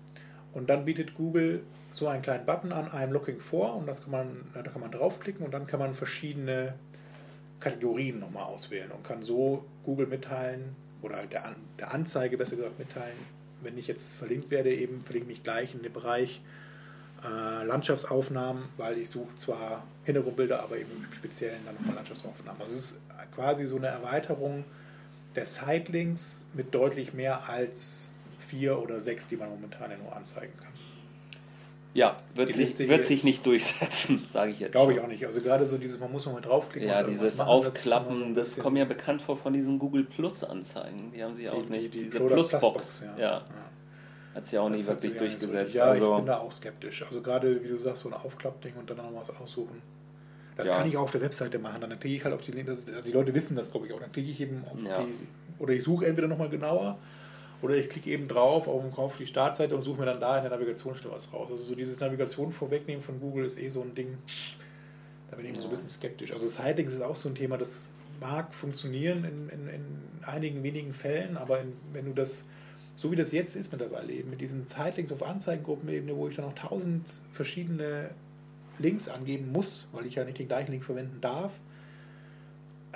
Und 0.54 0.70
dann 0.70 0.86
bietet 0.86 1.16
Google 1.16 1.63
so 1.92 2.08
einen 2.08 2.22
kleinen 2.22 2.46
Button 2.46 2.72
an 2.72 2.90
I'm 2.90 3.12
looking 3.12 3.40
for 3.40 3.76
und 3.76 3.88
das 3.88 4.04
kann 4.04 4.12
man, 4.12 4.46
da 4.54 4.62
kann 4.62 4.82
man 4.82 4.92
draufklicken 4.92 5.44
und 5.44 5.54
dann 5.54 5.66
kann 5.66 5.80
man 5.80 5.94
verschiedene 5.94 6.76
Kategorien 7.60 8.20
nochmal 8.20 8.43
auswählen 8.43 8.91
und 8.91 9.04
kann 9.04 9.24
so 9.24 9.65
Google 9.84 10.08
mitteilen 10.08 10.76
oder 11.02 11.17
halt 11.17 11.32
der, 11.32 11.46
An 11.46 11.56
der 11.80 11.93
Anzeige 11.93 12.38
besser 12.38 12.56
gesagt 12.56 12.80
mitteilen, 12.80 13.17
wenn 13.62 13.78
ich 13.78 13.88
jetzt 13.88 14.15
verlinkt 14.15 14.52
werde, 14.52 14.74
eben 14.74 15.02
verlinke 15.02 15.28
mich 15.28 15.43
gleich 15.43 15.74
in 15.74 15.82
den 15.82 15.93
Bereich 15.93 16.41
äh, 17.24 17.65
Landschaftsaufnahmen, 17.65 18.70
weil 18.78 18.98
ich 18.98 19.10
suche 19.10 19.36
zwar 19.38 19.84
Hintergrundbilder, 20.04 20.62
aber 20.62 20.78
eben 20.78 20.91
im 20.91 21.13
Speziellen 21.13 21.60
dann 21.65 21.76
nochmal 21.76 21.96
Landschaftsaufnahmen. 21.96 22.62
Also 22.62 22.76
es 22.76 22.91
ist 22.91 23.02
quasi 23.34 23.65
so 23.65 23.78
eine 23.78 23.88
Erweiterung 23.88 24.63
der 25.36 25.46
Sitelinks 25.46 26.46
mit 26.54 26.74
deutlich 26.74 27.13
mehr 27.13 27.50
als 27.50 28.13
vier 28.39 28.80
oder 28.80 29.02
sechs, 29.02 29.28
die 29.28 29.36
man 29.36 29.50
momentan 29.50 29.91
ja 29.91 29.98
nur 29.98 30.15
anzeigen 30.15 30.54
kann. 30.58 30.77
Ja, 31.93 32.17
wird, 32.36 32.54
sich, 32.54 32.78
wird 32.88 33.06
sich 33.06 33.23
nicht 33.23 33.45
durchsetzen, 33.45 34.23
sage 34.28 34.52
ich 34.52 34.60
jetzt. 34.60 34.71
Glaube 34.73 34.93
ich 34.93 35.00
auch 35.00 35.08
nicht. 35.08 35.26
Also 35.26 35.41
gerade 35.41 35.65
so 35.65 35.78
dieses, 35.78 36.00
man 36.00 36.12
muss 36.12 36.26
nochmal 36.26 36.41
draufklicken. 36.41 36.88
Ja, 36.89 37.02
dieses 37.02 37.38
machen, 37.38 37.63
das 37.63 37.76
Aufklappen, 37.76 38.17
so 38.19 38.23
ein 38.26 38.36
das 38.36 38.58
kommt 38.58 38.73
mir 38.76 38.86
bekannt 38.86 39.21
vor 39.21 39.38
von 39.38 39.54
diesen 39.54 39.80
Google 39.80 40.04
Plus 40.04 40.43
Anzeigen. 40.43 41.12
Die 41.15 41.23
haben 41.23 41.34
sich 41.34 41.50
auch 41.50 41.63
die, 41.63 41.71
nicht, 41.71 41.93
die, 41.93 42.00
die 42.00 42.04
diese 42.06 42.19
Plusbox, 42.19 42.73
Plus 43.00 43.06
ja, 43.19 43.41
hat 44.36 44.45
sich 44.45 44.60
auch 44.60 44.69
Das 44.69 44.82
hat 44.88 45.02
wirklich 45.02 45.19
eigentlich 45.19 45.32
so- 45.39 45.47
durchgesetzt. 45.47 45.76
Ja, 45.76 45.86
ich 45.86 46.02
also, 46.02 46.15
bin 46.17 46.26
da 46.28 46.38
auch 46.38 46.52
skeptisch. 46.52 47.04
Also 47.04 47.21
gerade, 47.21 47.63
wie 47.63 47.67
du 47.67 47.78
sagst, 47.78 48.04
so 48.04 48.10
ein 48.10 48.13
Aufklappding 48.13 48.73
und 48.76 48.88
dann 48.89 48.97
noch 48.97 49.12
was 49.15 49.32
aussuchen. 49.36 49.82
Das 50.56 50.67
Ja. 50.67 50.78
kann 50.78 50.88
ich 50.88 50.97
auch 50.97 51.04
auf 51.04 51.12
der 51.12 51.21
Webseite 51.21 51.58
machen. 51.60 51.82
Dann 51.82 52.00
klicke 52.00 52.15
ich 52.15 52.23
halt 52.23 52.34
auf 52.36 52.41
die 52.41 52.52
Links. 52.52 52.69
Also 52.71 53.02
die 53.04 53.12
Leute 53.12 53.34
wissen 53.34 53.56
das, 53.56 53.71
glaube 53.71 53.88
ich, 53.88 53.93
auch. 53.93 54.00
Dann 54.00 54.12
klicke 54.12 54.30
ich 54.30 54.39
eben 54.41 54.63
auf 54.71 54.80
Ja. 54.84 55.02
die. 55.04 55.13
Oder 55.63 55.73
ich 55.73 55.84
suche 55.84 56.06
entweder 56.06 56.28
nochmal 56.28 56.50
genauer 56.50 56.97
oder 57.62 57.76
ich 57.76 57.89
klicke 57.89 58.10
eben 58.10 58.28
drauf 58.28 58.67
auf, 58.67 58.98
auf 58.98 59.17
die 59.17 59.28
Startseite 59.28 59.76
und 59.76 59.82
suche 59.82 60.00
mir 60.00 60.06
dann 60.06 60.20
da 60.20 60.38
in 60.38 60.43
der 60.43 60.52
Navigationsstelle 60.52 61.13
was 61.13 61.34
raus. 61.34 61.50
Also 61.52 61.63
so 61.63 61.76
dieses 61.76 62.00
Navigation 62.00 62.52
vorwegnehmen 62.52 63.02
von 63.02 63.20
Google 63.20 63.46
ist 63.46 63.60
eh 63.60 63.70
so 63.70 63.82
ein 63.82 63.96
Ding. 63.96 64.17
Da 65.30 65.36
bin 65.36 65.46
ich 65.46 65.52
immer 65.52 65.62
so 65.62 65.67
ein 65.67 65.72
bisschen 65.72 65.89
skeptisch. 65.89 66.32
Also 66.32 66.48
Sightings 66.48 66.93
ist 66.93 67.02
auch 67.02 67.15
so 67.15 67.30
ein 67.30 67.36
Thema, 67.36 67.58
das 67.58 67.91
mag 68.20 68.54
funktionieren 68.54 69.24
in, 69.24 69.50
in, 69.50 69.67
in 69.67 69.84
einigen 70.24 70.63
wenigen 70.63 70.93
Fällen, 70.93 71.38
aber 71.38 71.62
in, 71.62 71.74
wenn 71.93 72.06
du 72.06 72.13
das, 72.13 72.48
so 72.96 73.12
wie 73.12 73.15
das 73.15 73.32
jetzt 73.32 73.56
ist 73.56 73.72
mittlerweile, 73.72 74.12
eben 74.12 74.30
mit 74.30 74.41
diesen 74.41 74.67
Sightlinks 74.67 75.12
auf 75.12 75.24
Anzeigengruppenebene, 75.24 76.15
wo 76.15 76.28
ich 76.28 76.36
dann 76.36 76.46
noch 76.46 76.56
tausend 76.56 77.22
verschiedene 77.32 78.12
Links 78.80 79.10
angeben 79.10 79.52
muss, 79.52 79.88
weil 79.91 80.06
ich 80.06 80.15
ja 80.15 80.24
nicht 80.24 80.38
den 80.38 80.48
gleichen 80.48 80.72
Link 80.72 80.84
verwenden 80.84 81.20
darf, 81.22 81.52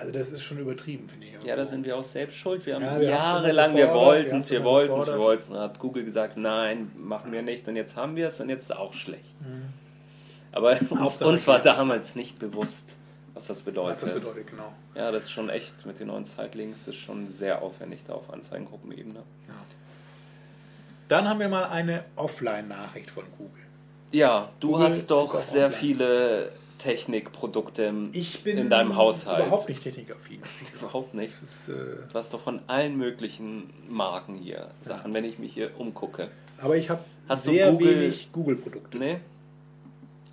also 0.02 0.12
das 0.14 0.32
ist 0.32 0.44
schon 0.44 0.58
übertrieben, 0.58 1.08
finde 1.08 1.28
ich. 1.28 1.44
ja, 1.46 1.56
da 1.56 1.64
sind 1.66 1.86
wir 1.86 1.96
auch 1.98 2.04
selbst 2.04 2.36
schuld. 2.38 2.66
Wir 2.66 2.76
haben 2.76 2.84
Ja, 2.84 3.00
wir 3.00 3.10
jahrelang, 3.10 3.76
wir 3.76 3.94
wollten 3.94 4.38
es, 4.38 4.52
wir 4.52 4.64
wollten 4.64 5.00
es, 5.02 5.08
wir 5.08 5.18
wollten 5.20 5.42
es. 5.44 5.48
Und 5.50 5.56
dann 5.56 5.64
hat 5.64 5.80
Google 5.80 6.04
gesagt, 6.04 6.38
nein, 6.38 6.92
machen 6.98 7.32
wir 7.32 7.42
nicht. 7.42 7.68
Und 7.68 7.76
jetzt 7.76 7.96
haben 7.96 8.16
wir 8.16 8.28
es 8.28 8.40
und 8.42 8.50
jetzt 8.50 8.64
ist 8.64 8.72
es 8.72 8.76
auch 8.78 8.94
schlecht. 8.94 9.24
Aber 10.52 10.72
uns, 10.90 11.20
Mhm. 11.22 11.28
Uns 11.28 11.48
war 11.48 11.60
damals 11.60 12.16
nicht 12.16 12.40
bewusst, 12.40 12.94
was 13.34 13.48
das 13.48 13.62
bedeutet. 13.62 13.92
Was 13.92 14.02
das 14.02 14.14
bedeutet, 14.14 14.48
genau. 14.48 14.72
Ja, 14.96 15.12
das 15.12 15.24
ist 15.26 15.32
schon 15.32 15.50
echt 15.50 15.86
mit 15.86 16.00
den 16.00 16.08
neuen 16.08 16.26
Zeitlinks, 16.26 16.88
ist 16.88 16.96
schon 16.98 17.28
sehr 17.30 17.62
aufwendig 17.62 18.02
da 18.06 18.14
auf 18.14 18.30
Anzeigengruppenebene. 18.34 19.20
Ja. 19.48 19.54
Dann 21.08 21.28
haben 21.28 21.40
wir 21.40 21.50
mal 21.50 21.66
eine 21.66 22.04
Offline-Nachricht 22.16 23.10
von 23.12 23.24
Google. 23.38 23.64
Ja, 24.12 24.50
du 24.60 24.72
Google 24.72 24.88
hast 24.88 25.10
doch 25.12 25.40
sehr 25.42 25.68
offline. 25.68 25.72
viele 25.80 26.52
Technikprodukte 26.82 27.94
Ich 28.14 28.44
bin 28.44 28.58
in 28.58 28.70
deinem 28.70 28.96
Haushalt. 28.96 29.46
überhaupt 29.46 29.70
nicht 29.70 29.84
technikaffin. 29.84 30.42
Überhaupt 30.80 31.14
nicht. 31.14 31.34
Ist, 31.44 31.70
äh, 31.70 31.74
Du 32.12 32.16
hast 32.16 32.34
doch 32.34 32.42
von 32.42 32.60
allen 32.68 32.98
möglichen 32.98 33.72
Marken 33.90 34.36
hier 34.36 34.70
Sachen, 34.82 35.14
wenn 35.14 35.24
ich 35.26 35.38
mich 35.40 35.54
hier 35.54 35.72
umgucke. 35.80 36.30
aber 36.58 36.76
ich 36.78 36.90
habe 36.90 37.04
sehr 37.36 37.72
Google- 37.72 38.00
wenig 38.02 38.30
Google-Produkte. 38.32 38.98
Nee? 38.98 39.18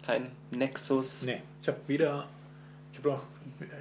Kein 0.07 0.31
Nexus? 0.51 1.23
Nee, 1.25 1.43
ich 1.63 1.69
habe 1.69 1.79
weder, 1.87 2.27
ich 2.93 2.99
habe 2.99 3.09
noch, 3.11 3.23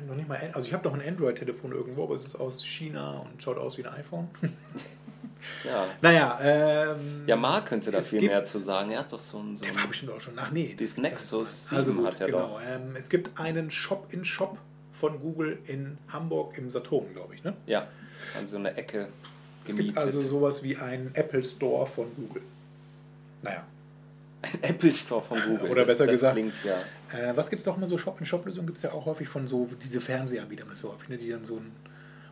noch 0.08 0.16
nicht 0.16 0.28
mal, 0.28 0.38
also 0.54 0.68
ich 0.68 0.74
habe 0.74 0.84
doch 0.84 0.94
ein 0.94 1.02
Android-Telefon 1.02 1.72
irgendwo, 1.72 2.04
aber 2.04 2.16
es 2.16 2.26
ist 2.26 2.36
aus 2.36 2.66
China 2.66 3.20
und 3.20 3.42
schaut 3.42 3.58
aus 3.58 3.78
wie 3.78 3.86
ein 3.86 3.94
iPhone. 3.94 4.28
Ja. 5.64 5.88
naja, 6.02 6.40
ähm, 6.42 7.24
Ja, 7.26 7.36
Mark 7.36 7.68
könnte 7.68 7.92
da 7.92 7.98
Es 7.98 8.10
viel 8.10 8.20
gibt- 8.22 8.32
mehr 8.32 8.44
zu 8.44 8.58
sagen. 8.58 8.92
Er 8.92 9.00
hat 9.00 9.12
doch 9.12 9.20
so 9.20 9.40
ein. 9.40 9.58
So 9.58 9.66
der 9.66 9.76
war 9.76 9.88
bestimmt 9.88 10.12
auch 10.12 10.22
schon. 10.22 10.34
Ach 10.38 10.52
nee, 10.52 10.76
Dieses 10.80 10.96
das- 10.96 11.02
Nexus 11.04 11.68
Also 11.74 11.92
7 11.92 11.98
gut, 11.98 12.08
hat 12.08 12.22
er 12.22 12.28
genau. 12.28 12.40
doch. 12.48 12.62
Ähm, 12.68 12.96
es 12.96 13.10
gibt 13.10 13.40
einen 13.40 13.70
Shop-in-Shop 13.72 14.58
von 14.94 15.20
Google 15.20 15.60
in 15.68 15.98
Hamburg 16.10 16.58
im 16.58 16.70
Saturn, 16.70 17.06
glaube 17.14 17.36
ich. 17.36 17.44
Ne? 17.44 17.54
ja, 17.66 17.88
an 18.40 18.48
so 18.48 18.58
eine 18.58 18.76
Ecke 18.78 19.08
Es 19.64 19.68
gemietet. 19.72 19.86
gibt 19.96 19.98
also 19.98 20.22
sowas 20.22 20.64
wie 20.64 20.76
einen 20.78 21.12
Apple 21.14 21.44
Store 21.44 21.86
von 21.86 22.08
Google. 22.16 22.42
Naja, 23.44 23.64
ein 24.42 24.60
Apple 24.64 24.94
Store 24.94 25.24
von 25.24 25.40
Google. 25.42 25.70
Oder 25.72 25.86
besser 25.86 26.06
das, 26.06 26.20
das 26.20 26.34
gesagt- 26.34 26.34
Klingt 26.36 26.54
ja. 26.64 26.78
Äh, 27.18 27.38
was 27.38 27.50
gibt 27.50 27.60
es 27.62 27.66
doch 27.66 27.78
immer 27.78 27.88
so 27.88 27.98
Shop-in-Shop-Lösungen? 27.98 28.66
Gibt 28.68 28.78
es 28.78 28.84
ja 28.84 28.92
auch 28.92 29.06
häufig 29.06 29.28
von 29.28 29.48
so, 29.48 29.68
diese 29.82 30.02
Fernsehanbieter 30.02 30.64
haben 30.64 30.72
das 30.72 30.80
so 30.80 30.92
häufig, 30.92 31.10
ne, 31.10 31.18
die 31.18 31.30
dann 31.30 31.46
so 31.46 31.58
ein. 31.58 31.72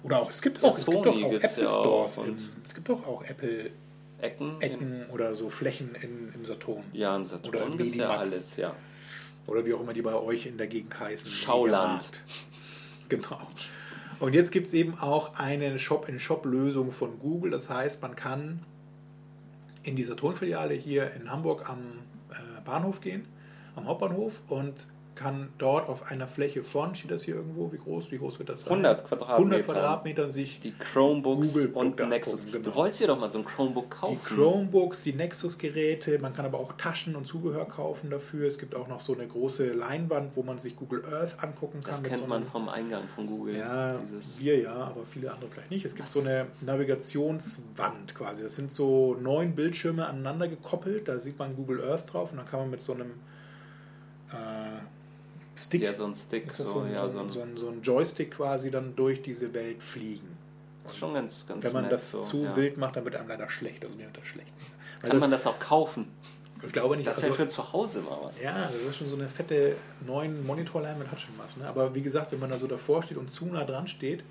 Oder 0.06 0.22
auch, 0.22 0.30
es 0.30 0.42
gibt 0.42 0.64
auch, 0.64 0.78
es 0.78 0.86
gibt 0.86 0.98
auch 1.08 1.30
gibt's 1.30 1.46
Apple 1.54 1.70
auch 1.70 1.80
Stores. 1.80 2.18
und- 2.20 2.28
im, 2.28 2.50
es 2.64 2.74
gibt 2.76 2.90
doch 2.90 3.06
auch 3.08 3.24
Apple 3.24 3.72
Ecken. 4.20 4.62
Ecken 4.62 5.06
oder 5.12 5.36
so 5.36 5.50
Flächen 5.50 5.94
in, 5.96 6.32
im 6.34 6.46
Saturn. 6.46 6.84
ja, 6.94 7.16
im 7.16 7.22
Oder 7.24 7.30
Saturn 7.30 7.72
im 7.74 7.78
gibt 7.78 7.90
es 7.92 7.96
ja 7.96 8.10
alles, 8.10 8.58
ja. 8.58 8.76
Oder 9.48 9.66
wie 9.66 9.74
auch 9.74 9.82
immer 9.82 9.94
die 9.94 10.02
bei 10.02 10.14
euch 10.16 10.46
in 10.46 10.58
der 10.58 10.68
Gegend 10.68 10.98
heißen. 11.00 11.30
Schauland. 11.30 12.24
Genau. 13.08 13.38
Und 14.20 14.34
jetzt 14.34 14.52
gibt 14.52 14.66
es 14.66 14.74
eben 14.74 14.98
auch 14.98 15.36
eine 15.36 15.78
Shop-in-Shop-Lösung 15.78 16.90
von 16.90 17.20
Google. 17.20 17.52
Das 17.52 17.70
heißt, 17.70 18.02
man 18.02 18.16
kann 18.16 18.64
in 19.84 19.96
die 19.96 20.02
Saturn-Filiale 20.02 20.74
hier 20.74 21.12
in 21.12 21.30
Hamburg 21.30 21.70
am 21.70 21.82
äh, 22.32 22.62
Bahnhof 22.66 23.02
gehen, 23.02 23.28
am 23.76 23.86
Hauptbahnhof 23.86 24.42
und 24.48 24.88
kann 25.16 25.50
dort 25.58 25.88
auf 25.88 26.12
einer 26.12 26.28
Fläche 26.28 26.62
von, 26.62 26.94
steht 26.94 27.12
das 27.12 27.24
hier 27.24 27.36
irgendwo, 27.36 27.72
wie 27.72 27.78
groß, 27.78 28.12
wie 28.12 28.18
groß 28.18 28.38
wird 28.40 28.50
das 28.50 28.64
sein? 28.64 28.74
100 28.74 29.08
Quadratmeter. 29.08 29.38
100 29.38 29.66
Quadratmetern 29.66 30.30
sich 30.30 30.60
Die 30.60 30.72
Chromebooks 30.74 31.54
Google-Produkte 31.54 32.04
und 32.04 32.10
Nexus. 32.10 32.46
genau. 32.52 32.70
Du 32.70 32.76
wolltest 32.76 33.02
dir 33.02 33.08
doch 33.08 33.20
mal 33.20 33.30
so 33.30 33.40
ein 33.40 33.46
Chromebook 33.46 33.90
die 33.92 33.96
kaufen. 33.98 34.20
Chromebooks, 34.24 35.04
die 35.04 35.14
Nexus-Geräte, 35.14 36.20
man 36.20 36.34
kann 36.34 36.46
aber 36.46 36.60
auch 36.60 36.74
Taschen 36.74 37.16
und 37.16 37.26
Zubehör 37.26 37.66
kaufen 37.66 38.10
dafür. 38.10 38.48
Es 38.48 38.58
gibt 38.60 38.76
auch 38.76 38.88
noch 38.88 39.00
so 39.00 39.14
eine 39.14 39.26
große 39.26 39.72
Leinwand, 39.74 40.36
wo 40.36 40.44
man 40.44 40.58
sich 40.58 40.76
Google 40.76 41.04
Earth 41.06 41.42
angucken 41.42 41.80
kann. 41.82 41.92
das 41.92 42.04
kennt 42.04 42.18
so 42.22 42.28
man 42.28 42.46
vom 42.46 42.68
Eingang 42.68 43.04
von 43.16 43.28
Google. 43.28 43.56
Ja, 43.56 43.98
Dieses, 43.98 44.40
wir 44.40 44.60
ja, 44.60 44.74
aber 44.74 45.06
viele 45.10 45.32
andere 45.32 45.50
vielleicht 45.50 45.72
nicht. 45.72 45.86
Es 45.86 45.96
gibt 45.96 46.08
Was? 46.08 46.14
so 46.14 46.20
eine 46.22 46.48
Navigationswand 46.66 48.16
quasi. 48.16 48.44
Das 48.44 48.56
sind 48.56 48.72
so 48.72 49.16
neun 49.22 49.56
Bildschirme 49.56 50.06
aneinander 50.06 50.48
gekoppelt. 50.48 51.08
Da 51.08 51.20
sieht 51.20 51.40
man 51.40 51.56
Google 51.56 51.82
Earth 51.84 52.12
drauf 52.14 52.32
und 52.32 52.38
dann 52.38 52.46
kann 52.46 52.60
man 52.60 52.70
mit 52.70 52.82
so 52.82 52.94
einem 52.94 53.12
äh, 54.32 54.36
Stick, 55.56 55.82
ja, 55.82 55.94
so 55.94 56.06
ein 56.06 56.14
Stick, 56.14 56.52
so, 56.52 56.64
so, 56.64 56.86
ja, 56.86 57.10
so, 57.10 57.20
ein, 57.20 57.28
ein, 57.28 57.32
so, 57.32 57.42
ein, 57.42 57.58
so 57.58 57.70
ein 57.70 57.82
Joystick 57.82 58.32
quasi 58.32 58.72
dann 58.72 58.96
durch 58.96 59.22
diese 59.22 59.54
Welt 59.54 59.82
fliegen. 59.82 60.38
ist 60.88 60.98
schon 60.98 61.14
ganz, 61.14 61.46
ganz 61.48 61.64
Wenn 61.64 61.74
man 61.74 61.84
nett 61.84 61.94
das 61.94 62.12
zu 62.28 62.44
ja. 62.44 62.56
wild 62.56 62.78
macht, 62.78 62.98
dann 62.98 63.06
wird 63.06 63.16
einem 63.16 63.30
leider 63.30 63.50
schlecht. 63.50 63.84
Also 63.84 63.98
mir 63.98 64.06
wird 64.06 64.18
das 64.18 64.28
schlecht. 64.28 64.52
Weil 65.02 65.10
Kann 65.10 65.18
das, 65.18 65.22
man 65.22 65.32
das 65.32 65.48
auch 65.48 65.60
kaufen? 65.60 66.08
ich 66.66 66.72
glaube 66.72 66.96
nicht, 66.98 67.08
Das 67.08 67.18
also, 67.18 67.30
wäre 67.30 67.44
für 67.44 67.48
zu 67.48 67.74
Hause 67.74 68.02
mal 68.02 68.18
was. 68.24 68.42
Ja, 68.42 68.70
das 68.72 68.82
ist 68.90 68.98
schon 68.98 69.08
so 69.08 69.16
eine 69.16 69.28
fette 69.28 69.76
neuen 70.06 70.46
Monitorleinwand 70.46 71.12
hat 71.12 71.20
schon 71.20 71.36
was. 71.38 71.58
Ne? 71.58 71.68
Aber 71.68 71.94
wie 71.96 72.02
gesagt, 72.02 72.32
wenn 72.32 72.40
man 72.40 72.50
da 72.50 72.58
so 72.58 72.68
davor 72.68 73.04
steht 73.04 73.18
und 73.18 73.30
zu 73.30 73.46
nah 73.46 73.66
dran 73.66 73.88
steht, 73.88 74.24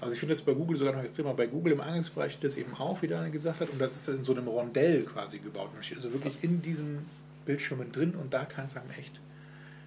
also 0.00 0.12
ich 0.12 0.20
finde 0.20 0.34
das 0.34 0.42
bei 0.42 0.52
Google 0.52 0.76
sogar 0.76 0.94
noch 0.94 1.02
extremer. 1.02 1.34
Bei 1.34 1.46
Google 1.46 1.72
im 1.72 1.80
Eingangsbereich 1.80 2.32
steht 2.32 2.44
das 2.44 2.56
eben 2.56 2.74
auch, 2.74 3.00
wie 3.00 3.06
Daniel 3.06 3.30
gesagt 3.30 3.60
hat, 3.60 3.70
und 3.70 3.80
das 3.80 3.96
ist 3.96 4.08
in 4.08 4.22
so 4.22 4.32
einem 4.32 4.48
Rondell 4.48 5.04
quasi 5.04 5.38
gebaut. 5.38 5.70
Man 5.72 5.82
steht 5.82 5.98
also 5.98 6.12
wirklich 6.12 6.34
in 6.42 6.60
diesen 6.60 7.06
Bildschirmen 7.46 7.90
drin 7.90 8.14
und 8.14 8.34
da 8.34 8.44
kann 8.44 8.66
es 8.66 8.76
einem 8.76 8.90
echt 8.90 9.16
ein 9.16 9.33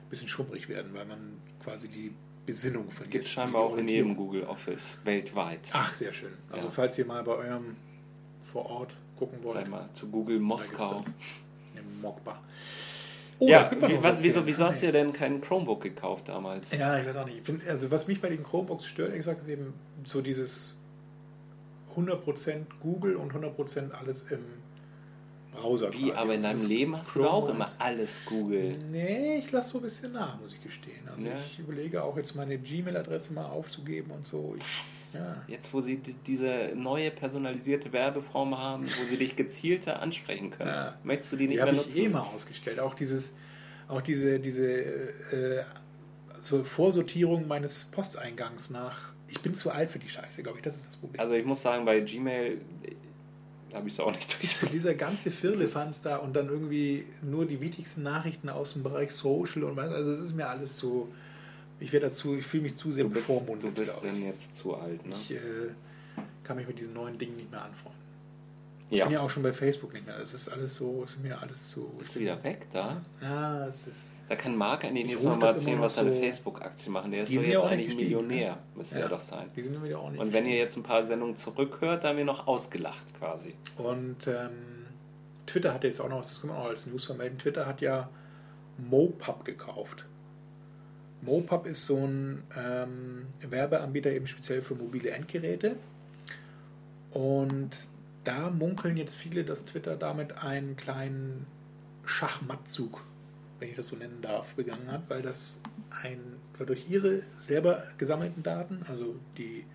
bisschen 0.09 0.27
schummrig 0.27 0.69
werden, 0.69 0.91
weil 0.93 1.05
man 1.05 1.39
quasi 1.63 1.87
die 1.89 2.13
Besinnung 2.45 2.89
verliert. 2.91 3.11
Gibt 3.11 3.25
es 3.25 3.31
scheinbar 3.31 3.61
auch 3.63 3.75
in 3.77 3.87
jedem 3.89 4.15
Google 4.15 4.43
Office 4.43 4.97
weltweit. 5.03 5.59
Ach, 5.73 5.93
sehr 5.93 6.13
schön. 6.13 6.31
Also 6.49 6.67
Ja. 6.67 6.71
falls 6.71 6.97
ihr 6.97 7.05
mal 7.05 7.23
bei 7.23 7.33
eurem 7.33 7.75
vor 8.41 8.65
Ort 8.67 8.97
gucken 9.17 9.39
wollt, 9.43 9.57
Einmal 9.57 9.89
zu 9.93 10.07
Google 10.07 10.39
Moskau. 10.39 11.03
Im 11.75 12.01
Mockbar. 12.01 12.41
Oh, 13.39 13.47
Ja, 13.47 13.69
wie, 13.71 14.01
was, 14.01 14.23
wieso, 14.23 14.45
wieso 14.47 14.65
hast 14.65 14.81
du 14.81 14.91
denn 14.91 15.11
kein 15.13 15.41
Chromebook 15.41 15.81
gekauft 15.81 16.29
damals? 16.29 16.71
Ja, 16.71 16.97
ich 16.99 17.05
weiß 17.05 17.17
auch 17.17 17.25
nicht. 17.25 17.39
Ich 17.39 17.43
find, 17.45 17.67
also 17.67 17.91
was 17.91 18.07
mich 18.07 18.21
bei 18.21 18.29
den 18.29 18.43
Chromebooks 18.43 18.85
stört, 18.85 19.09
ehrlich 19.09 19.19
gesagt, 19.25 19.41
ist 19.41 19.49
eben 19.49 19.73
so 20.05 20.21
dieses 20.21 20.79
100% 21.95 22.65
Google 22.79 23.15
und 23.15 23.33
100% 23.33 23.91
alles 23.91 24.23
im 24.31 24.39
Browser. 25.51 25.91
Wie, 25.93 26.09
quasi. 26.09 26.11
aber 26.11 26.33
in 26.35 26.43
deinem 26.43 26.67
Leben 26.67 26.97
hast 26.97 27.15
du 27.15 27.19
Chrome 27.21 27.27
doch 27.27 27.33
auch 27.49 27.49
immer 27.55 27.67
alles 27.79 28.25
Google. 28.25 28.77
Nee, 28.91 29.37
ich 29.39 29.51
lasse 29.51 29.71
so 29.71 29.77
ein 29.79 29.81
bisschen 29.83 30.11
nach, 30.13 30.39
muss 30.39 30.53
ich 30.53 30.61
gestehen. 30.61 31.07
Also 31.11 31.27
Ja. 31.27 31.33
ich 31.35 31.57
überlege 31.59 32.03
auch 32.03 32.15
jetzt 32.17 32.35
meine 32.35 32.57
Gmail-Adresse 32.59 33.33
mal 33.33 33.45
aufzugeben 33.45 34.11
und 34.11 34.27
so. 34.27 34.55
Ich, 34.57 35.13
Ja. 35.15 35.41
Jetzt, 35.47 35.73
wo 35.73 35.81
sie 35.81 35.97
die- 35.97 36.13
diese 36.13 36.73
neue 36.75 37.09
personalisierte 37.11 37.91
Werbeform 37.93 38.57
haben, 38.57 38.83
wo 38.83 39.05
sie 39.09 39.17
dich 39.17 39.35
gezielter 39.35 40.01
ansprechen 40.01 40.51
können, 40.51 40.69
Ja. 40.69 40.97
möchtest 41.03 41.31
du 41.33 41.37
die 41.37 41.47
nicht 41.47 41.53
Die 41.53 41.57
mehr 41.57 41.65
habe 41.67 41.75
ich 41.77 41.83
nutzen? 41.85 41.97
eh 42.01 42.09
mal 42.09 42.21
ausgestellt. 42.21 42.79
Auch 42.79 42.93
dieses, 42.93 43.37
auch 43.87 44.01
diese, 44.01 44.39
diese 44.39 44.67
äh, 44.69 45.63
so 46.43 46.63
Vorsortierung 46.63 47.47
meines 47.47 47.85
Posteingangs 47.85 48.69
nach. 48.69 49.13
Ich 49.29 49.39
bin 49.41 49.53
zu 49.55 49.71
alt 49.71 49.89
für 49.91 49.99
die 49.99 50.09
Scheiße, 50.09 50.43
glaube 50.43 50.59
ich. 50.59 50.63
Das 50.63 50.75
ist 50.75 50.87
das 50.87 50.97
Problem. 50.97 51.19
Also 51.19 51.33
ich 51.33 51.45
muss 51.45 51.61
sagen, 51.61 51.83
bei 51.85 51.99
Gmail, 52.01 52.61
habe 53.73 53.87
ich 53.87 53.93
es 53.95 53.99
auch 53.99 54.11
nicht 54.11 54.41
durch. 54.61 54.71
Dieser 54.71 54.93
ganze 54.95 55.31
Firlefanz 55.31 56.01
da 56.01 56.17
und 56.17 56.33
dann 56.35 56.47
irgendwie 56.49 57.05
nur 57.21 57.45
die 57.45 57.59
wichtigsten 57.61 58.03
Nachrichten 58.03 58.49
aus 58.49 58.73
dem 58.73 58.83
Bereich 58.83 59.11
Social 59.11 59.63
und 59.63 59.75
was, 59.75 59.89
also 59.91 60.11
es 60.11 60.19
ist 60.21 60.35
mir 60.35 60.47
alles 60.47 60.77
zu, 60.77 61.09
ich 61.79 61.91
werde 61.93 62.07
dazu, 62.07 62.35
ich 62.35 62.45
fühle 62.45 62.63
mich 62.63 62.75
zu 62.77 62.91
sehr 62.91 63.03
Du 63.03 63.09
bist, 63.11 63.27
bevormundet. 63.27 63.77
du 63.77 63.81
bist 63.81 64.03
denn 64.03 64.21
jetzt 64.23 64.55
zu 64.55 64.75
alt, 64.75 65.05
ne? 65.05 65.13
ich. 65.15 65.31
ich 65.31 65.37
äh, 65.37 65.41
kann 66.43 66.57
mich 66.57 66.67
mit 66.67 66.79
diesen 66.79 66.93
neuen 66.93 67.17
Dingen 67.17 67.35
nicht 67.35 67.51
mehr 67.51 67.61
anfreunden. 67.63 68.01
Ich 68.89 68.99
Ja. 68.99 69.05
bin 69.05 69.13
ja 69.15 69.19
auch 69.19 69.29
schon 69.29 69.43
bei 69.43 69.51
Facebook 69.51 69.91
nicht 69.93 70.05
mehr. 70.05 70.17
Es 70.17 70.33
ist 70.33 70.47
alles 70.47 70.75
so, 70.75 71.03
es 71.03 71.11
ist 71.15 71.23
mir 71.23 71.37
alles 71.41 71.69
zu. 71.69 71.89
Bist 71.97 72.15
du 72.15 72.19
wieder 72.21 72.41
weg 72.43 72.67
da? 72.71 73.01
Ja, 73.21 73.67
es 73.67 73.85
ist. 73.87 74.13
Da 74.29 74.35
kann 74.35 74.55
Marc 74.57 74.83
Ich 74.83 74.91
nächstes 74.91 75.23
ruf 75.25 75.37
Mal 75.39 75.47
erzählen, 75.47 75.79
was 75.79 75.95
seine 75.95 76.13
so- 76.13 76.19
Facebook-Aktie 76.19 76.91
machen. 76.91 77.11
Der 77.11 77.23
ist 77.23 77.29
Die 77.31 77.37
doch 77.37 77.43
jetzt 77.43 77.63
eigentlich 77.63 77.85
gestiegen, 77.87 78.03
Millionär, 78.27 78.51
ne? 78.51 78.57
müsste 78.75 78.95
Ja. 78.99 79.03
er 79.05 79.09
doch 79.09 79.21
sein. 79.21 79.49
Die 79.55 79.61
sind 79.61 79.81
wieder 79.83 79.99
auch 79.99 80.11
nicht. 80.11 80.19
Und 80.19 80.33
wenn 80.33 80.45
ihr 80.45 80.57
jetzt 80.57 80.75
ein 80.75 80.83
paar 80.83 81.05
Sendungen 81.05 81.35
zurückhört, 81.37 82.03
dann 82.03 82.09
haben 82.11 82.17
wir 82.17 82.25
noch 82.25 82.45
ausgelacht 82.45 83.05
quasi. 83.17 83.55
Und 83.77 84.27
ähm, 84.27 84.49
Twitter 85.45 85.73
hat 85.73 85.85
jetzt 85.85 86.01
auch 86.01 86.09
noch 86.09 86.19
was, 86.19 86.29
das 86.29 86.41
können 86.41 86.51
wir 86.53 86.59
auch 86.59 86.65
als 86.67 86.87
News 86.87 87.05
vermelden. 87.05 87.37
Twitter 87.39 87.65
hat 87.65 87.79
ja 87.79 88.09
MoPub 88.77 89.45
gekauft. 89.45 90.05
MoPub 91.21 91.65
ist 91.65 91.85
so 91.85 91.95
ein 92.05 92.43
ähm, 92.57 93.27
Werbeanbieter 93.49 94.11
eben 94.11 94.27
speziell 94.27 94.61
für 94.61 94.75
mobile 94.75 95.09
Endgeräte. 95.09 95.77
Und 97.11 97.69
da 98.25 98.49
munkeln 98.49 98.97
jetzt 98.97 99.15
viele, 99.15 99.43
dass 99.45 99.63
Twitter 99.65 99.95
damit 99.95 100.43
einen 100.43 100.75
kleinen 100.75 101.47
Schachmattzug, 102.05 103.03
wenn 103.59 103.69
ich 103.69 103.75
das 103.75 103.87
so 103.87 103.95
nennen 103.95 104.21
darf, 104.21 104.53
begangen 104.55 104.91
hat, 104.91 105.09
weil 105.09 105.21
das 105.21 105.61
ein 105.89 106.19
durch 106.65 106.89
ihre 106.89 107.21
selber 107.37 107.83
gesammelten 107.97 108.41
Daten, 108.43 108.83
also 108.87 109.15
die 109.37 109.65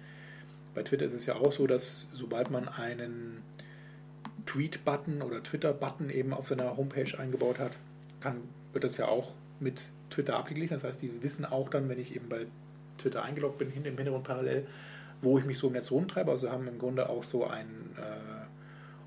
bei 0.74 0.83
Twitter 0.83 1.05
ist 1.05 1.14
es 1.14 1.26
ja 1.26 1.37
auch 1.37 1.53
so, 1.53 1.66
dass 1.66 2.09
sobald 2.12 2.51
man 2.51 2.68
einen 2.68 3.43
Tweet-Button 4.47 5.22
oder 5.22 5.43
Twitter-Button 5.43 6.11
eben 6.11 6.33
auf 6.33 6.49
seiner 6.49 6.76
Homepage 6.76 7.18
eingebaut 7.18 7.59
hat, 7.59 7.76
kann, 8.20 8.41
wird 8.72 8.85
das 8.85 8.97
ja 8.97 9.07
auch 9.07 9.35
mit 9.61 9.91
Twitter 10.11 10.37
abgeglichen. 10.37 10.74
Das 10.74 10.85
heißt, 10.85 11.03
die 11.03 11.22
wissen 11.22 11.45
auch 11.45 11.68
dann, 11.68 11.89
wenn 11.89 12.01
ich 12.01 12.14
eben 12.16 12.28
bei 12.28 12.47
Twitter 12.99 13.22
eingeloggt 13.22 13.59
bin, 13.59 13.70
hin 13.70 13.85
im 13.85 13.97
Hintergrund 13.97 14.24
parallel, 14.24 14.66
wo 15.20 15.39
ich 15.39 15.45
mich 15.45 15.59
so 15.59 15.68
im 15.68 15.74
Netz 15.74 15.91
rumtreibe. 15.91 16.30
Also 16.30 16.51
haben 16.51 16.66
im 16.68 16.78
Grunde 16.78 17.09
auch 17.09 17.24
so 17.24 17.47
ein 17.47 17.66
äh, 17.97 18.01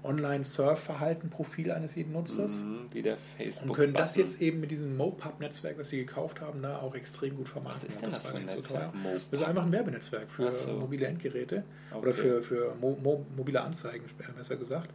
Online-Surf-Verhalten-Profil 0.05 1.71
eines 1.71 1.95
jeden 1.95 2.13
Nutzers. 2.13 2.59
Mhm, 2.59 2.87
wie 2.91 3.01
der 3.01 3.17
Facebook. 3.17 3.69
Und 3.69 3.75
können 3.75 3.93
das 3.93 4.15
jetzt 4.15 4.41
eben 4.41 4.59
mit 4.59 4.71
diesem 4.71 4.95
MoPub-Netzwerk, 4.97 5.77
was 5.77 5.89
sie 5.89 5.97
gekauft 5.97 6.41
haben, 6.41 6.61
da 6.61 6.79
auch 6.79 6.95
extrem 6.95 7.35
gut 7.35 7.49
vermarkten. 7.49 7.83
Was 7.87 7.93
ist 7.95 8.01
denn 8.01 8.11
das 8.11 8.23
war 8.23 8.31
für 8.31 8.37
ein 8.37 8.45
Netzwerk? 8.45 8.95
MoPub? 8.95 9.21
Das 9.31 9.39
ist 9.41 9.45
einfach 9.47 9.63
ein 9.63 9.71
Werbenetzwerk 9.71 10.29
für 10.29 10.51
so. 10.51 10.71
mobile 10.73 11.05
Endgeräte 11.07 11.63
Okay. 11.91 11.99
oder 12.01 12.13
für, 12.13 12.41
für 12.41 12.75
mo 12.75 12.97
mo 13.01 13.25
mobile 13.35 13.61
Anzeigen, 13.61 14.05
besser 14.35 14.55
gesagt, 14.57 14.89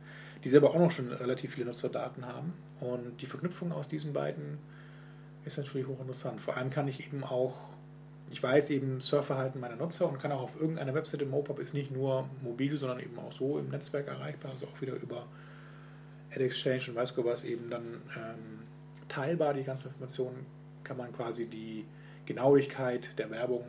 die 0.45 0.49
selber 0.49 0.71
auch 0.71 0.79
noch 0.79 0.91
schon 0.91 1.11
relativ 1.13 1.55
viele 1.55 1.67
Nutzerdaten 1.67 2.27
haben. 2.27 2.53
Und 2.81 3.21
die 3.21 3.27
Verknüpfung 3.27 3.73
aus 3.73 3.89
diesen 3.89 4.13
beiden 4.13 4.59
ist 5.45 5.59
natürlich 5.59 5.87
hochinteressant. 5.87 6.41
Vor 6.41 6.57
allem 6.57 6.71
kann 6.71 6.89
ich 6.89 7.07
eben 7.07 7.25
auch, 7.25 7.55
ich 8.31 8.41
weiß 8.43 8.71
eben 8.71 9.01
Surfverhalten 9.01 9.61
meiner 9.61 9.77
Nutzer 9.77 10.09
und 10.09 10.19
kann 10.19 10.31
auch 10.31 10.43
auf 10.43 10.61
irgendeiner 10.61 10.95
Webseite, 10.95 11.27
MoPub 11.27 11.59
ist 11.59 11.75
nicht 11.75 11.91
nur 11.91 12.31
mobil, 12.43 12.79
sondern 12.79 13.01
eben 13.01 13.19
auch 13.19 13.33
so 13.33 13.59
im 13.59 13.69
Netzwerk 13.69 14.07
erreichbar, 14.07 14.53
also 14.53 14.67
auch 14.67 14.81
wieder 14.81 14.95
über 14.95 15.27
AdExchange 16.33 16.85
und 16.89 16.95
weiß 16.95 17.15
Gott 17.17 17.25
was 17.25 17.45
eben 17.45 17.69
dann 17.71 18.03
ähm, 18.17 18.61
teilbar, 19.09 19.55
die 19.55 19.65
ganze 19.65 19.89
Information, 19.89 20.47
kann 20.85 20.97
man 20.97 21.13
quasi 21.13 21.47
die 21.47 21.85
Genauigkeit 22.25 23.19
der 23.19 23.31
Werbung 23.31 23.65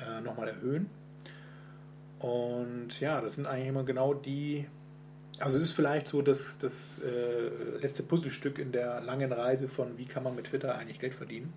äh, 0.00 0.22
nochmal 0.22 0.48
erhöhen. 0.48 0.88
Und 2.20 2.98
ja, 3.00 3.20
das 3.20 3.34
sind 3.34 3.46
eigentlich 3.46 3.68
immer 3.68 3.84
genau 3.84 4.14
die, 4.14 4.66
also 5.38 5.58
es 5.58 5.64
ist 5.64 5.72
vielleicht 5.72 6.08
so 6.08 6.22
das, 6.22 6.58
das 6.58 7.00
äh, 7.00 7.50
letzte 7.80 8.02
Puzzlestück 8.02 8.58
in 8.58 8.72
der 8.72 9.02
langen 9.02 9.30
Reise 9.30 9.68
von, 9.68 9.98
wie 9.98 10.06
kann 10.06 10.22
man 10.22 10.34
mit 10.34 10.46
Twitter 10.46 10.74
eigentlich 10.76 10.98
Geld 10.98 11.14
verdienen. 11.14 11.52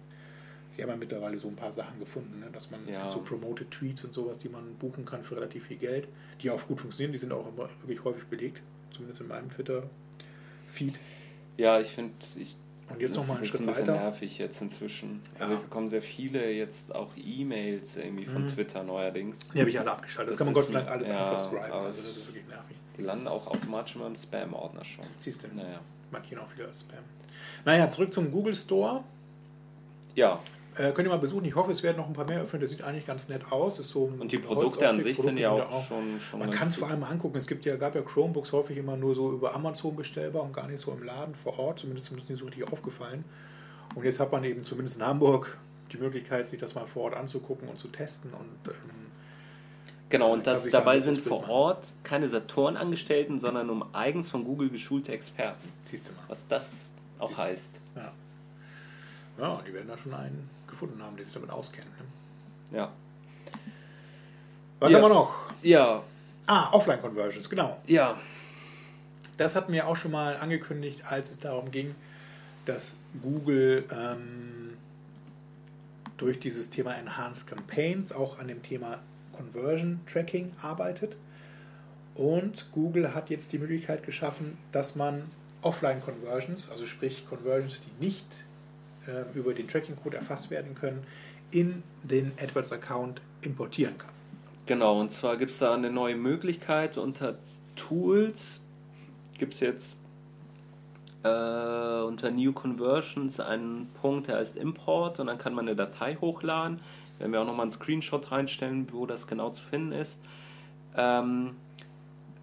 Sie 0.72 0.82
haben 0.82 0.90
ja 0.90 0.96
mittlerweile 0.96 1.38
so 1.38 1.48
ein 1.50 1.56
paar 1.56 1.72
Sachen 1.72 2.00
gefunden, 2.00 2.40
ne? 2.40 2.48
dass 2.52 2.72
man 2.72 2.80
es 2.88 2.96
Ja. 2.98 3.04
gibt 3.04 3.14
so 3.14 3.20
Promoted 3.22 3.70
Tweets 3.72 4.04
und 4.06 4.14
sowas, 4.14 4.38
die 4.38 4.50
man 4.50 4.76
buchen 4.76 5.04
kann 5.06 5.24
für 5.24 5.36
relativ 5.36 5.66
viel 5.66 5.78
Geld, 5.78 6.08
die 6.42 6.50
auch 6.50 6.66
gut 6.68 6.80
funktionieren, 6.80 7.12
die 7.12 7.18
sind 7.20 7.32
auch 7.34 7.46
immer 7.48 7.70
wirklich 7.82 8.04
häufig 8.06 8.24
belegt, 8.26 8.62
zumindest 8.92 9.22
in 9.22 9.28
meinem 9.28 9.50
Twitter-Feed. 9.50 10.98
Ja, 11.58 11.80
ich 11.80 11.90
finde, 11.90 12.14
ich. 12.38 12.56
Und 12.90 13.00
jetzt 13.00 13.16
noch 13.16 13.26
mal 13.28 13.36
einen 13.36 13.44
ist 13.44 13.50
Schritt 13.52 13.62
ein 13.62 13.68
bisschen 13.68 13.88
weiter. 13.88 14.00
nervig 14.02 14.38
jetzt 14.38 14.62
inzwischen. 14.62 15.22
Ja. 15.36 15.42
Also 15.44 15.54
ich 15.56 15.60
bekomme 15.62 15.88
sehr 15.88 16.02
viele 16.02 16.52
jetzt 16.52 16.94
auch 16.94 17.10
E-Mails 17.16 17.96
irgendwie 17.96 18.26
von 18.26 18.44
Mhm. 18.44 18.48
Twitter 18.48 18.84
neuerdings. 18.84 19.40
Die 19.54 19.60
habe 19.62 19.70
ich 19.70 19.80
alle 19.80 19.92
abgeschaltet. 19.92 20.34
Das, 20.34 20.38
Das 20.38 20.46
kann 20.46 20.48
man 20.48 20.54
Gott 20.54 20.64
ist 20.64 20.70
sei 20.70 20.74
Dank 20.80 20.88
ein- 20.90 20.94
alles 20.96 21.08
ja, 21.08 21.24
unsubscriben. 21.34 21.72
Also 21.72 22.02
das 22.04 22.18
ist 22.18 22.28
wirklich 22.28 22.48
nervig. 22.48 22.76
Die 22.98 23.02
landen 23.04 23.28
auch 23.30 23.48
automatisch 23.48 23.96
immer 23.96 24.08
im 24.08 24.16
Spam-Ordner 24.16 24.84
schon. 24.84 25.06
Siehst 25.20 25.44
du, 25.44 25.48
Naja. 25.56 25.80
markieren 26.12 26.44
auch 26.44 26.54
wieder 26.54 26.68
Spam. 26.74 27.00
Naja, 27.64 27.90
zurück 27.90 28.12
zum 28.12 28.30
Google 28.30 28.56
Store. 28.56 29.04
Ja, 30.16 30.42
Äh, 30.78 30.92
könnt 30.94 31.08
ihr 31.08 31.10
mal 31.10 31.18
besuchen. 31.18 31.44
Ich 31.46 31.56
hoffe, 31.56 31.72
es 31.72 31.84
werden 31.84 31.98
noch 31.98 32.08
ein 32.08 32.14
paar 32.14 32.26
mehr 32.26 32.42
öffnen. 32.42 32.62
Das 32.62 32.72
sieht 32.72 32.82
eigentlich 32.82 33.06
ganz 33.06 33.28
nett 33.28 33.52
aus. 33.52 33.80
Ist 33.80 33.90
so 33.90 34.12
und 34.18 34.32
die 34.32 34.38
Produkte 34.38 34.88
an 34.88 35.00
sich 35.00 35.18
sind 35.18 35.38
ja 35.38 35.50
Produkte 35.50 35.74
auch 35.74 35.88
schon, 35.88 36.20
schon 36.22 36.40
Man 36.40 36.50
kann 36.50 36.70
es 36.70 36.78
vor 36.78 36.90
allem 36.90 37.04
angucken. 37.04 37.38
Es 37.38 37.48
gibt 37.48 37.66
ja, 37.66 37.76
gab 37.76 37.94
ja 37.96 38.02
Chromebooks 38.02 38.54
häufig 38.54 38.78
immer 38.78 38.96
nur 38.96 39.14
so 39.14 39.32
über 39.32 39.54
Amazon 39.54 39.96
bestellbar 39.96 40.44
und 40.44 40.54
gar 40.54 40.68
nicht 40.68 40.80
so 40.80 40.92
im 40.92 41.04
Laden 41.04 41.36
vor 41.36 41.60
Ort. 41.60 41.80
Zumindest 41.80 42.08
ist 42.08 42.12
mir 42.12 42.20
das 42.20 42.30
nicht 42.30 42.40
so 42.40 42.46
richtig 42.46 42.72
aufgefallen. 42.72 43.26
Und 43.96 44.06
jetzt 44.06 44.20
hat 44.20 44.32
man 44.32 44.44
eben 44.46 44.64
zumindest 44.64 44.98
in 44.98 45.06
Hamburg 45.06 45.58
die 45.92 45.98
Möglichkeit, 45.98 46.48
sich 46.48 46.60
das 46.60 46.74
mal 46.74 46.86
vor 46.86 47.04
Ort 47.04 47.18
anzugucken 47.18 47.68
und 47.68 47.78
zu 47.78 47.90
testen. 47.90 48.32
Und 48.32 48.72
ähm, 48.72 49.02
Genau, 50.12 50.34
und 50.34 50.44
Kann 50.44 50.54
das, 50.54 50.70
dabei 50.70 51.00
sind 51.00 51.20
vor. 51.20 51.48
Ort 51.50 51.88
keine 52.04 52.28
Saturn-Angestellten, 52.28 53.40
sondern 53.40 53.70
um 53.70 53.86
eigens 53.94 54.30
von 54.30 54.44
Google 54.44 54.70
geschulte 54.70 55.14
Experten. 55.14 55.72
siehst 55.86 56.10
du 56.10 56.12
mal. 56.12 56.24
Was 56.28 56.48
das 56.50 56.92
auch 57.18 57.30
Siehst 57.30 57.40
heißt. 57.40 57.82
Ja. 57.96 58.12
ja, 59.40 59.62
die 59.66 59.74
werden 59.74 59.88
da 59.88 59.98
schon 59.98 60.14
einen 60.14 60.50
gefunden 60.72 61.02
haben, 61.04 61.16
der 61.16 61.26
sich 61.26 61.34
damit 61.34 61.52
auskennt. 61.52 61.88
Ne? 62.00 62.78
Ja. 62.78 62.92
Was 64.80 64.92
Ja. 64.92 64.98
haben 64.98 65.04
wir 65.04 65.10
noch? 65.10 65.36
Ja, 65.62 66.04
Ah, 66.48 66.72
Offline-Conversions, 66.74 67.48
genau. 67.50 67.80
ja. 67.86 68.20
Das 69.38 69.56
hatten 69.56 69.72
wir 69.72 69.88
auch 69.88 69.96
schon 69.96 70.12
mal 70.12 70.36
angekündigt, 70.38 71.04
als 71.06 71.30
es 71.32 71.40
darum 71.40 71.70
ging, 71.72 71.96
dass 72.66 72.98
Google 73.22 73.86
ähm, 73.92 74.76
durch 76.18 76.40
dieses 76.40 76.70
Thema 76.72 76.94
Enhanced 76.96 77.48
Campaigns 77.48 78.12
auch 78.12 78.40
an 78.40 78.48
dem 78.48 78.62
Thema 78.64 79.00
Conversion 79.32 80.00
Tracking 80.12 80.52
arbeitet. 80.62 81.16
Und 82.16 82.72
Google 82.72 83.14
hat 83.16 83.30
jetzt 83.30 83.54
die 83.54 83.60
Möglichkeit 83.60 84.04
geschaffen, 84.04 84.58
dass 84.72 84.96
man 84.96 85.24
Offline-Conversions, 85.62 86.70
also 86.72 86.86
sprich 86.86 87.26
Conversions, 87.30 87.82
die 87.84 88.06
nicht 88.06 88.26
äh, 89.08 89.38
über 89.38 89.54
den 89.54 89.68
Tracking-Code 89.68 90.18
erfasst 90.18 90.52
werden 90.52 90.76
können, 90.76 91.04
in 91.52 91.84
den 92.04 92.32
AdWords-Account 92.42 93.22
importieren 93.42 93.98
kann. 93.98 94.12
Genau, 94.66 95.00
und 95.00 95.12
zwar 95.12 95.38
gibt 95.38 95.52
es 95.52 95.60
da 95.60 95.74
eine 95.74 95.90
neue 95.90 96.16
Möglichkeit 96.16 96.98
unter 96.98 97.38
Tools. 97.76 98.62
Gibt 99.38 99.56
es 99.56 99.60
jetzt 99.60 99.98
äh, 101.24 101.28
unter 101.28 102.32
New 102.32 102.54
Conversions 102.54 103.40
einen 103.40 103.90
Punkt, 104.02 104.28
der 104.28 104.38
heißt 104.38 104.58
Import 104.58 105.20
und 105.20 105.28
dann 105.28 105.38
kann 105.38 105.54
man 105.54 105.68
eine 105.68 105.76
Datei 105.76 106.16
hochladen. 106.16 106.80
Werden 107.20 107.32
wir 107.32 107.42
auch 107.42 107.46
nochmal 107.46 107.64
einen 107.64 107.72
Screenshot 107.72 108.32
reinstellen, 108.32 108.88
wo 108.92 109.06
das 109.06 109.28
genau 109.28 109.50
zu 109.52 109.62
finden 109.62 109.92
ist. 109.92 110.22
Ähm, 110.96 111.56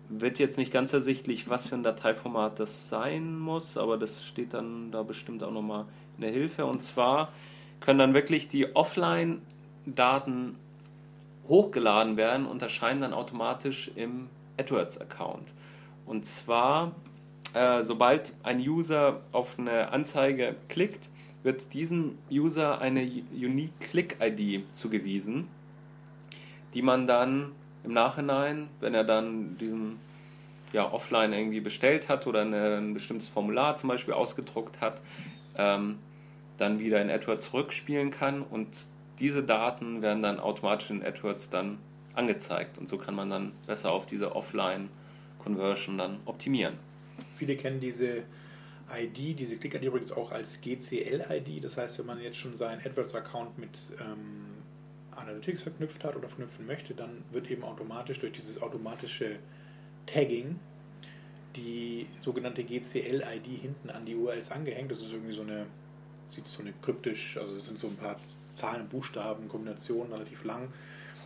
wird 0.09 0.39
jetzt 0.39 0.59
nicht 0.59 0.73
ganz 0.73 0.93
ersichtlich, 0.93 1.49
was 1.49 1.69
für 1.69 1.75
ein 1.75 1.83
Dateiformat 1.83 2.59
das 2.59 2.89
sein 2.89 3.39
muss, 3.39 3.77
aber 3.77 3.99
das 3.99 4.25
steht 4.25 4.55
dann 4.55 4.91
da 4.91 5.03
bestimmt 5.03 5.43
auch 5.43 5.51
nochmal 5.51 5.85
in 6.17 6.23
der 6.23 6.31
Hilfe. 6.31 6.65
Und 6.67 6.81
zwar 6.81 7.33
können 7.81 7.99
dann 7.99 8.15
wirklich 8.15 8.49
die 8.49 8.75
Offline-Daten 8.75 10.57
hochgeladen 11.47 12.17
werden 12.17 12.47
und 12.47 12.63
erscheinen 12.63 13.01
dann 13.01 13.13
automatisch 13.13 13.91
im 13.97 14.29
AdWords-Account. 14.59 15.49
Und 16.07 16.25
zwar, 16.25 16.93
äh, 17.55 17.83
sobald 17.83 18.33
ein 18.43 18.61
User 18.61 19.21
auf 19.33 19.59
eine 19.59 19.93
Anzeige 19.93 20.57
klickt, 20.69 21.09
wird 21.43 21.73
diesem 21.75 22.19
User 22.31 22.81
eine 22.81 23.03
Unique 23.03 23.79
Click-ID 23.81 24.65
zugewiesen, 24.73 25.49
die 26.75 26.83
man 26.83 27.07
dann 27.07 27.53
im 27.89 27.95
Nachhinein, 27.95 28.69
wenn 28.81 28.93
er 28.93 29.05
dann 29.05 29.57
diesen 29.57 29.99
ja, 30.73 30.93
offline 30.93 31.33
irgendwie 31.33 31.61
bestellt 31.61 32.11
hat 32.11 32.27
oder 32.27 32.43
eine, 32.43 32.77
ein 32.77 32.93
bestimmtes 32.93 33.29
Formular 33.29 33.77
zum 33.77 33.89
Beispiel 33.89 34.13
ausgedruckt 34.13 34.83
hat, 34.83 35.01
ähm, 35.57 35.99
dann 36.59 36.81
wieder 36.81 37.01
in 37.01 37.11
AdWords 37.11 37.47
zurückspielen 37.47 38.11
kann 38.11 38.43
und 38.43 38.69
diese 39.19 39.43
Daten 39.43 40.03
werden 40.03 40.23
dann 40.23 40.39
automatisch 40.39 40.91
in 40.91 41.03
AdWords 41.03 41.49
dann 41.49 41.79
angezeigt 42.15 42.77
und 42.77 42.89
so 42.89 42.99
kann 42.99 43.15
man 43.15 43.31
dann 43.31 43.53
besser 43.67 43.91
auf 43.91 44.05
diese 44.05 44.37
Offline-Conversion 44.37 45.97
dann 45.97 46.19
optimieren. 46.27 46.75
Viele 47.33 47.57
kennen 47.57 47.81
diese 47.81 48.25
ID, 48.95 49.39
diese 49.39 49.57
Click-ID 49.57 49.85
übrigens 49.85 50.13
auch 50.13 50.31
als 50.31 50.61
GCL-ID. 50.61 51.65
Das 51.65 51.79
heißt, 51.79 51.99
wenn 51.99 52.07
man 52.07 52.21
jetzt 52.21 52.37
schon 52.37 52.55
seinen 52.55 52.81
AdWords-Account 52.81 53.59
mit 53.59 53.71
ähm, 54.01 54.48
Analytics 55.19 55.63
verknüpft 55.63 56.05
hat 56.05 56.17
oder 56.17 56.29
verknüpfen 56.29 56.67
möchte, 56.67 56.95
dann 56.95 57.25
wird 57.33 57.51
eben 57.51 57.65
automatisch 57.65 58.19
durch 58.19 58.33
dieses 58.33 58.63
automatische 58.63 59.39
Tagging 60.07 60.59
die 61.57 62.07
sogenannte 62.19 62.63
GCL-ID 62.63 63.47
hinten 63.47 63.91
an 63.91 64.05
die 64.07 64.15
URLs 64.15 64.51
angehängt. 64.51 64.91
Das 64.91 65.01
ist 65.01 65.13
irgendwie 65.13 65.33
so 65.33 65.43
eine, 65.43 65.67
sieht 66.29 66.47
so 66.47 66.63
eine 66.63 66.73
kryptisch, 66.83 67.37
also 67.37 67.55
es 67.55 67.67
sind 67.67 67.79
so 67.79 67.89
ein 67.89 67.97
paar 67.97 68.17
Zahlen 68.55 68.89
Buchstaben, 68.89 69.49
Kombinationen, 69.49 70.13
relativ 70.13 70.45
lang. 70.45 70.69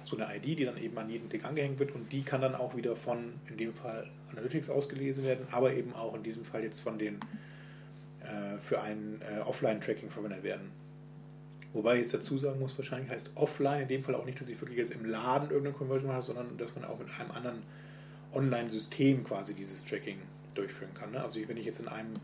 So 0.05 0.17
eine 0.17 0.35
ID, 0.37 0.59
die 0.59 0.65
dann 0.65 0.79
eben 0.79 0.99
an 0.99 1.09
jeden 1.09 1.31
Tick 1.31 1.45
angehängt 1.45 1.79
wird 1.79 1.95
und 1.95 2.11
die 2.13 2.23
kann 2.23 2.41
dann 2.41 2.55
auch 2.55 2.77
wieder 2.77 2.97
von, 2.97 3.35
in 3.49 3.57
dem 3.57 3.73
Fall 3.73 4.11
Analytics 4.33 4.69
ausgelesen 4.69 5.25
werden, 5.25 5.47
aber 5.51 5.75
eben 5.75 5.95
auch 5.95 6.15
in 6.15 6.23
diesem 6.23 6.45
Fall 6.45 6.65
jetzt 6.65 6.81
von 6.81 6.99
den 6.99 7.21
äh, 8.21 8.59
für 8.59 8.81
ein 8.81 9.21
äh, 9.23 9.41
Offline-Tracking 9.41 10.11
verwendet 10.11 10.43
werden. 10.43 10.71
Wobei 11.73 11.95
ich 11.95 12.03
jetzt 12.03 12.15
dazu 12.15 12.37
sagen 12.37 12.61
muss, 12.61 12.77
wahrscheinlich 12.77 13.11
heißt 13.11 13.33
offline 13.35 13.83
in 13.83 13.89
dem 13.89 14.03
Fall 14.03 14.15
auch 14.15 14.27
nicht, 14.27 14.41
dass 14.41 14.49
ich 14.49 14.61
wirklich 14.61 14.79
jetzt 14.79 14.93
im 14.93 15.07
Laden 15.07 15.51
irgendeine 15.51 15.75
Conversion 15.75 16.11
mache, 16.11 16.23
sondern 16.23 16.59
dass 16.59 16.75
man 16.75 16.85
auch 16.85 16.99
mit 16.99 17.09
einem 17.19 17.31
anderen 17.31 17.63
Online-System 18.35 19.25
quasi 19.25 19.55
dieses 19.55 19.85
Tracking 19.85 20.19
durchführen 20.55 20.93
kann. 20.95 21.13
Ne? 21.13 21.23
Also 21.23 21.41
wenn 21.47 21.57
ich 21.57 21.65
jetzt 21.65 21.81
in 21.81 21.89
einem 21.89 22.15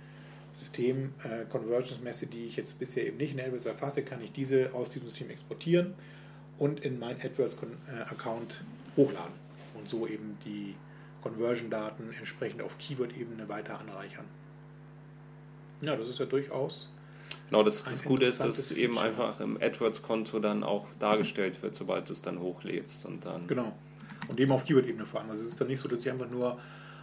System 0.52 1.12
äh, 1.24 1.44
Conversions 1.48 2.02
messe, 2.02 2.26
die 2.26 2.46
ich 2.46 2.56
jetzt 2.56 2.78
bisher 2.78 3.06
eben 3.06 3.16
nicht 3.16 3.32
in 3.32 3.40
AdWords 3.40 3.66
erfasse, 3.66 4.02
kann 4.02 4.22
ich 4.22 4.32
diese 4.32 4.74
aus 4.74 4.90
diesem 4.90 5.08
System 5.08 5.30
exportieren 5.30 5.94
und 6.58 6.80
in 6.80 6.98
mein 6.98 7.20
AdWords-Account 7.20 8.52
äh, 8.52 8.96
hochladen 8.96 9.34
und 9.74 9.88
so 9.88 10.06
eben 10.06 10.36
die 10.44 10.74
Conversion-Daten 11.22 12.12
entsprechend 12.18 12.62
auf 12.62 12.76
Keyword-Ebene 12.78 13.48
weiter 13.48 13.78
anreichern. 13.80 14.24
Ja, 15.80 15.96
das 15.96 16.08
ist 16.08 16.18
ja 16.18 16.26
durchaus. 16.26 16.88
Genau, 17.50 17.62
das, 17.62 17.84
das 17.84 18.02
Gute 18.02 18.26
ist, 18.26 18.40
dass 18.40 18.58
es 18.58 18.72
eben 18.72 18.98
einfach 18.98 19.40
im 19.40 19.56
AdWords-Konto 19.56 20.38
dann 20.38 20.62
auch 20.62 20.86
dargestellt 20.98 21.62
wird, 21.62 21.74
sobald 21.74 22.08
du 22.08 22.12
es 22.12 22.22
dann 22.22 22.40
hochlädst. 22.40 23.06
Und 23.06 23.24
dann 23.24 23.46
genau. 23.46 23.72
Und 24.28 24.38
eben 24.38 24.52
auf 24.52 24.64
Keyword-Ebene 24.64 25.06
vor 25.06 25.20
allem. 25.20 25.30
Also 25.30 25.42
es 25.44 25.50
ist 25.50 25.60
dann 25.60 25.68
nicht 25.68 25.80
so, 25.80 25.88
dass 25.88 26.00
ich 26.00 26.10
einfach 26.10 26.28
nur 26.28 26.58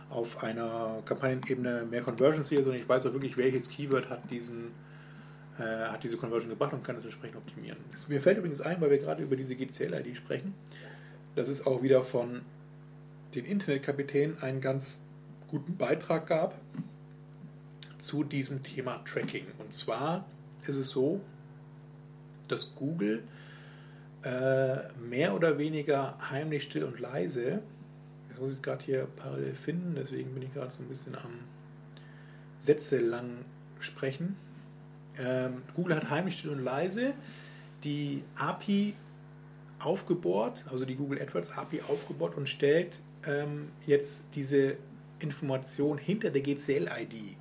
auf 0.09 0.43
einer 0.43 1.01
Kampagnenebene 1.05 1.87
mehr 1.89 2.01
Conversions 2.01 2.47
sehe, 2.47 2.59
sondern 2.59 2.79
ich 2.79 2.87
weiß 2.87 3.07
auch 3.07 3.13
wirklich, 3.13 3.37
welches 3.37 3.69
Keyword 3.69 4.09
hat 4.09 4.29
diesen 4.29 4.71
äh, 5.57 5.63
hat 5.63 6.03
diese 6.03 6.17
Conversion 6.17 6.49
gebracht 6.49 6.73
und 6.73 6.83
kann 6.83 6.97
es 6.97 7.05
entsprechend 7.05 7.37
optimieren. 7.37 7.77
Es, 7.93 8.09
mir 8.09 8.21
fällt 8.21 8.37
übrigens 8.37 8.61
ein, 8.61 8.79
weil 8.81 8.91
wir 8.91 8.97
gerade 8.97 9.23
über 9.23 9.35
diese 9.35 9.55
GCL-ID 9.55 10.15
sprechen, 10.15 10.53
dass 11.35 11.47
es 11.47 11.65
auch 11.65 11.81
wieder 11.81 12.03
von 12.03 12.41
den 13.33 13.45
Internetkapitänen 13.45 14.41
einen 14.41 14.61
ganz 14.61 15.07
guten 15.47 15.77
Beitrag 15.77 16.27
gab 16.27 16.59
zu 17.97 18.23
diesem 18.23 18.63
Thema 18.63 19.01
Tracking. 19.05 19.45
Und 19.57 19.73
zwar 19.73 20.25
ist 20.70 20.76
es 20.76 20.89
so, 20.89 21.22
dass 22.47 22.76
Google 22.76 23.24
äh, 24.24 24.78
mehr 24.99 25.36
oder 25.36 25.57
weniger 25.57 26.18
heimlich, 26.30 26.63
still 26.63 26.84
und 26.84 26.99
leise, 26.99 27.61
jetzt 28.30 28.39
muss 28.39 28.49
ich 28.49 28.57
es 28.57 28.63
gerade 28.63 28.84
hier 28.84 29.07
parallel 29.16 29.53
finden, 29.53 29.95
deswegen 29.95 30.34
bin 30.34 30.43
ich 30.43 30.53
gerade 30.53 30.72
so 30.72 30.84
ein 30.84 30.89
bisschen 30.89 31.16
am 31.16 31.39
Sätze 32.59 32.99
lang 32.99 33.45
sprechen. 33.80 34.36
Ähm, 35.18 35.61
Google 35.76 35.95
hat 35.95 36.09
heimlich, 36.09 36.39
still 36.39 36.51
und 36.51 36.63
leise 36.63 37.13
die 37.84 38.24
API 38.36 38.95
aufgebohrt, 39.80 40.66
also 40.72 40.86
die 40.86 40.95
Google 40.95 41.22
AdWords 41.22 41.51
API 41.51 41.82
aufgebohrt 41.82 42.36
und 42.36 42.49
stellt 42.49 42.99
ähm, 43.26 43.70
jetzt 43.86 44.26
diese 44.34 44.78
Information 45.20 45.97
hinter 45.97 46.32
der 46.32 46.41
GCL-ID 46.41 47.38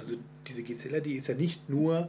also 0.00 0.16
diese 0.46 0.62
GCL-ID 0.62 1.06
ist 1.08 1.28
ja 1.28 1.34
nicht 1.34 1.68
nur 1.68 2.08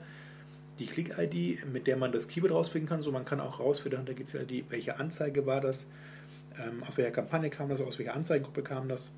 die 0.81 0.87
Click-ID, 0.87 1.71
mit 1.71 1.87
der 1.87 1.95
man 1.95 2.11
das 2.11 2.27
Keyword 2.27 2.51
rausfinden 2.51 2.89
kann, 2.89 3.01
sondern 3.01 3.21
man 3.23 3.25
kann 3.25 3.39
auch 3.39 3.59
rausfinden 3.59 3.99
unter 3.99 4.13
GCL-ID, 4.13 4.65
welche 4.69 4.99
Anzeige 4.99 5.45
war 5.45 5.61
das, 5.61 5.89
ähm, 6.59 6.83
aus 6.83 6.97
welcher 6.97 7.11
Kampagne 7.11 7.49
kam 7.49 7.69
das, 7.69 7.81
aus 7.81 7.99
welcher 7.99 8.15
Anzeigengruppe 8.15 8.63
kam 8.63 8.89
das, 8.89 9.11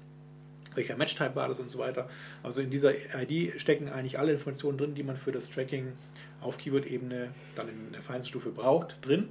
welcher 0.76 0.97
Match-Type 0.97 1.36
war 1.36 1.47
das 1.47 1.59
und 1.59 1.70
so 1.70 1.80
weiter. 1.80 2.09
Also 2.41 2.61
in 2.61 2.70
dieser 2.70 2.93
ID 2.93 3.59
stecken 3.61 3.88
eigentlich 3.88 4.20
alle 4.20 4.34
Informationen 4.34 4.78
drin, 4.78 4.95
die 4.95 5.03
man 5.03 5.16
für 5.16 5.32
das 5.32 5.49
Tracking 5.49 5.93
auf 6.41 6.57
Keyword-Ebene 6.57 7.30
dann 7.55 7.70
in 7.70 7.91
der 7.93 8.01
Feinstufe 8.01 8.49
braucht, 8.49 9.05
drin. 9.05 9.30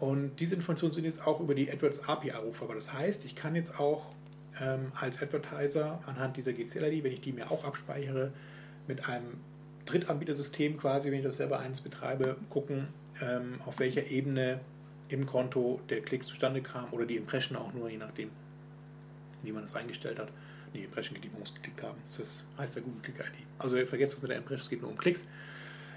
Und 0.00 0.40
diese 0.40 0.56
Informationen 0.56 0.92
sind 0.92 1.04
jetzt 1.04 1.24
auch 1.24 1.40
über 1.40 1.54
die 1.54 1.70
AdWords 1.70 2.08
API 2.08 2.32
abrufbar. 2.32 2.74
Das 2.74 2.92
heißt, 2.92 3.24
ich 3.26 3.36
kann 3.36 3.54
jetzt 3.54 3.78
auch 3.78 4.06
ähm, 4.60 4.90
als 4.94 5.22
Advertiser 5.22 6.00
anhand 6.06 6.36
dieser 6.36 6.52
GCL-ID, 6.52 7.04
wenn 7.04 7.12
ich 7.12 7.20
die 7.20 7.32
mir 7.32 7.50
auch 7.50 7.64
abspeichere, 7.64 8.32
mit 8.88 9.08
einem 9.08 9.38
Drittanbietersystem 9.86 10.78
quasi, 10.78 11.10
wenn 11.10 11.18
ich 11.18 11.24
das 11.24 11.36
selber 11.36 11.60
eins 11.60 11.80
betreibe, 11.80 12.36
gucken, 12.48 12.88
ähm, 13.20 13.60
auf 13.64 13.78
welcher 13.78 14.06
Ebene 14.06 14.60
im 15.08 15.26
Konto 15.26 15.80
der 15.88 16.00
Klick 16.00 16.24
zustande 16.24 16.62
kam 16.62 16.92
oder 16.92 17.06
die 17.06 17.16
Impression 17.16 17.58
auch 17.58 17.72
nur, 17.72 17.88
je 17.88 17.98
nachdem, 17.98 18.30
wie 19.42 19.52
man 19.52 19.62
das 19.62 19.76
eingestellt 19.76 20.18
hat. 20.18 20.28
Die 20.74 20.82
Impression 20.82 21.14
geht, 21.14 21.24
die 21.24 21.38
muss 21.38 21.54
geklickt 21.54 21.82
haben. 21.82 21.98
Das 22.04 22.42
heißt 22.58 22.76
ja 22.76 22.82
Google 22.82 23.00
Click 23.02 23.20
ID. 23.20 23.46
Also 23.58 23.76
vergesst 23.86 24.14
das 24.14 24.22
mit 24.22 24.30
der 24.30 24.38
Impression, 24.38 24.64
es 24.64 24.70
geht 24.70 24.82
nur 24.82 24.90
um 24.90 24.98
Klicks. 24.98 25.26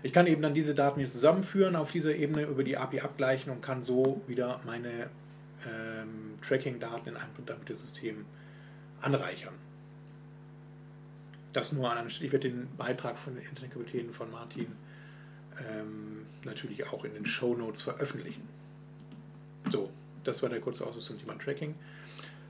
Ich 0.03 0.13
kann 0.13 0.27
eben 0.27 0.41
dann 0.43 0.53
diese 0.53 0.75
Daten 0.75 0.99
hier 0.99 1.09
zusammenführen, 1.09 1.75
auf 1.75 1.91
dieser 1.91 2.15
Ebene 2.15 2.43
über 2.43 2.63
die 2.63 2.77
API 2.77 3.01
abgleichen 3.01 3.51
und 3.51 3.61
kann 3.61 3.81
so 3.81 4.21
wieder 4.27 4.61
meine 4.65 5.09
ähm, 5.65 6.37
Tracking-Daten 6.41 7.09
in 7.09 7.17
einem 7.17 7.33
Drittanbietersystem 7.35 8.25
anreichern. 9.01 9.55
Das 11.57 11.71
nur 11.71 11.89
an 11.89 11.97
einer 11.97 12.09
Stelle. 12.11 12.27
Ich 12.27 12.33
werde 12.33 12.51
den 12.51 12.67
Beitrag 12.77 13.17
von 13.17 13.33
den 13.33 13.43
Internetkapitänen 13.43 14.13
von 14.13 14.29
Martin 14.29 14.67
ähm, 15.67 16.27
natürlich 16.43 16.87
auch 16.93 17.03
in 17.03 17.15
den 17.15 17.25
Show 17.25 17.55
Notes 17.55 17.81
veröffentlichen. 17.81 18.47
So, 19.71 19.89
das 20.23 20.43
war 20.43 20.49
der 20.49 20.59
kurze 20.59 20.85
Ausschuss 20.85 21.05
zum 21.05 21.17
Thema 21.17 21.35
Tracking. 21.39 21.73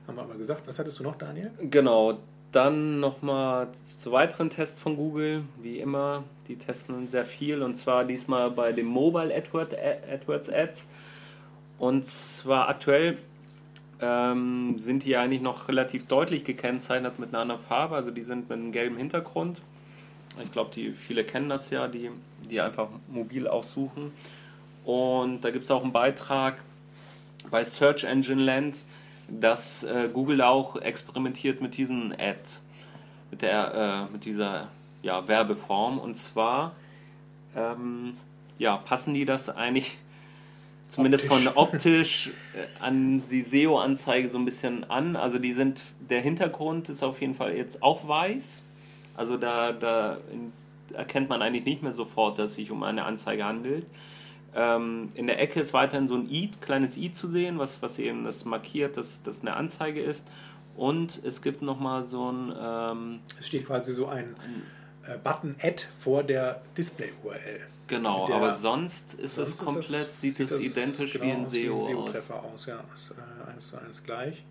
Haben 0.06 0.16
wir 0.16 0.24
aber 0.24 0.34
gesagt. 0.34 0.68
Was 0.68 0.78
hattest 0.78 0.98
du 0.98 1.04
noch, 1.04 1.16
Daniel? 1.16 1.50
Genau, 1.58 2.18
dann 2.52 3.00
nochmal 3.00 3.72
zu 3.72 4.12
weiteren 4.12 4.50
Tests 4.50 4.78
von 4.78 4.94
Google. 4.94 5.44
Wie 5.58 5.78
immer, 5.78 6.24
die 6.46 6.56
testen 6.56 7.08
sehr 7.08 7.24
viel 7.24 7.62
und 7.62 7.76
zwar 7.76 8.04
diesmal 8.04 8.50
bei 8.50 8.72
den 8.72 8.84
Mobile 8.84 9.34
AdWords 9.34 10.50
Ads. 10.50 10.90
Und 11.78 12.04
zwar 12.04 12.68
aktuell 12.68 13.16
ähm, 14.00 14.78
sind 14.78 15.04
die 15.04 15.16
eigentlich 15.16 15.42
noch 15.42 15.68
relativ 15.68 16.06
deutlich 16.06 16.44
gekennzeichnet 16.44 17.18
mit 17.18 17.30
einer 17.30 17.40
anderen 17.40 17.60
Farbe. 17.60 17.96
Also 17.96 18.10
die 18.10 18.22
sind 18.22 18.48
mit 18.48 18.58
einem 18.58 18.72
gelben 18.72 18.96
Hintergrund. 18.96 19.60
Ich 20.42 20.52
glaube, 20.52 20.70
die 20.74 20.92
viele 20.92 21.24
kennen 21.24 21.48
das 21.48 21.70
ja, 21.70 21.88
die, 21.88 22.10
die 22.48 22.60
einfach 22.60 22.88
mobil 23.08 23.48
auch 23.48 23.64
suchen. 23.64 24.12
Und 24.84 25.42
da 25.42 25.50
gibt 25.50 25.64
es 25.64 25.70
auch 25.70 25.82
einen 25.82 25.92
Beitrag 25.92 26.58
bei 27.50 27.64
Search 27.64 28.04
Engine 28.04 28.42
Land, 28.42 28.78
dass 29.28 29.84
äh, 29.84 30.08
Google 30.12 30.42
auch 30.42 30.76
experimentiert 30.76 31.60
mit 31.60 31.76
diesen 31.76 32.12
Ad, 32.12 32.38
mit, 33.30 33.42
der, 33.42 34.08
äh, 34.08 34.12
mit 34.12 34.24
dieser 34.24 34.68
ja, 35.02 35.26
Werbeform. 35.26 35.98
Und 35.98 36.14
zwar 36.16 36.72
ähm, 37.54 38.16
ja, 38.58 38.76
passen 38.76 39.14
die 39.14 39.24
das 39.24 39.48
eigentlich 39.48 39.98
zumindest 40.88 41.30
optisch. 41.30 41.44
von 41.44 41.56
optisch 41.56 42.30
äh, 42.54 42.82
an 42.82 43.22
die 43.30 43.42
SEO-Anzeige 43.42 44.28
so 44.30 44.38
ein 44.38 44.44
bisschen 44.44 44.88
an. 44.90 45.16
Also 45.16 45.38
die 45.38 45.52
sind, 45.52 45.80
der 46.00 46.20
Hintergrund 46.20 46.88
ist 46.88 47.02
auf 47.02 47.20
jeden 47.20 47.34
Fall 47.34 47.56
jetzt 47.56 47.82
auch 47.82 48.06
weiß. 48.06 48.64
Also 49.14 49.36
da, 49.36 49.72
da 49.72 50.18
erkennt 50.94 51.28
man 51.28 51.42
eigentlich 51.42 51.64
nicht 51.64 51.82
mehr 51.82 51.92
sofort, 51.92 52.38
dass 52.38 52.50
es 52.50 52.56
sich 52.56 52.70
um 52.70 52.82
eine 52.82 53.04
Anzeige 53.04 53.44
handelt. 53.44 53.86
Ähm, 54.54 55.08
in 55.14 55.26
der 55.26 55.40
Ecke 55.40 55.60
ist 55.60 55.72
weiterhin 55.72 56.08
so 56.08 56.14
ein 56.14 56.30
i, 56.30 56.50
kleines 56.60 56.96
i 56.96 57.12
zu 57.12 57.28
sehen, 57.28 57.58
was, 57.58 57.82
was 57.82 57.98
eben 57.98 58.24
das 58.24 58.44
markiert, 58.44 58.96
dass 58.96 59.22
das 59.22 59.42
eine 59.42 59.56
Anzeige 59.56 60.00
ist. 60.00 60.28
Und 60.76 61.20
es 61.24 61.42
gibt 61.42 61.62
nochmal 61.62 62.04
so 62.04 62.30
ein... 62.30 62.54
Ähm, 62.58 63.20
es 63.38 63.48
steht 63.48 63.66
quasi 63.66 63.92
so 63.92 64.06
ein, 64.06 64.36
ein 64.44 64.62
äh, 65.12 65.18
Button 65.18 65.56
Add 65.60 65.82
vor 65.98 66.22
der 66.22 66.62
Display-URL. 66.76 67.66
Genau, 67.88 68.26
der, 68.26 68.36
aber 68.36 68.54
sonst 68.54 69.14
ist 69.14 69.36
sonst 69.36 69.48
es 69.48 69.58
komplett, 69.58 70.08
das, 70.08 70.20
sieht, 70.20 70.36
sieht 70.36 70.50
es 70.50 70.60
identisch 70.60 71.14
genau 71.14 71.24
wie 71.24 71.30
ein 71.32 71.46
SEO, 71.46 71.78
ein 71.78 71.84
SEO 71.84 72.08
Treffer 72.10 72.42
aus. 72.44 72.66
ja, 72.66 72.84
ist 72.94 73.10
äh, 73.10 73.50
eins 73.50 73.68
zu 73.68 73.78
eins 73.78 74.04
gleich. 74.04 74.44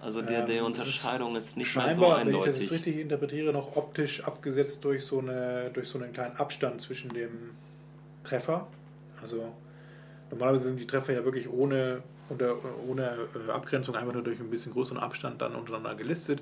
Also 0.00 0.22
der, 0.22 0.46
die 0.46 0.54
ähm, 0.54 0.64
Unterscheidung 0.64 1.36
ist 1.36 1.56
nicht 1.56 1.76
mehr 1.76 1.94
so 1.94 2.06
eindeutig. 2.06 2.46
Wenn 2.46 2.54
ich 2.54 2.68
das 2.68 2.72
richtig 2.72 2.98
interpretiere, 2.98 3.52
noch 3.52 3.76
optisch 3.76 4.24
abgesetzt 4.24 4.84
durch 4.84 5.04
so, 5.04 5.18
eine, 5.18 5.70
durch 5.72 5.88
so 5.88 5.98
einen 5.98 6.12
kleinen 6.12 6.36
Abstand 6.36 6.80
zwischen 6.80 7.10
dem 7.10 7.50
Treffer. 8.24 8.66
Also 9.20 9.52
normalerweise 10.30 10.68
sind 10.68 10.80
die 10.80 10.86
Treffer 10.86 11.12
ja 11.12 11.24
wirklich 11.24 11.50
ohne, 11.50 12.02
unter, 12.30 12.56
ohne 12.88 13.28
äh, 13.46 13.50
Abgrenzung 13.50 13.94
einfach 13.94 14.14
nur 14.14 14.22
durch 14.22 14.40
ein 14.40 14.50
bisschen 14.50 14.72
größeren 14.72 14.98
Abstand 14.98 15.42
dann 15.42 15.54
untereinander 15.54 15.94
gelistet. 15.94 16.40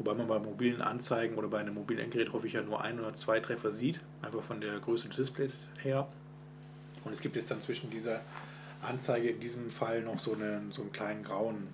Wobei 0.00 0.14
man 0.14 0.28
bei 0.28 0.38
mobilen 0.38 0.80
Anzeigen 0.80 1.36
oder 1.36 1.48
bei 1.48 1.58
einem 1.58 1.74
mobilen 1.74 2.00
Endgerät 2.00 2.32
häufig 2.32 2.54
ja 2.54 2.62
nur 2.62 2.80
ein 2.80 2.98
oder 2.98 3.12
zwei 3.12 3.38
Treffer 3.38 3.70
sieht, 3.70 4.00
einfach 4.22 4.42
von 4.42 4.58
der 4.62 4.78
Größe 4.78 5.08
des 5.08 5.18
Displays 5.18 5.58
her. 5.82 6.08
Und 7.04 7.12
es 7.12 7.20
gibt 7.20 7.36
jetzt 7.36 7.50
dann 7.50 7.60
zwischen 7.60 7.90
dieser 7.90 8.22
Anzeige 8.80 9.28
in 9.28 9.40
diesem 9.40 9.68
Fall 9.68 10.00
noch 10.00 10.18
so 10.18 10.32
einen, 10.32 10.72
so 10.72 10.80
einen 10.80 10.90
kleinen 10.90 11.22
grauen 11.22 11.68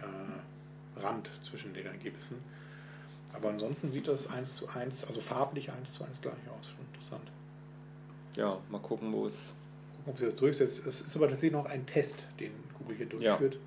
äh, 0.00 1.00
Rand 1.02 1.28
zwischen 1.42 1.74
den 1.74 1.84
Ergebnissen. 1.84 2.38
Aber 3.34 3.50
ansonsten 3.50 3.92
sieht 3.92 4.08
das 4.08 4.30
1 4.30 4.56
zu 4.56 4.68
1, 4.70 5.04
also 5.04 5.20
farblich 5.20 5.70
1 5.70 5.92
zu 5.92 6.02
1 6.02 6.22
gleich 6.22 6.32
aus. 6.58 6.68
Schon 6.68 6.86
interessant. 6.86 7.30
Ja, 8.36 8.58
mal 8.70 8.80
gucken, 8.80 9.12
wo 9.12 9.26
es. 9.26 9.52
Gucken, 9.98 10.12
ob 10.12 10.18
sie 10.18 10.24
das 10.24 10.36
durchsetzt. 10.36 10.86
Es 10.86 11.02
ist 11.02 11.14
aber 11.14 11.28
tatsächlich 11.28 11.52
noch 11.52 11.66
ein 11.66 11.84
Test, 11.84 12.24
den 12.40 12.52
Google 12.78 12.96
hier 12.96 13.06
durchführt. 13.06 13.54
Ja. 13.56 13.60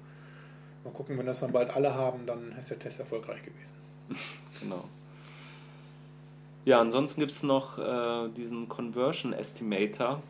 Mal 0.86 0.93
gucken, 0.93 1.16
wenn 1.16 1.28
das 1.28 1.41
dann 1.41 1.51
bald 1.51 1.70
alle 1.76 1.93
haben, 1.93 2.26
dann 2.26 2.53
ist 2.53 2.72
der 2.72 2.80
Test 2.80 2.99
erfolgreich 2.99 3.45
gewesen. 3.45 3.76
Genau. 4.62 4.84
Ja, 6.66 6.82
ansonsten 6.82 7.22
gibt 7.22 7.32
es 7.32 7.43
noch 7.43 7.78
äh, 7.78 8.30
diesen 8.36 8.68
Conversion 8.68 9.32
Estimator. 9.32 10.22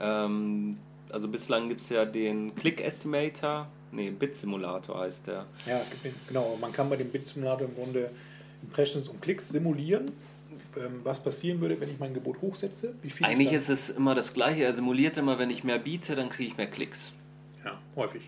Ähm, 0.00 0.78
also 1.10 1.28
bislang 1.28 1.68
gibt 1.68 1.82
es 1.82 1.90
ja 1.90 2.06
den 2.06 2.54
Click 2.54 2.80
Estimator, 2.80 3.66
nee, 3.92 4.10
Bit 4.10 4.34
Simulator 4.34 5.00
heißt 5.00 5.26
der. 5.26 5.46
Ja, 5.66 5.78
es 5.80 5.90
gibt 5.90 6.04
den, 6.04 6.14
genau, 6.26 6.56
man 6.60 6.72
kann 6.72 6.88
bei 6.88 6.96
dem 6.96 7.10
Bit-Simulator 7.10 7.68
im 7.68 7.74
Grunde 7.74 8.10
Impressions 8.62 9.08
und 9.08 9.20
Klicks 9.22 9.48
simulieren, 9.48 10.12
ähm, 10.76 11.00
was 11.04 11.22
passieren 11.22 11.60
würde, 11.60 11.80
wenn 11.80 11.90
ich 11.90 11.98
mein 11.98 12.14
Gebot 12.14 12.40
hochsetze. 12.40 12.94
Eigentlich 13.22 13.52
ist 13.52 13.68
es 13.68 13.90
immer 13.90 14.14
das 14.14 14.34
gleiche. 14.34 14.64
Er 14.64 14.74
simuliert 14.74 15.16
immer, 15.18 15.38
wenn 15.38 15.50
ich 15.50 15.64
mehr 15.64 15.78
biete, 15.78 16.16
dann 16.16 16.28
kriege 16.28 16.50
ich 16.50 16.56
mehr 16.56 16.68
Klicks. 16.68 17.12
Ja, 17.64 17.78
häufig. 17.96 18.22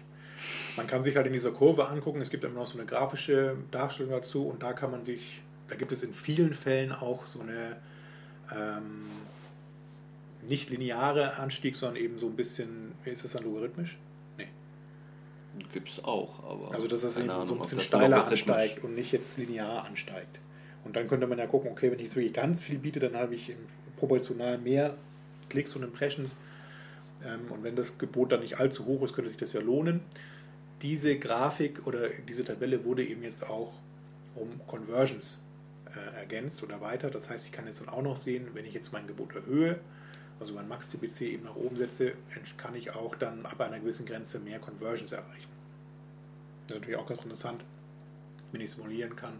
Man 0.76 0.86
kann 0.86 1.04
sich 1.04 1.16
halt 1.16 1.26
in 1.26 1.32
dieser 1.32 1.50
Kurve 1.50 1.88
angucken, 1.88 2.20
es 2.20 2.30
gibt 2.30 2.44
immer 2.44 2.60
noch 2.60 2.66
so 2.66 2.78
eine 2.78 2.86
grafische 2.86 3.56
Darstellung 3.70 4.12
dazu 4.12 4.46
und 4.46 4.62
da 4.62 4.72
kann 4.72 4.90
man 4.90 5.04
sich, 5.04 5.42
da 5.68 5.76
gibt 5.76 5.92
es 5.92 6.02
in 6.02 6.14
vielen 6.14 6.54
Fällen 6.54 6.92
auch 6.92 7.26
so 7.26 7.40
eine 7.40 7.76
ähm, 8.50 9.04
nicht 10.48 10.70
lineare 10.70 11.38
Anstieg, 11.38 11.76
sondern 11.76 12.02
eben 12.02 12.18
so 12.18 12.26
ein 12.26 12.36
bisschen, 12.36 12.92
ist 13.04 13.24
das 13.24 13.32
dann 13.32 13.44
logarithmisch? 13.44 13.98
Nee. 14.38 14.48
Gibt 15.72 15.88
es 15.88 16.04
auch, 16.04 16.42
aber. 16.42 16.74
Also 16.74 16.88
dass 16.88 17.02
es 17.02 17.16
eben 17.18 17.26
so 17.26 17.32
Ahnung, 17.32 17.48
ein 17.48 17.52
ob 17.54 17.62
bisschen 17.62 17.80
steiler 17.80 18.26
ansteigt 18.26 18.82
und 18.82 18.94
nicht 18.94 19.12
jetzt 19.12 19.38
linear 19.38 19.84
ansteigt. 19.84 20.40
Und 20.84 20.96
dann 20.96 21.06
könnte 21.06 21.26
man 21.26 21.38
ja 21.38 21.46
gucken, 21.46 21.70
okay, 21.70 21.90
wenn 21.90 21.98
ich 21.98 22.06
jetzt 22.06 22.16
wirklich 22.16 22.32
ganz 22.32 22.60
viel 22.60 22.78
biete, 22.78 22.98
dann 22.98 23.16
habe 23.16 23.34
ich 23.34 23.54
proportional 23.96 24.58
mehr 24.58 24.96
Klicks 25.48 25.76
und 25.76 25.84
Impressions. 25.84 26.40
Ähm, 27.24 27.40
Und 27.50 27.62
wenn 27.62 27.76
das 27.76 27.98
Gebot 27.98 28.32
dann 28.32 28.40
nicht 28.40 28.58
allzu 28.58 28.86
hoch 28.86 29.02
ist, 29.02 29.14
könnte 29.14 29.30
sich 29.30 29.38
das 29.38 29.52
ja 29.52 29.60
lohnen. 29.60 30.00
Diese 30.82 31.18
Grafik 31.18 31.86
oder 31.86 32.08
diese 32.28 32.44
Tabelle 32.44 32.84
wurde 32.84 33.04
eben 33.04 33.22
jetzt 33.22 33.48
auch 33.48 33.72
um 34.34 34.60
Conversions 34.66 35.40
äh, 35.94 36.18
ergänzt 36.18 36.62
oder 36.62 36.74
erweitert. 36.74 37.14
Das 37.14 37.30
heißt, 37.30 37.46
ich 37.46 37.52
kann 37.52 37.66
jetzt 37.66 37.80
dann 37.80 37.88
auch 37.88 38.02
noch 38.02 38.16
sehen, 38.16 38.48
wenn 38.54 38.64
ich 38.64 38.74
jetzt 38.74 38.92
mein 38.92 39.06
Gebot 39.06 39.34
erhöhe, 39.34 39.78
also 40.40 40.54
mein 40.54 40.66
Max-CPC 40.66 41.20
eben 41.22 41.44
nach 41.44 41.54
oben 41.54 41.76
setze, 41.76 42.14
kann 42.56 42.74
ich 42.74 42.90
auch 42.90 43.14
dann 43.14 43.46
ab 43.46 43.60
einer 43.60 43.78
gewissen 43.78 44.06
Grenze 44.06 44.40
mehr 44.40 44.58
Conversions 44.58 45.12
erreichen. 45.12 45.48
Das 46.66 46.76
ist 46.76 46.80
natürlich 46.80 46.98
auch 46.98 47.06
ganz 47.06 47.20
interessant, 47.20 47.64
wenn 48.50 48.60
ich 48.60 48.70
simulieren 48.70 49.14
kann, 49.14 49.34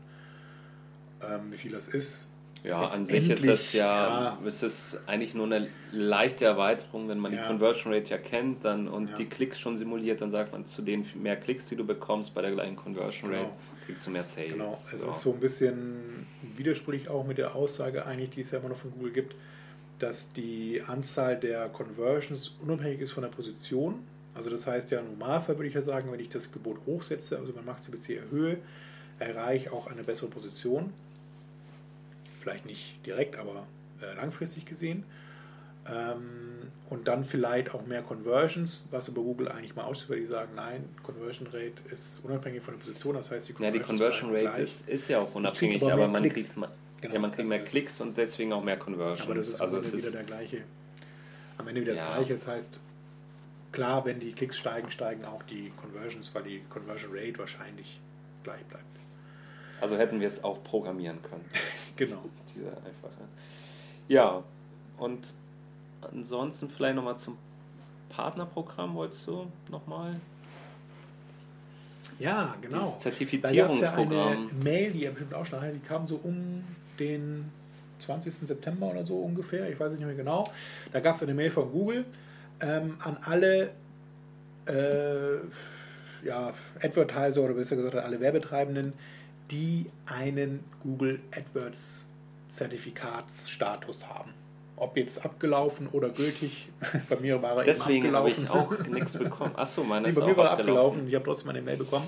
ähm, 1.22 1.52
wie 1.52 1.56
viel 1.56 1.72
das 1.72 1.88
ist. 1.88 2.28
Ja, 2.64 2.84
an 2.84 3.06
sich 3.06 3.28
ist 3.28 3.46
das 3.48 3.72
ja, 3.72 4.38
es 4.46 4.62
ist 4.62 5.00
eigentlich 5.06 5.34
nur 5.34 5.46
eine 5.46 5.68
leichte 5.90 6.44
Erweiterung, 6.44 7.08
wenn 7.08 7.18
man 7.18 7.32
Ja. 7.32 7.42
die 7.42 7.46
Conversion 7.48 7.92
Rate 7.92 8.10
ja 8.10 8.18
kennt 8.18 8.64
dann, 8.64 8.86
und 8.86 9.10
Ja. 9.10 9.16
die 9.16 9.26
Klicks 9.26 9.58
schon 9.58 9.76
simuliert, 9.76 10.20
dann 10.20 10.30
sagt 10.30 10.52
man, 10.52 10.64
zu 10.64 10.82
den 10.82 11.04
mehr 11.20 11.36
Klicks, 11.36 11.68
die 11.68 11.76
du 11.76 11.84
bekommst 11.84 12.34
bei 12.34 12.42
der 12.42 12.52
gleichen 12.52 12.76
Conversion 12.76 13.30
Genau. 13.30 13.42
Rate, 13.42 13.52
kriegst 13.86 14.06
du 14.06 14.10
mehr 14.12 14.22
Sales. 14.22 14.52
Genau, 14.52 14.68
es 14.70 14.92
Ja. 14.92 15.08
ist 15.08 15.20
so 15.20 15.32
ein 15.32 15.40
bisschen 15.40 16.26
widersprüchlich 16.56 17.08
auch 17.08 17.26
mit 17.26 17.38
der 17.38 17.56
Aussage 17.56 18.06
eigentlich, 18.06 18.30
die 18.30 18.42
es 18.42 18.52
ja 18.52 18.60
immer 18.60 18.68
noch 18.68 18.76
von 18.76 18.92
Google 18.92 19.10
gibt, 19.12 19.34
dass 19.98 20.32
die 20.32 20.82
Anzahl 20.86 21.36
der 21.38 21.68
Conversions 21.68 22.54
unabhängig 22.60 23.00
ist 23.00 23.10
von 23.12 23.22
der 23.24 23.30
Position. 23.30 24.04
Also 24.34 24.50
das 24.50 24.66
heißt 24.68 24.90
ja 24.92 25.00
im 25.00 25.18
Normalfall 25.18 25.58
würde 25.58 25.68
ich 25.68 25.74
ja 25.74 25.82
sagen, 25.82 26.10
wenn 26.12 26.20
ich 26.20 26.28
das 26.28 26.50
Gebot 26.52 26.78
hochsetze, 26.86 27.36
also 27.38 27.52
mein 27.54 27.64
Max-CPC 27.64 28.16
erhöhe, 28.18 28.58
erreiche 29.18 29.66
ich 29.66 29.72
auch 29.72 29.88
eine 29.88 30.04
bessere 30.04 30.28
Position. 30.30 30.92
Vielleicht 32.42 32.66
nicht 32.66 33.06
direkt, 33.06 33.38
aber 33.38 33.66
äh, 34.00 34.16
langfristig 34.16 34.66
gesehen. 34.66 35.04
Ähm, 35.88 36.70
und 36.90 37.06
dann 37.08 37.24
vielleicht 37.24 37.72
auch 37.74 37.86
mehr 37.86 38.02
Conversions, 38.02 38.88
was 38.90 39.08
über 39.08 39.22
Google 39.22 39.48
eigentlich 39.48 39.74
mal 39.76 39.84
aussieht, 39.84 40.10
weil 40.10 40.20
die 40.20 40.26
sagen, 40.26 40.50
nein, 40.56 40.88
Conversion 41.02 41.46
Rate 41.46 41.74
ist 41.90 42.24
unabhängig 42.24 42.62
von 42.62 42.74
der 42.74 42.80
Position, 42.84 43.14
das 43.14 43.30
heißt, 43.30 43.48
die 43.48 43.54
Ja, 43.62 43.70
die 43.70 43.78
Conversion 43.80 44.30
Rate 44.30 44.42
gleich. 44.42 44.58
ist, 44.58 44.88
ist 44.88 45.08
ja 45.08 45.20
auch 45.20 45.34
unabhängig, 45.34 45.82
aber 45.82 45.92
aber, 45.92 46.02
mehr 46.02 46.08
man 46.08 46.22
Klicks. 46.22 46.34
kriegt, 46.48 46.56
man, 46.58 46.70
Genau, 47.00 47.14
ja, 47.14 47.20
man 47.20 47.32
kriegt 47.32 47.48
mehr 47.48 47.64
Klicks 47.64 48.00
und 48.00 48.16
deswegen 48.16 48.52
auch 48.52 48.62
mehr 48.62 48.76
Conversions. 48.76 49.22
Aber 49.22 49.34
das 49.34 49.48
ist 49.48 49.60
also 49.60 49.78
am 49.78 49.84
Ende 49.84 49.96
wieder 49.98 50.10
der 50.12 50.22
gleiche. 50.24 50.62
Am 51.58 51.68
Ende 51.68 51.80
wieder 51.80 51.92
das 51.92 52.00
Ja. 52.00 52.14
gleiche. 52.16 52.34
Das 52.34 52.46
heißt, 52.46 52.80
klar, 53.72 54.04
wenn 54.04 54.20
die 54.20 54.32
Klicks 54.32 54.56
steigen, 54.58 54.90
steigen 54.90 55.24
auch 55.24 55.42
die 55.44 55.72
Conversions, 55.80 56.32
weil 56.34 56.44
die 56.44 56.62
Conversion 56.70 57.12
Rate 57.12 57.38
wahrscheinlich 57.38 58.00
gleich 58.44 58.64
bleibt. 58.66 58.84
Also 59.82 59.98
hätten 59.98 60.20
wir 60.20 60.28
es 60.28 60.42
auch 60.44 60.62
programmieren 60.64 61.18
können. 61.22 61.44
Genau. 61.94 62.22
Diese 62.48 62.68
einfache. 62.68 63.22
Ja, 64.08 64.42
und 64.96 65.34
ansonsten 66.00 66.70
vielleicht 66.70 66.96
nochmal 66.96 67.18
zum 67.18 67.36
Partnerprogramm, 68.08 68.94
wolltest 68.94 69.26
du 69.26 69.46
nochmal? 69.70 70.18
Ja, 72.18 72.56
genau. 72.62 72.78
Dieses 72.78 72.98
Da 72.98 73.10
gab 73.10 73.18
es 73.18 73.80
ja 73.80 73.90
Zertifizierungsprogramm. 73.90 74.48
eine 74.48 74.64
Mail, 74.64 74.92
die 74.92 75.02
ihr 75.02 75.10
bestimmt 75.10 75.34
auch 75.34 75.44
schon 75.44 75.60
hattet, 75.60 75.76
die 75.76 75.86
kam 75.86 76.06
so 76.06 76.18
um 76.22 76.64
den 76.98 77.50
20. 77.98 78.32
September 78.34 78.86
oder 78.86 79.04
so 79.04 79.18
ungefähr, 79.18 79.68
ich 79.70 79.78
weiß 79.78 79.92
nicht 79.92 80.06
mehr 80.06 80.14
genau. 80.14 80.50
Da 80.92 81.00
gab 81.00 81.14
es 81.14 81.22
eine 81.22 81.34
Mail 81.34 81.50
von 81.50 81.70
Google 81.70 82.06
ähm, 82.60 82.96
an 83.00 83.18
alle 83.20 83.70
äh, 84.66 85.36
ja, 86.26 86.52
Advertiser 86.82 87.42
oder 87.42 87.54
besser 87.54 87.76
gesagt 87.76 87.94
an 87.96 88.04
alle 88.04 88.20
Werbetreibenden, 88.20 88.92
die 89.52 89.86
einen 90.06 90.64
Google 90.82 91.20
AdWords 91.30 92.08
Zertifikatsstatus 92.48 94.08
haben. 94.08 94.32
Ob 94.76 94.96
jetzt 94.96 95.24
abgelaufen 95.24 95.86
oder 95.88 96.08
gültig, 96.08 96.70
bei 97.08 97.16
mir 97.16 97.40
war 97.40 97.58
er 97.58 97.64
Deswegen 97.64 98.06
eben 98.06 98.16
habe 98.16 98.30
abgelaufen. 98.30 98.78
ich 98.78 98.86
auch 98.86 98.86
nichts 98.88 99.12
bekommen. 99.16 99.54
Achso, 99.54 99.84
meine 99.88 100.04
Nee, 100.04 100.08
ist 100.10 100.18
bei 100.18 100.26
mir 100.26 100.36
war 100.36 100.46
er 100.46 100.52
abgelaufen. 100.52 101.06
Ich 101.06 101.14
habe 101.14 101.24
trotzdem 101.24 101.50
eine 101.50 101.62
Mail 101.62 101.76
bekommen. 101.76 102.06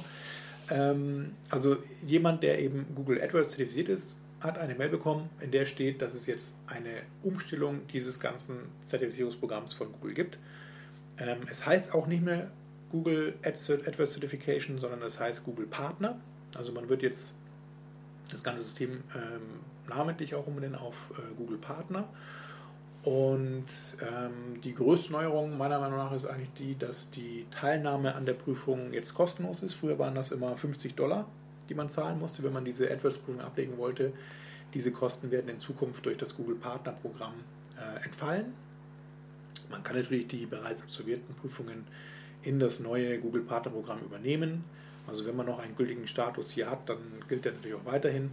Ähm, 0.71 1.35
also 1.51 1.77
jemand, 2.07 2.43
der 2.43 2.59
eben 2.59 2.87
Google 2.95 3.23
AdWords 3.23 3.51
zertifiziert 3.51 3.89
ist, 3.89 4.19
hat 4.41 4.59
eine 4.59 4.75
Mail 4.75 4.89
bekommen, 4.89 5.31
in 5.41 5.51
der 5.51 5.67
steht, 5.67 6.03
dass 6.03 6.15
es 6.15 6.27
jetzt 6.27 6.57
eine 6.67 7.03
Umstellung 7.23 7.87
dieses 7.93 8.21
ganzen 8.21 8.57
Zertifizierungsprogramms 8.85 9.75
von 9.75 9.93
Google 9.93 10.15
gibt. 10.15 10.39
Ähm, 11.19 11.39
es 11.51 11.65
heißt 11.65 11.95
auch 11.95 12.07
nicht 12.07 12.23
mehr 12.23 12.51
Google 12.91 13.35
AdWords 13.43 14.13
Certification, 14.13 14.79
sondern 14.79 15.03
es 15.03 15.21
heißt 15.21 15.45
Google 15.45 15.67
Partner. 15.67 16.21
Also 16.57 16.73
man 16.73 16.89
wird 16.89 17.03
jetzt 17.03 17.37
das 18.31 18.43
ganze 18.43 18.63
System 18.63 19.03
ähm, 19.15 19.61
namentlich 19.89 20.35
auch 20.35 20.47
umbenennen 20.47 20.79
auf 20.79 21.13
äh, 21.19 21.35
Google 21.37 21.59
Partner. 21.59 22.09
Und 23.03 23.67
ähm, 24.01 24.61
die 24.63 24.75
größte 24.75 25.13
Neuerung 25.13 25.59
meiner 25.59 25.79
Meinung 25.79 25.99
nach 25.99 26.13
ist 26.13 26.25
eigentlich 26.25 26.53
die, 26.55 26.79
dass 26.79 27.11
die 27.11 27.45
Teilnahme 27.51 28.15
an 28.15 28.25
der 28.25 28.33
Prüfung 28.33 28.95
jetzt 28.95 29.15
kostenlos 29.15 29.63
ist. 29.63 29.75
Früher 29.75 29.99
waren 29.99 30.15
das 30.15 30.33
immer 30.33 30.57
50 30.57 30.95
Dollar, 30.95 31.27
die 31.69 31.75
man 31.75 31.91
zahlen 31.91 32.19
musste, 32.19 32.43
wenn 32.43 32.55
man 32.55 32.65
diese 32.65 32.91
AdWords-Prüfung 32.91 33.43
ablegen 33.43 33.77
wollte. 33.77 34.13
Diese 34.73 34.91
Kosten 34.91 35.31
werden 35.31 35.49
in 35.51 35.61
Zukunft 35.61 36.07
durch 36.07 36.17
das 36.17 36.35
Google 36.35 36.57
Partner-Programm 36.57 37.35
äh, 37.77 38.05
entfallen. 38.05 38.55
Man 39.71 39.83
kann 39.83 39.97
natürlich 39.97 40.27
die 40.27 40.47
bereits 40.47 40.83
absolvierten 40.83 41.35
Prüfungen 41.35 41.87
in 42.43 42.59
das 42.59 42.81
neue 42.81 43.19
Google 43.19 43.43
Partner-Programm 43.43 44.01
übernehmen. 44.01 44.65
Also 45.07 45.27
wenn 45.27 45.37
man 45.37 45.47
noch 45.47 45.59
einen 45.59 45.77
gültigen 45.77 46.07
Status 46.07 46.51
hier 46.51 46.71
hat, 46.71 46.89
dann 46.89 46.99
gilt 47.29 47.45
der 47.45 47.53
natürlich 47.53 47.77
auch 47.77 47.85
weiterhin. 47.85 48.31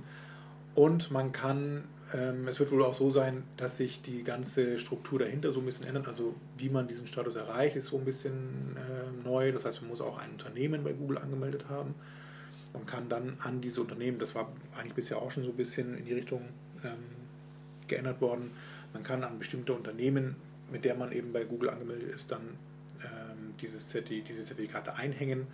Und 0.74 1.12
man 1.12 1.32
kann, 1.32 1.84
ähm, 2.14 2.48
es 2.48 2.60
wird 2.60 2.72
wohl 2.72 2.84
auch 2.84 2.94
so 2.94 3.12
sein, 3.12 3.44
dass 3.58 3.78
sich 3.78 4.02
die 4.02 4.24
ganze 4.24 4.80
Struktur 4.80 5.20
dahinter 5.20 5.52
so 5.52 5.60
ein 5.60 5.66
bisschen 5.66 5.86
ändert. 5.86 6.08
Also 6.08 6.36
wie 6.58 6.70
man 6.70 6.88
diesen 6.88 7.08
Status 7.08 7.36
erreicht, 7.36 7.76
ist 7.76 7.88
so 7.88 7.98
ein 7.98 8.06
bisschen 8.06 8.78
äh, 8.78 9.28
neu. 9.28 9.52
Das 9.52 9.66
heißt, 9.66 9.82
man 9.82 9.90
muss 9.90 10.02
auch 10.02 10.18
ein 10.18 10.32
Unternehmen 10.32 10.84
bei 10.84 10.94
Google 10.94 11.18
angemeldet 11.18 11.66
haben 11.70 11.94
und 12.74 12.88
kann 12.88 13.10
dann 13.10 13.38
an 13.40 13.62
diese 13.62 13.82
Unternehmen, 13.82 14.20
das 14.20 14.34
war 14.34 14.50
eigentlich 14.78 14.94
bisher 14.94 15.18
auch 15.18 15.32
schon 15.32 15.44
so 15.44 15.50
ein 15.50 15.58
bisschen 15.58 15.98
in 15.98 16.06
die 16.06 16.14
Richtung 16.14 16.42
ähm, 16.84 16.94
geändert 17.88 18.22
worden, 18.22 18.52
man 18.94 19.04
kann 19.04 19.24
an 19.24 19.40
bestimmte 19.40 19.74
Unternehmen, 19.74 20.36
mit 20.72 20.86
der 20.86 20.96
man 20.96 21.12
eben 21.12 21.34
bei 21.34 21.44
Google 21.44 21.70
angemeldet 21.70 22.10
ist, 22.10 22.32
dann 22.32 22.42
ähm, 23.04 23.54
dieses 23.60 23.90
diese 23.90 24.44
Zertifikate 24.44 24.96
einhängen 24.96 25.48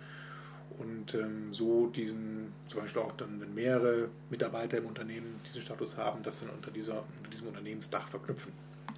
und 0.78 1.14
ähm, 1.14 1.52
so 1.52 1.86
diesen, 1.88 2.52
zum 2.68 2.80
Beispiel 2.82 3.02
auch 3.02 3.12
dann, 3.12 3.40
wenn 3.40 3.52
mehrere 3.54 4.08
Mitarbeiter 4.30 4.78
im 4.78 4.86
Unternehmen 4.86 5.40
diesen 5.46 5.62
Status 5.62 5.96
haben, 5.96 6.22
das 6.22 6.40
dann 6.40 6.50
unter, 6.50 6.70
dieser, 6.70 7.02
unter 7.18 7.30
diesem 7.32 7.48
Unternehmensdach 7.48 8.06
verknüpfen. 8.08 8.52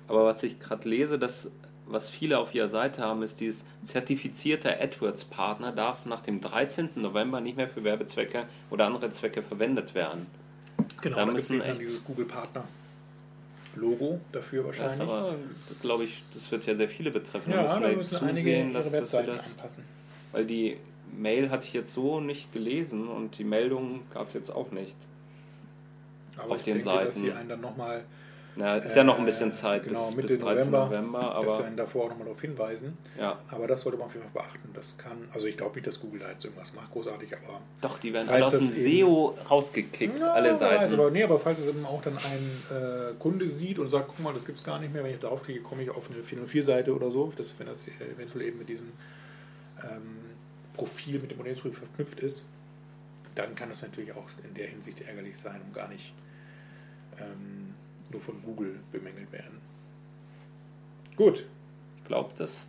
Aber 0.08 0.24
was 0.26 0.42
ich 0.42 0.58
gerade 0.60 0.86
lese, 0.88 1.18
das, 1.18 1.50
was 1.86 2.08
viele 2.10 2.38
auf 2.38 2.54
ihrer 2.54 2.68
Seite 2.68 3.02
haben, 3.02 3.22
ist 3.22 3.40
dieses 3.40 3.64
zertifizierte 3.82 4.78
AdWords-Partner 4.80 5.72
darf 5.72 6.04
nach 6.06 6.20
dem 6.22 6.40
13. 6.40 6.90
November 6.96 7.40
nicht 7.40 7.56
mehr 7.56 7.68
für 7.68 7.82
Werbezwecke 7.84 8.46
oder 8.70 8.86
andere 8.86 9.10
Zwecke 9.10 9.42
verwendet 9.42 9.94
werden. 9.94 10.26
Genau, 11.00 11.16
Da 11.16 11.26
da, 11.26 11.32
müssen 11.32 11.54
eben 11.54 11.62
dann 11.62 11.70
echt- 11.72 11.80
dieses 11.80 12.04
Google-Partner-Logo 12.04 14.20
dafür 14.32 14.64
Das 14.64 14.76
ist 14.76 14.80
wahrscheinlich. 14.82 15.08
aber, 15.08 15.34
glaube 15.82 16.04
ich, 16.04 16.22
das 16.34 16.50
wird 16.50 16.66
ja 16.66 16.74
sehr 16.74 16.88
viele 16.88 17.10
betreffen. 17.10 17.52
ja, 17.52 17.62
müssen 17.62 17.82
da 17.82 17.88
müssen 17.88 18.02
zusehen, 18.18 18.28
einige 18.28 18.58
ihre 18.58 18.72
dass, 18.72 18.84
dass 18.84 18.92
wir 18.92 19.00
Webseiten 19.00 19.26
das, 19.36 19.50
anpassen. 19.52 19.84
weil 20.32 20.46
die 20.46 20.76
Mail 21.16 21.50
hatte 21.50 21.64
ich 21.66 21.72
jetzt 21.72 21.92
so 21.92 22.20
nicht 22.20 22.52
gelesen 22.52 23.08
und 23.08 23.38
die 23.38 23.44
Meldung 23.44 24.02
gab 24.12 24.28
es 24.28 24.34
jetzt 24.34 24.50
auch 24.50 24.70
nicht. 24.70 24.96
Aber 26.36 26.52
auf 26.52 26.56
ich 26.58 26.64
den 26.64 26.78
denke, 26.78 27.04
dass 27.04 27.14
Seiten. 27.14 27.26
sie 27.26 27.32
einen 27.32 27.48
dann 27.48 27.60
nochmal 27.60 28.04
Ja, 28.56 28.76
ist 28.76 28.96
ja 28.96 29.04
noch 29.04 29.18
ein 29.18 29.24
bisschen 29.26 29.50
Äh, 29.50 29.52
Zeit 29.52 29.84
genau, 29.84 30.06
bis, 30.06 30.16
Mitte 30.16 30.28
bis 30.28 30.38
13. 30.40 30.70
November, 30.70 30.84
November, 30.86 31.20
dass 31.20 31.30
aber 31.34 31.58
wir 31.58 31.64
dann 31.64 31.76
davor 31.76 32.04
auch 32.04 32.08
nochmal 32.10 32.24
darauf 32.26 32.40
hinweisen. 32.40 32.96
ja. 33.18 33.38
Aber 33.48 33.66
das 33.66 33.82
sollte 33.82 33.98
man 33.98 34.06
auf 34.06 34.14
jeden 34.14 34.24
Fall 34.30 34.42
beachten. 34.42 34.70
Das 34.74 34.96
kann, 34.96 35.28
also 35.32 35.46
ich 35.46 35.56
glaube 35.56 35.74
nicht, 35.74 35.86
dass 35.86 36.00
Google 36.00 36.20
da 36.20 36.30
jetzt 36.30 36.44
irgendwas 36.44 36.72
macht, 36.74 36.90
großartig, 36.92 37.30
aber 37.36 37.60
Doch, 37.82 37.98
die 37.98 38.12
werden 38.12 38.28
alle 38.28 38.44
aus 38.46 38.52
dem 38.52 38.60
SEO 38.60 39.34
rausgekickt, 39.50 40.18
Ja, 40.18 40.32
alle 40.32 40.54
Seiten. 40.54 40.82
Weiß, 40.82 40.94
aber, 40.94 41.10
nee, 41.10 41.22
aber 41.22 41.38
falls 41.38 41.60
es 41.60 41.68
eben 41.68 41.84
auch 41.84 42.00
dann 42.02 42.16
ein 42.16 42.76
äh, 42.76 43.12
Kunde 43.18 43.48
sieht 43.48 43.78
und 43.78 43.90
sagt, 43.90 44.08
guck 44.08 44.20
mal, 44.20 44.32
das 44.34 44.46
gibt 44.46 44.58
es 44.58 44.64
gar 44.64 44.78
nicht 44.78 44.92
mehr, 44.92 45.04
wenn 45.04 45.10
ich 45.12 45.18
darauf 45.18 45.42
klicke, 45.42 45.60
komme 45.60 45.82
ich 45.82 45.90
auf 45.90 46.08
eine 46.10 46.22
404-Seite 46.22 46.94
oder 46.94 47.10
so, 47.10 47.32
das, 47.36 47.58
wenn 47.58 47.66
das 47.66 47.86
eventuell 48.16 48.46
eben 48.46 48.58
mit 48.58 48.68
diesem 48.68 48.88
ähm, 49.82 50.19
Profil, 50.74 51.14
mit 51.20 51.30
dem 51.30 51.38
Unternehmensprofil 51.38 51.78
verknüpft 51.78 52.20
ist, 52.20 52.46
dann 53.34 53.54
kann 53.54 53.68
das 53.68 53.82
natürlich 53.82 54.12
auch 54.12 54.26
in 54.44 54.54
der 54.54 54.66
Hinsicht 54.68 55.00
ärgerlich 55.02 55.36
sein 55.38 55.60
und 55.62 55.72
gar 55.74 55.88
nicht 55.88 56.12
ähm, 57.18 57.74
nur 58.10 58.20
von 58.20 58.42
Google 58.42 58.80
bemängelt 58.92 59.30
werden. 59.32 59.58
Gut, 61.16 61.46
ich 61.98 62.04
glaube, 62.04 62.32
das. 62.36 62.68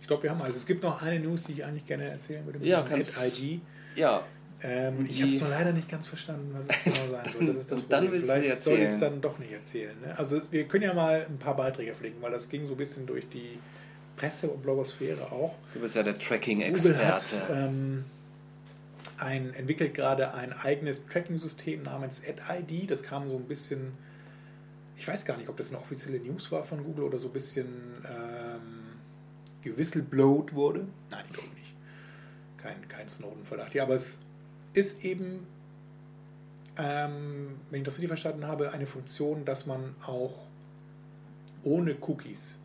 ich 0.00 0.06
glaube, 0.06 0.24
wir 0.24 0.30
haben 0.30 0.42
also, 0.42 0.56
es 0.56 0.66
gibt 0.66 0.82
noch 0.82 1.02
eine 1.02 1.20
News, 1.20 1.44
die 1.44 1.52
ich 1.52 1.64
eigentlich 1.64 1.86
gerne 1.86 2.08
erzählen 2.10 2.44
würde 2.44 2.58
mit 2.58 2.68
Ja, 2.68 2.82
kannst- 2.82 3.18
Ad-ID. 3.18 3.60
Ja, 3.96 4.24
Ähm, 4.62 5.04
ich 5.06 5.20
habe 5.20 5.28
es 5.30 5.40
nur 5.40 5.50
leider 5.50 5.72
nicht 5.72 5.86
ganz 5.88 6.08
verstanden, 6.08 6.50
was 6.54 6.66
es 6.66 6.84
genau 6.84 7.10
sein 7.12 7.32
soll. 7.32 7.46
Das 7.46 7.56
ist 7.56 7.70
das 7.72 7.82
Problem. 7.82 8.10
Vielleicht 8.22 8.62
soll 8.62 8.78
ich 8.78 8.84
es 8.86 8.98
dann 8.98 9.20
doch 9.20 9.38
nicht 9.38 9.52
erzählen. 9.52 9.94
Ne? 10.00 10.18
Also 10.18 10.40
wir 10.50 10.66
können 10.66 10.84
ja 10.84 10.94
mal 10.94 11.26
ein 11.28 11.38
paar 11.38 11.54
Beiträge 11.56 11.92
verlinken, 11.92 12.22
weil 12.22 12.32
das 12.32 12.48
ging 12.48 12.66
so 12.66 12.72
ein 12.72 12.76
bisschen 12.78 13.06
durch 13.06 13.28
die 13.28 13.58
Presse 14.16 14.48
und 14.48 14.62
Blogosphäre 14.62 15.30
auch. 15.30 15.54
du 15.74 15.80
bist 15.80 15.94
ja 15.94 16.02
der 16.02 16.18
Tracking-Experte. 16.18 17.46
ähm, 17.50 18.04
ein, 19.18 19.54
entwickelt 19.54 19.94
gerade 19.94 20.34
ein 20.34 20.52
eigenes 20.52 21.06
Tracking-System 21.06 21.82
namens 21.82 22.22
AdID. 22.26 22.90
Das 22.90 23.02
kam 23.02 23.28
so 23.28 23.36
ein 23.36 23.44
bisschen, 23.44 23.92
ich 24.96 25.06
weiß 25.06 25.24
gar 25.24 25.36
nicht, 25.36 25.48
ob 25.48 25.56
das 25.56 25.70
eine 25.70 25.80
offizielle 25.80 26.18
News 26.18 26.50
war 26.52 26.64
von 26.64 26.82
Google 26.82 27.04
oder 27.04 27.18
so 27.18 27.28
ein 27.28 27.32
bisschen 27.32 27.66
ähm, 28.04 28.98
gewhistlblowed 29.62 30.54
wurde. 30.54 30.86
Nein, 31.10 31.24
ich 31.28 31.32
glaube 31.32 31.54
nicht. 31.54 31.74
Kein, 32.58 32.88
kein 32.88 33.08
Snowden-Verdacht. 33.08 33.74
Ja, 33.74 33.84
aber 33.84 33.94
es 33.94 34.22
ist 34.72 35.04
eben, 35.04 35.46
ähm, 36.76 37.60
wenn 37.70 37.80
ich 37.80 37.84
das 37.84 37.94
richtig 37.94 38.08
verstanden 38.08 38.46
habe, 38.46 38.72
eine 38.72 38.86
Funktion, 38.86 39.44
dass 39.44 39.66
man 39.66 39.94
auch 40.04 40.46
ohne 41.62 41.96
Cookies. 42.00 42.58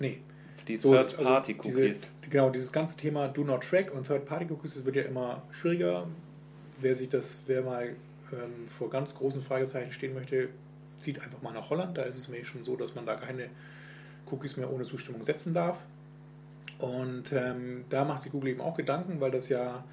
Nee, 0.00 0.20
die 0.68 0.76
so. 0.76 0.92
Also 0.92 1.16
Third-Party-Cookies. 1.16 1.74
diese- 1.74 2.06
genau, 2.30 2.50
dieses 2.50 2.72
ganze 2.72 2.96
Thema 2.96 3.28
Do 3.28 3.44
Not 3.44 3.62
Track 3.68 3.92
und 3.92 4.06
Third-Party-Cookies, 4.06 4.74
das 4.74 4.84
wird 4.84 4.96
ja 4.96 5.02
immer 5.02 5.42
schwieriger. 5.50 6.06
Wer 6.80 6.94
sich 6.96 7.08
das, 7.08 7.40
wer 7.46 7.62
mal 7.62 7.94
ähm, 8.32 8.66
vor 8.66 8.90
ganz 8.90 9.14
großen 9.14 9.40
Fragezeichen 9.42 9.92
stehen 9.92 10.14
möchte, 10.14 10.48
zieht 10.98 11.22
einfach 11.22 11.40
mal 11.42 11.52
nach 11.52 11.70
Holland. 11.70 11.96
Da 11.96 12.02
ist 12.02 12.18
es 12.18 12.28
mir 12.28 12.44
schon 12.44 12.64
so, 12.64 12.76
dass 12.76 12.94
man 12.94 13.06
da 13.06 13.14
keine 13.14 13.48
Cookies 14.30 14.56
mehr 14.56 14.72
ohne 14.72 14.84
Zustimmung 14.84 15.22
setzen 15.22 15.54
darf. 15.54 15.84
Und 16.78 17.32
ähm, 17.32 17.84
da 17.90 18.04
macht 18.04 18.20
sich 18.20 18.32
Google 18.32 18.50
eben 18.50 18.60
auch 18.60 18.76
Gedanken, 18.76 19.20
weil 19.20 19.30
das 19.30 19.48
ja 19.48 19.84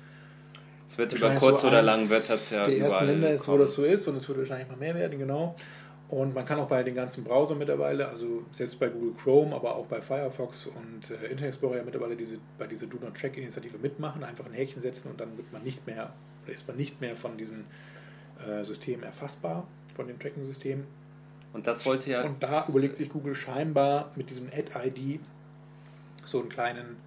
es 0.88 0.98
wird 0.98 1.14
über 1.14 1.30
kurz 1.36 1.62
so 1.62 1.68
oder 1.68 1.82
lang 1.82 2.10
wird 2.10 2.30
das 2.30 2.50
ja 2.50 2.66
der 2.66 2.76
überall 2.76 2.92
ersten 2.92 3.06
Länder 3.08 3.32
ist, 3.32 3.48
wo 3.48 3.52
kommen. 3.52 3.62
das 3.62 3.74
so 3.74 3.84
ist 3.84 4.08
und 4.08 4.18
es 4.18 4.28
wird 4.28 4.40
wahrscheinlich 4.40 4.68
noch 4.68 4.78
mehr 4.78 4.96
werden, 4.96 5.18
genau. 5.20 5.56
Und 6.12 6.36
man 6.36 6.44
kann 6.44 6.60
auch 6.60 6.68
bei 6.68 6.84
den 6.84 6.94
ganzen 6.94 7.24
Browsern 7.24 7.58
mittlerweile, 7.58 8.10
also 8.10 8.44
selbst 8.52 8.78
bei 8.82 8.90
Google 8.90 9.14
Chrome, 9.14 9.56
aber 9.56 9.78
auch 9.78 9.86
bei 9.86 10.02
Firefox 10.02 10.68
und 10.68 11.10
äh, 11.10 11.28
Internet 11.28 11.54
Explorer 11.54 11.78
ja 11.78 11.84
mittlerweile 11.84 12.18
diese, 12.18 12.38
bei 12.58 12.68
dieser 12.68 12.88
Do 12.88 12.98
Not 13.02 13.16
Track 13.16 13.38
Initiative 13.38 13.78
mitmachen, 13.78 14.22
einfach 14.26 14.46
ein 14.46 14.52
Häkchen 14.52 14.82
setzen 14.82 15.10
und 15.10 15.22
dann 15.22 15.38
wird 15.38 15.54
man 15.54 15.64
nicht 15.64 15.88
mehr, 15.88 16.12
oder 16.44 16.54
ist 16.54 16.68
man 16.68 16.76
nicht 16.76 17.00
mehr 17.00 17.16
von 17.16 17.38
diesen 17.38 17.64
äh, 18.46 18.66
Systemen 18.66 19.04
erfassbar, 19.04 19.66
von 19.96 20.06
dem 20.06 20.20
Tracking-System. 20.20 20.84
Und 21.54 21.66
das 21.66 21.86
wollte 21.86 22.12
ja 22.12 22.24
Und 22.24 22.44
da 22.44 22.66
überlegt 22.68 22.98
sich 22.98 23.08
Google 23.08 23.34
scheinbar 23.34 24.12
mit 24.18 24.30
diesem 24.30 24.48
Ad-ID 24.48 25.22
so 26.26 26.42
einen 26.42 26.50
kleinen 26.50 26.98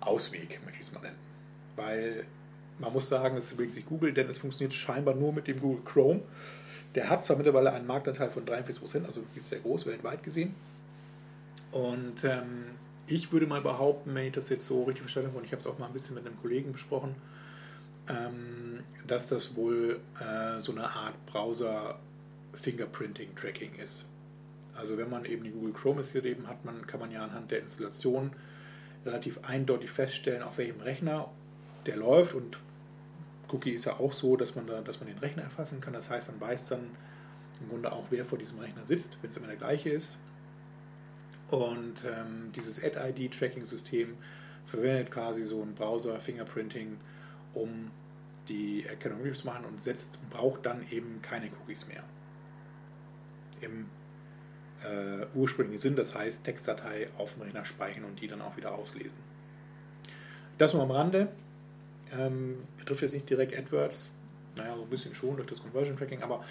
Ausweg, 0.00 0.60
möchte 0.66 0.80
ich 0.82 0.88
es 0.88 0.92
mal 0.92 1.00
nennen. 1.00 1.18
Weil 1.76 2.26
man 2.78 2.92
muss 2.92 3.08
sagen, 3.08 3.38
es 3.38 3.50
überlegt 3.52 3.72
sich 3.72 3.86
Google, 3.86 4.12
denn 4.12 4.28
es 4.28 4.36
funktioniert 4.36 4.74
scheinbar 4.74 5.14
nur 5.14 5.32
mit 5.32 5.46
dem 5.46 5.60
Google 5.60 5.82
Chrome. 5.82 6.20
Der 6.94 7.10
hat 7.10 7.24
zwar 7.24 7.36
mittlerweile 7.36 7.72
einen 7.72 7.86
Marktanteil 7.86 8.30
von 8.30 8.44
43%, 8.44 9.04
also 9.04 9.22
ist 9.34 9.48
sehr 9.48 9.60
groß 9.60 9.86
weltweit 9.86 10.22
gesehen. 10.22 10.54
Und 11.72 12.22
ähm, 12.24 12.66
ich 13.06 13.32
würde 13.32 13.46
mal 13.46 13.60
behaupten, 13.60 14.14
wenn 14.14 14.26
ich 14.26 14.32
das 14.32 14.48
jetzt 14.48 14.64
so 14.66 14.84
richtig 14.84 15.02
verstanden 15.02 15.28
habe, 15.30 15.38
und 15.38 15.44
ich 15.44 15.52
habe 15.52 15.60
es 15.60 15.66
auch 15.66 15.78
mal 15.78 15.86
ein 15.86 15.92
bisschen 15.92 16.14
mit 16.14 16.26
einem 16.26 16.40
Kollegen 16.40 16.72
besprochen, 16.72 17.14
ähm, 18.08 18.80
dass 19.06 19.28
das 19.28 19.54
wohl 19.56 20.00
äh, 20.20 20.58
so 20.60 20.72
eine 20.72 20.84
Art 20.84 21.14
Browser-Fingerprinting-Tracking 21.26 23.74
ist. 23.82 24.06
Also 24.76 24.96
wenn 24.98 25.10
man 25.10 25.24
eben 25.24 25.42
die 25.44 25.50
Google 25.50 25.72
Chrome 25.72 25.98
installiert 25.98 26.36
eben 26.36 26.48
hat, 26.48 26.64
man, 26.64 26.86
kann 26.86 27.00
man 27.00 27.10
ja 27.10 27.24
anhand 27.24 27.50
der 27.50 27.58
Installation 27.60 28.30
relativ 29.04 29.40
eindeutig 29.42 29.90
feststellen, 29.90 30.42
auf 30.42 30.58
welchem 30.58 30.80
Rechner 30.80 31.30
der 31.86 31.96
läuft. 31.96 32.34
Und 32.34 32.58
Cookie 33.54 33.70
ist 33.70 33.84
ja 33.84 33.94
auch 34.00 34.12
so, 34.12 34.36
dass 34.36 34.54
man, 34.54 34.66
da, 34.66 34.80
dass 34.80 35.00
man 35.00 35.08
den 35.08 35.18
Rechner 35.18 35.42
erfassen 35.42 35.80
kann. 35.80 35.92
Das 35.92 36.10
heißt, 36.10 36.28
man 36.28 36.40
weiß 36.40 36.68
dann 36.68 36.90
im 37.60 37.68
Grunde 37.68 37.92
auch, 37.92 38.06
wer 38.10 38.24
vor 38.24 38.36
diesem 38.36 38.58
Rechner 38.58 38.84
sitzt, 38.86 39.18
wenn 39.22 39.30
es 39.30 39.36
immer 39.36 39.46
der 39.46 39.56
gleiche 39.56 39.90
ist. 39.90 40.18
Und 41.48 42.04
ähm, 42.04 42.50
dieses 42.54 42.82
Ad-ID-Tracking-System 42.82 44.16
verwendet 44.66 45.10
quasi 45.10 45.44
so 45.44 45.62
ein 45.62 45.74
Browser-Fingerprinting, 45.74 46.96
um 47.52 47.90
die 48.48 48.84
Erkennung 48.86 49.18
möglich 49.18 49.38
zu 49.38 49.46
machen 49.46 49.64
und 49.64 49.80
setzt 49.80 50.18
braucht 50.30 50.66
dann 50.66 50.84
eben 50.90 51.22
keine 51.22 51.50
Cookies 51.60 51.86
mehr. 51.86 52.04
Im 53.60 53.86
äh, 54.82 55.26
ursprünglichen 55.34 55.80
Sinn, 55.80 55.96
das 55.96 56.14
heißt 56.14 56.44
Textdatei 56.44 57.08
auf 57.16 57.34
dem 57.34 57.42
Rechner 57.42 57.64
speichern 57.64 58.04
und 58.04 58.20
die 58.20 58.26
dann 58.26 58.42
auch 58.42 58.56
wieder 58.56 58.74
auslesen. 58.74 59.16
Das 60.58 60.74
nur 60.74 60.82
am 60.82 60.90
Rande. 60.90 61.28
Ähm, 62.18 62.58
betrifft 62.78 63.02
jetzt 63.02 63.14
nicht 63.14 63.28
direkt 63.28 63.56
AdWords, 63.56 64.14
naja, 64.56 64.76
so 64.76 64.82
ein 64.82 64.90
bisschen 64.90 65.14
schon 65.14 65.36
durch 65.36 65.48
das 65.48 65.60
Conversion 65.60 65.96
Tracking, 65.96 66.22
aber 66.22 66.44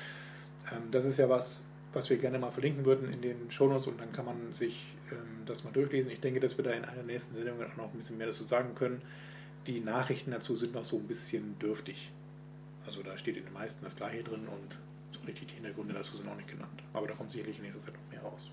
ähm, 0.71 0.91
das 0.91 1.05
ist 1.05 1.17
ja 1.17 1.29
was, 1.29 1.65
was 1.93 2.09
wir 2.09 2.17
gerne 2.17 2.39
mal 2.39 2.51
verlinken 2.51 2.85
würden 2.85 3.11
in 3.11 3.21
den 3.21 3.49
Shownotes 3.49 3.87
und 3.87 3.99
dann 3.99 4.11
kann 4.11 4.25
man 4.25 4.53
sich 4.53 4.87
ähm, 5.11 5.45
das 5.45 5.63
mal 5.63 5.71
durchlesen. 5.71 6.11
Ich 6.11 6.19
denke, 6.19 6.39
dass 6.39 6.57
wir 6.57 6.63
da 6.63 6.71
in 6.71 6.85
einer 6.85 7.03
nächsten 7.03 7.33
Sendungen 7.33 7.71
auch 7.71 7.77
noch 7.77 7.93
ein 7.93 7.97
bisschen 7.97 8.17
mehr 8.17 8.27
dazu 8.27 8.43
sagen 8.43 8.75
können. 8.75 9.01
Die 9.67 9.79
Nachrichten 9.79 10.31
dazu 10.31 10.55
sind 10.55 10.73
noch 10.73 10.83
so 10.83 10.97
ein 10.97 11.07
bisschen 11.07 11.57
dürftig. 11.59 12.11
Also 12.85 13.01
da 13.01 13.17
steht 13.17 13.37
in 13.37 13.45
den 13.45 13.53
meisten 13.53 13.85
das 13.85 13.95
gleiche 13.95 14.23
drin 14.23 14.47
und 14.47 14.77
so 15.11 15.21
richtig 15.21 15.47
die 15.47 15.55
Hintergründe 15.55 15.93
dazu 15.93 16.17
sind 16.17 16.27
auch 16.27 16.35
nicht 16.35 16.49
genannt. 16.49 16.83
Aber 16.91 17.07
da 17.07 17.13
kommt 17.13 17.31
sicherlich 17.31 17.57
in 17.57 17.63
nächster 17.63 17.81
Zeit 17.81 17.93
noch 17.93 18.11
mehr 18.11 18.21
raus. 18.21 18.49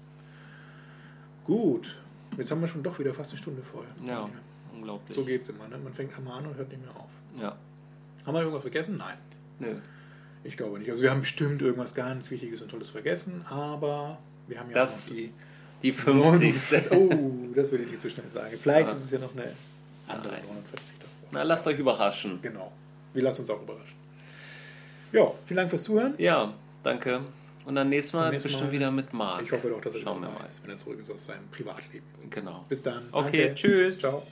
Gut, 1.44 1.98
jetzt 2.36 2.50
haben 2.50 2.61
wir 2.61 2.68
schon 2.68 2.82
doch 2.82 2.98
wieder 2.98 3.12
fast 3.12 3.32
eine 3.32 3.38
Stunde 3.38 3.62
voll. 3.62 3.86
Ja, 4.06 4.30
unglaublich. 4.75 5.14
So 5.16 5.25
geht 5.25 5.43
es 5.43 5.49
immer. 5.49 5.68
Ne? 5.68 5.79
Man 5.79 5.93
fängt 5.95 6.16
einmal 6.16 6.39
an 6.39 6.47
und 6.47 6.57
hört 6.57 6.68
nicht 6.71 6.83
mehr 6.83 6.95
auf. 6.97 7.11
Ja. 7.41 7.57
Haben 8.27 8.35
wir 8.35 8.41
irgendwas 8.41 8.62
vergessen? 8.62 8.97
Nein. 8.99 9.16
Nö. 9.59 9.75
Ich 10.45 10.57
glaube 10.57 10.79
nicht. 10.79 10.91
Also 10.91 11.03
wir 11.03 11.11
haben 11.11 11.21
bestimmt 11.21 11.61
irgendwas 11.62 11.95
ganz 11.95 12.31
Wichtiges 12.31 12.62
und 12.62 12.71
Tolles 12.71 12.91
vergessen, 12.91 13.45
aber 13.49 14.18
wir 14.49 14.59
haben 14.59 14.71
ja 14.71 14.75
Das- 14.77 15.09
noch 15.09 15.16
die 15.16 15.33
Die 15.83 15.93
50. 15.93 16.55
Oh, 16.93 17.11
das 17.55 17.71
würde 17.71 17.85
ich 17.85 17.91
nicht 17.91 18.01
so 18.01 18.09
schnell 18.11 18.29
sagen. 18.29 18.55
Vielleicht 18.59 18.89
Ja. 18.89 18.95
ist 18.95 19.05
es 19.05 19.11
ja 19.12 19.18
noch 19.18 19.33
eine 19.35 19.51
andere 20.09 20.33
Nein. 20.35 20.43
49 20.49 20.95
davor. 20.99 21.29
Na, 21.33 21.43
lasst 21.43 21.66
euch 21.66 21.79
überraschen. 21.79 22.39
Genau. 22.43 22.71
Wir 23.14 23.23
lassen 23.23 23.41
uns 23.43 23.51
auch 23.51 23.62
überraschen. 23.62 23.95
Ja, 25.12 25.31
vielen 25.47 25.57
Dank 25.57 25.71
fürs 25.71 25.83
Zuhören. 25.85 26.14
Ja, 26.18 26.53
danke. 26.83 27.21
Und 27.64 27.75
dann 27.75 27.89
nächstes 27.89 28.12
Mal 28.14 28.31
nächstes 28.31 28.53
bestimmt 28.53 28.71
Mal- 28.71 28.79
wieder 28.79 28.91
mit 28.91 29.12
Marc. 29.12 29.43
Ich 29.43 29.53
hoffe 29.53 29.68
doch, 29.68 29.81
dass 29.81 29.95
er 29.95 30.01
Schauen 30.01 30.21
wir 30.23 30.29
mal. 30.31 30.45
ist, 30.45 30.62
wenn 30.62 30.71
er 30.71 30.77
zurück 30.77 30.99
ist 31.01 31.11
aus 31.11 31.27
seinem 31.27 31.49
Privatleben. 31.51 32.05
Genau. 32.31 32.64
Bis 32.68 32.83
dann. 32.83 33.05
Okay, 33.12 33.47
Danke. 33.47 33.55
tschüss. 33.55 33.99
Ciao. 33.99 34.23